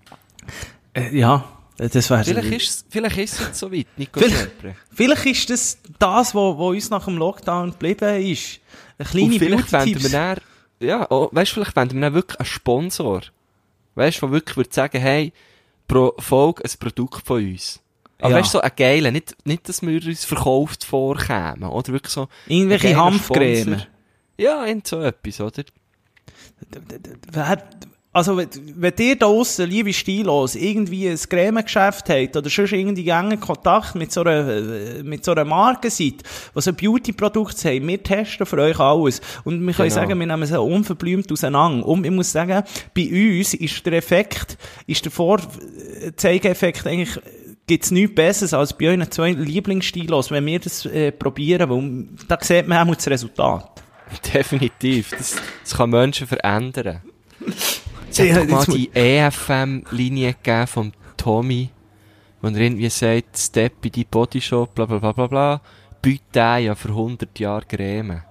[0.94, 1.44] Äh, ja,
[1.76, 4.50] das wäre Vielleicht ist vielleicht ist es jetzt so weit, Nico Vielleicht-.
[4.92, 8.60] Vielleicht ist das das, was uns nach dem Lockdown geblieben ist.
[8.98, 10.10] Eine kleine Beauty-Tipps.
[10.10, 10.38] dann,
[10.80, 13.22] ja, oh, weißt du, vielleicht wenden wir dann wirklich einen Sponsor.
[13.94, 15.32] Weißt du, der wirklich würde sagen, hey,
[15.88, 17.80] pro Folge ein Produkt von uns.
[18.22, 18.38] Aber Ja.
[18.38, 22.28] weißt du, so ein geiler, nicht, nicht, dass wir uns verkauft vorkämen, oder wirklich so.
[22.46, 23.82] Irgendwelche Hanfcreme.
[24.38, 25.64] Ja, irgend so etwas, oder?
[28.14, 33.40] Also, wenn, ihr da draussen, liebe Stilos, irgendwie ein Cremegeschäft habt oder sonst irgendwie engen
[33.40, 36.16] Kontakt mit so einer, mit so einer Marke seid,
[36.52, 39.22] was ein Beauty-Produkt haben, wir testen für euch alles.
[39.44, 40.00] Und wir können Genau.
[40.02, 41.86] sagen, wir nehmen es unverblümt auseinander.
[41.86, 42.62] Und ich muss sagen,
[42.94, 43.08] bei
[43.40, 47.18] uns ist der Effekt, ist der Vorzeigeeffekt eigentlich,
[47.72, 52.36] gibt's nichts Besseres als bei euren zwei Lieblingsstilos, wenn wir das äh, probieren, weil da
[52.40, 53.82] sieht man auch das Resultat.
[54.34, 55.10] Definitiv.
[55.10, 57.00] Das, das kann Menschen verändern.
[58.10, 61.70] Es hat mal die EFM-Linie gegeben vom Tommy,
[62.42, 65.60] wo er irgendwie sagt, Step in die Bodyshop, bla bla bla bla bla,
[66.02, 68.22] bitte ja für 100 Jahre Creme.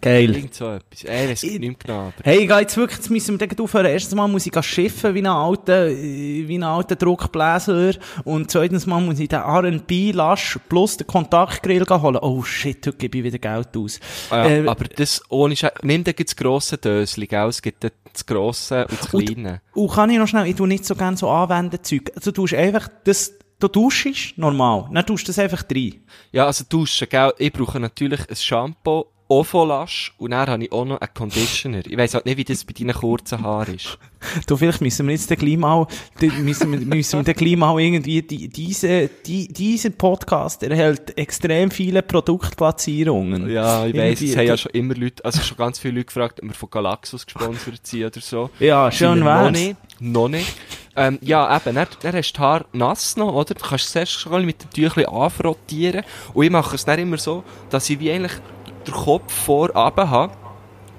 [0.00, 0.34] Geil.
[0.34, 1.04] Irgend so etwas.
[1.04, 2.12] Ey, das Ich- nicht mehr genau.
[2.24, 3.86] Hey, ich gehe jetzt wirklich, jetzt müssen wir aufhören.
[3.86, 7.92] Erstens mal muss ich schiffen wie ein alter, äh, wie ein alter Druckbläser.
[8.24, 12.18] Und zweitens mal muss ich den R&B-Lasch plus den Kontaktgrill holen.
[12.20, 14.00] Oh shit, heute gebe ich wieder Geld aus.
[14.30, 15.72] Ah, Äh, ja, aber das ohne Scheiß.
[15.82, 17.48] Nimm dir das grosse Dösli, gell?
[17.48, 19.60] Es gibt das grosse und das Und- kleine.
[19.74, 22.10] Und kann ich noch schnell, ich tu nicht so gerne so anwenden Zeug.
[22.14, 24.88] Also du tust einfach das, du duschst normal.
[24.92, 25.94] Dann tust du das einfach rein.
[26.32, 27.32] Ja, also duschen, gell?
[27.38, 31.14] Ich brauche natürlich ein Shampoo, auch von Lasch, und dann habe ich auch noch einen
[31.14, 31.84] Conditioner.
[31.84, 33.98] Ich weiss halt nicht, wie das bei deinen kurzen Haaren ist.
[34.46, 35.86] Du, vielleicht müssen wir jetzt den gleich mal,
[36.38, 41.70] müssen wir, müssen wir den gleich mal irgendwie, die, diese, die, dieser Podcast erhält extrem
[41.70, 43.50] viele Produktplatzierungen.
[43.50, 46.40] Ja, ich weiss, es haben ja schon immer Leute, also schon ganz viele Leute gefragt,
[46.42, 48.50] ob wir von Galaxus gesponsert sind oder so.
[48.58, 49.52] Ja, schön Sind wir Noch wär's.
[49.52, 49.76] nicht.
[50.00, 50.54] Noch nicht.
[50.94, 53.54] Ähm, ja, eben, dann, dann hast du die Haare nass noch, oder?
[53.54, 56.04] Du kannst es zuerst schon mit dem Tüchlein anfrottieren.
[56.32, 58.32] Und ich mache es dann immer so, dass ich wie eigentlich
[58.86, 60.32] den Kopf vorab habe,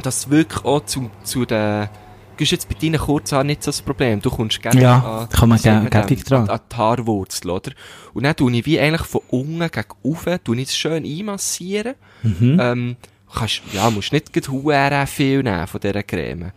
[0.04, 1.90] dass wirklich auch zu, zu den,
[2.38, 4.22] du hast jetzt bei deinen Kurzhaaren nicht so das Problem.
[4.22, 5.90] Du kommst gerne Ja, an, kann man dem?
[5.90, 6.50] gebig dran.
[6.50, 7.72] an, die Haarwurzel, oder?
[8.14, 11.96] Und dann tue ich wie eigentlich von unten gegen oben, tue ich es schön einmassieren.
[12.24, 12.58] Mhm.
[12.62, 12.96] Ähm,
[13.34, 16.52] kannst, ja, musst nicht huere viel nehmen von dieser Creme.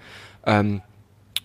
[0.46, 0.82] Ähm,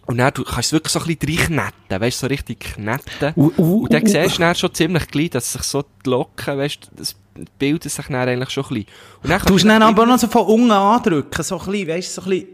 [0.07, 3.33] und dann du kannst es wirklich so ein bisschen reinknetten, weißt du, so richtig knetten.
[3.35, 6.09] Uh, uh, und dann uh, siehst du dann schon ziemlich gleich, dass sich so die
[6.09, 7.15] Locken, weißt du, das
[7.59, 8.87] bilden sich dann eigentlich schon ein bisschen.
[9.23, 12.17] Und dann Du musst dann aber noch so von unten andrücken, so ein bisschen, weißt
[12.17, 12.47] du, so ein bisschen,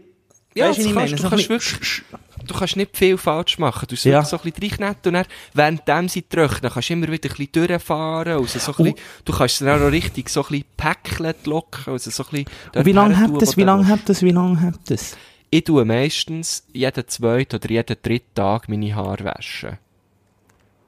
[0.54, 1.10] Ja, wie ich meine?
[1.10, 2.02] du So kannst wirklich,
[2.46, 3.86] du kannst nicht viel falsch machen.
[3.88, 4.10] Du Ja.
[4.12, 4.24] ja.
[4.24, 7.52] so ein bisschen reinknetten und dann, währenddem sie trocknen, kannst du immer wieder ein bisschen
[7.52, 8.32] durchfahren.
[8.38, 11.34] Also so ein bisschen, du kannst es dann auch noch richtig so ein bisschen päckeln,
[11.44, 14.22] die Locken, also so ein bisschen Und wie lange habt das, wie lange habt das,
[14.22, 15.16] wie lange habt das?
[15.50, 19.78] Ich tue meistens jeden zweiten oder jeden dritten Tag meine Haare waschen.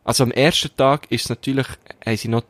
[0.04, 1.66] Also am ersten Tag ist natürlich,
[2.04, 2.44] haben sie noch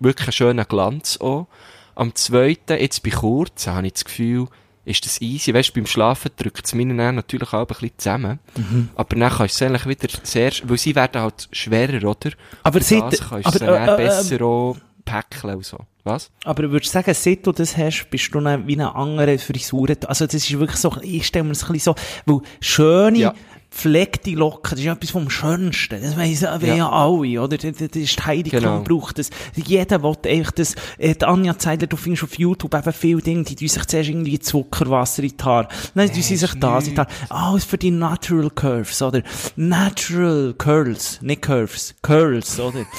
[0.00, 1.46] wirklich einen schönen Glanz auch.
[1.94, 4.46] Am zweiten, jetzt bei kurzen, habe ich das Gefühl,
[4.86, 5.52] ist das easy.
[5.52, 8.38] Weißt du, beim Schlafen drückt es meine dann natürlich auch ein bisschen zusammen.
[8.56, 8.88] Mhm.
[8.94, 12.30] Aber dann kannst du es eigentlich wieder sehr, weil sie werden halt schwerer, oder?
[12.62, 15.78] Aber seit- das kannst du aber, sie dann äh, äh, besser auch päckeln und so.
[16.02, 16.30] Was?
[16.44, 19.88] Aber würdest du sagen, seit du das hast, bist du dann wie eine andere Frisur?
[20.06, 23.34] Also das ist wirklich so, ich stelle mir das ein bisschen so, weil schöne, Ja.
[23.70, 26.02] Pflegte Locken, das ist etwas vom Schönsten.
[26.02, 26.90] Das weiss ja, ja.
[26.90, 27.56] Alle, oder?
[27.56, 28.82] Das, das ist die Heidi Genau.
[28.82, 29.30] Braucht das.
[29.54, 33.44] Jeder will einfach das, äh, die Anja Zeidler, du findest auf YouTube eben viele Dinge,
[33.44, 35.68] die tun sich zuerst irgendwie Zuckerwasser in die Haare.
[35.94, 37.10] Dann tun sie sich das in die Haare.
[37.28, 39.22] Alles für die Natural Curves, oder?
[39.56, 42.84] Natural Curls, nicht Curves, Curls, oder?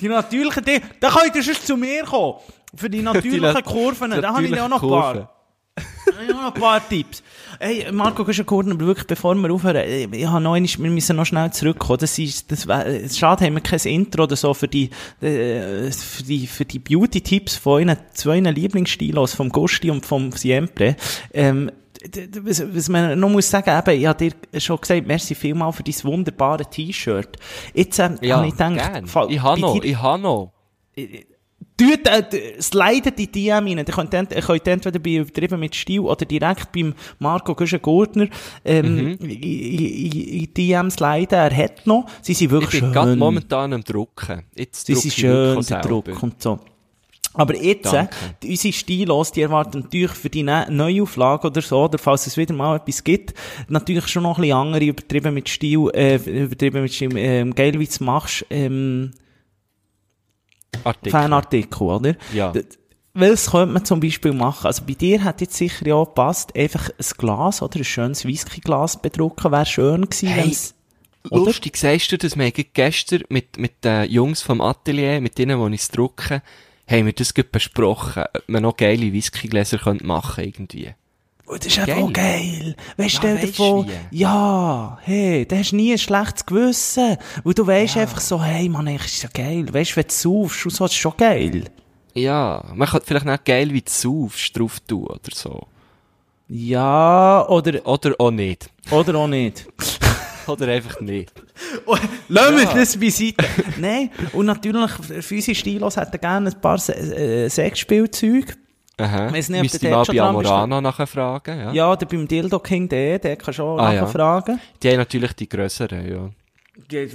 [0.00, 2.38] Die natürlichen Dinge, da könnt ihr sonst zu mir kommen.
[2.74, 5.30] Für die natürlichen nat- Kurven, da habe ich auch noch ein paar.
[5.80, 7.22] Habe ich auch noch ein paar Tipps.
[7.60, 11.16] Hey, Marco Guschen-Kurden, aber wirklich, bevor wir aufhören, äh, ich habe noch einmal, wir müssen
[11.16, 11.98] noch schnell zurückkommen.
[12.00, 15.90] Das ist, das wär, äh, schade, haben wir kein Intro oder so für die, äh,
[15.90, 20.96] für die, für die Beauty-Tipps von euren zwei Lieblingsstilos, vom Gusti und vom Siempre.
[21.32, 21.70] Ähm,
[22.42, 25.82] was, was man noch muss sagen, eben, ich habe dir schon gesagt, merci vielmal für
[25.82, 27.36] dein wunderbare T-Shirt.
[27.74, 29.06] Jetzt, ähm, Ja, habe ich gedacht, gern.
[29.30, 30.52] Ich habe noch, dir- ich habe noch.
[31.78, 33.78] Tut, äh, slidet die DM rein.
[33.78, 38.28] Ihr könnt, ent- ihr könnt entweder bei Übertrieben mit Stil oder direkt beim Marco Güschen-Gurtner
[38.64, 39.08] ähm, Mhm.
[39.20, 40.12] in, in,
[40.42, 41.38] in DM sliden.
[41.38, 42.06] Er hat noch.
[42.20, 44.42] Sie sind Ich wirklich bin gerade momentan am Drucken.
[44.56, 45.80] Jetzt Sie sind ich schön, der.
[45.82, 46.58] Druck und so.
[47.34, 48.14] Aber jetzt, äh, Danke.
[48.42, 52.36] die- unsere Stilos, die erwarten natürlich für die ne- Neuauflage oder so, oder falls es
[52.36, 53.34] wieder mal etwas gibt,
[53.68, 57.74] natürlich schon noch ein bisschen andere, übertrieben mit Stil, äh, übertrieben mit Stil, ähm, geil,
[57.74, 59.12] wie du es machst, ähm,
[60.84, 61.10] Artikel.
[61.10, 62.16] Fanartikel, oder?
[62.32, 62.52] Ja.
[63.14, 64.66] Was könnte man zum Beispiel machen?
[64.66, 68.24] Also bei dir hat jetzt sicher ja auch gepasst, einfach ein Glas oder ein schönes
[68.24, 70.74] Whisky-Glas bedrucken, wäre schön gewesen, Hey, wenn's,
[71.30, 71.46] oder?
[71.46, 72.38] Lustig, sagst du das?
[72.38, 76.42] Wir gestern mit, mit den Jungs vom Atelier, mit denen, die ich es drucken,
[76.86, 80.94] haben wir das besprochen, ob man noch geile Whiskygläser könnte machen irgendwie.
[81.50, 82.02] Oh, das ist einfach Geil.
[82.04, 82.76] auch geil.
[82.96, 87.16] Weißt du, Ja, stell dir vor, ja, hey, da hast du nie ein schlechtes Gewissen.
[87.42, 89.66] Weil du weißt einfach so, hey, man, eigentlich ist ja geil.
[89.72, 91.64] Weißt du, wenn du saufst und so, ist schon geil.
[92.14, 95.66] Ja, man könnte vielleicht nicht geil wie du saufst drauf tun oder so.
[96.48, 98.70] Ja, oder, Oder auch nicht.
[98.90, 99.66] oder auch nicht.
[100.46, 101.30] Oder einfach nicht.
[102.28, 102.72] Lassen wir Ja.
[102.72, 103.44] das beiseite.
[103.78, 104.90] Nein, und natürlich,
[105.30, 108.54] unsere Stilos hätten gerne ein paar Se äh, Sexspielzeuge.
[108.98, 109.32] Aha.
[109.32, 110.22] Weiss nicht, Müsste mal schon bei.
[110.22, 111.72] Amorana nachher fragen, ja.
[111.72, 114.02] Ja, oder beim Dildo King, der, der du auch Ah, ja.
[114.02, 114.60] nachfragen.
[114.82, 116.30] Die haben natürlich die grösseren, ja.
[116.92, 117.14] Ja, Das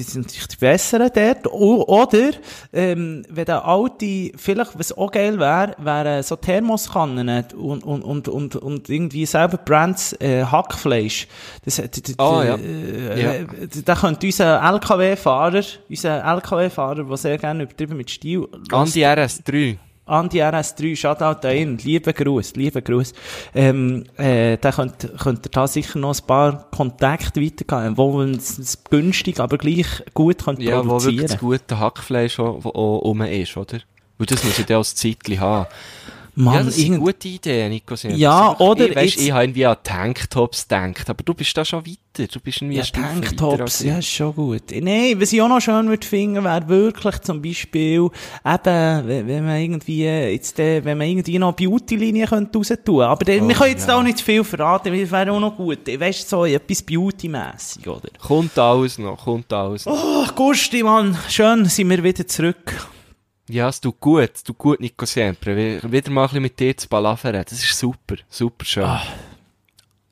[0.00, 1.46] ist natürlich die besseren dort.
[1.46, 2.30] Oder,
[2.72, 8.26] ähm, wenn der alte, vielleicht, was auch geil wäre, wären so Thermoskannen und, und, und,
[8.28, 11.28] und, und irgendwie selber Brands, äh, Hackfleisch.
[11.64, 12.56] Das, d- d- Ah, ja.
[12.56, 13.32] Äh, Ja.
[13.34, 13.46] äh,
[13.84, 19.76] Da könnte unser LKW-Fahrer, unser LKW-Fahrer, der sehr gerne übertrieben mit Stil, Andi RS3.
[20.06, 23.12] Andi RS3, Shoutout an ihn, lieben Gruß, lieben Gruß.
[23.54, 28.34] Ähm, äh, da könnt, könnt ihr da sicher noch ein paar Kontakte weitergeben, wo man
[28.36, 31.26] es günstig, aber gleich gut könnt Ja, wo wirklich produzieren.
[31.26, 33.78] das gute Hackfleisch auch, wo auch rum ist, oder?
[34.18, 35.66] Und das muss ich dann als Zeitchen haben.
[36.38, 37.96] Mann, ja, das ist eine gute Idee, Nico.
[37.96, 41.32] Haben Ja, das oder Ich, weißt, jetzt- ich habe irgendwie an Tanktops gedacht, aber du
[41.32, 42.26] bist da schon weiter.
[42.30, 44.62] Du bist irgendwie Ja, Tanktops, ja, ist schon gut.
[44.70, 48.10] Nein, was ich auch noch schön würde finden, wäre wirklich zum Beispiel, eben,
[48.44, 53.00] wenn man irgendwie, jetzt, äh, wenn man irgendwie noch Beauty-Linie könnte raus tun.
[53.02, 53.96] Aber Oh, wir können jetzt ja.
[53.98, 55.86] auch nicht zu viel verraten, weil es wäre auch noch gut.
[55.86, 58.08] Weißt du, so etwas Beauty-mässig, oder?
[58.20, 59.96] Kommt alles noch, kommt alles noch.
[60.26, 62.88] Ach, Gusti, Mann, schön sind wir wieder zurück.
[63.48, 65.56] Ja, es tut gut, es tut gut, Nico Siempre.
[65.56, 67.32] Wi- Wieder mal ein bisschen mit dir zu palavern.
[67.48, 68.84] Das ist super, super schön.
[68.84, 69.02] Ah.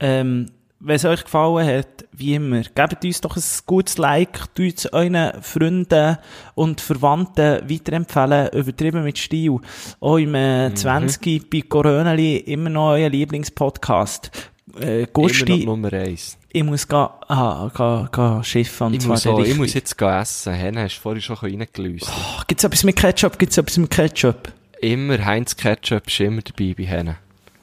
[0.00, 0.50] Ähm,
[0.80, 4.92] wenn es euch gefallen hat, wie immer, gebt uns doch ein gutes Like, tut es
[4.92, 6.18] euren Freunden
[6.54, 9.58] und Verwandten weiterempfehlen, übertrieben mit Stil.
[10.00, 10.76] Auch im äh, Mhm.
[10.76, 14.30] 20 bei Coronali immer noch euer Lieblingspodcast.
[14.78, 16.36] Äh, Immer Gusti, noch Nummer eins.
[16.54, 19.74] Ich muss ga, ah, ga, ga schiffen und Ich zwar muss, der auch, ich muss
[19.74, 20.52] jetzt gehen essen.
[20.54, 22.06] Hen hast du vorhin schon reingelöst.
[22.08, 23.36] Oh, gibt's etwas mit Ketchup?
[23.40, 24.52] Gibt's etwas mit Ketchup?
[24.80, 27.16] Immer Heinz Ketchup ist immer dabei bei Hen.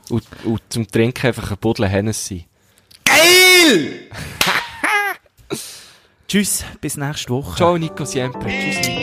[0.09, 2.45] Und, und zum Trinken einfach ein Buddel Hennessy.
[3.05, 4.09] Geil!
[6.27, 7.55] Tschüss, bis nächste Woche.
[7.55, 8.49] Ciao, Nico Siempre.
[8.49, 9.00] Tschüss, Nico.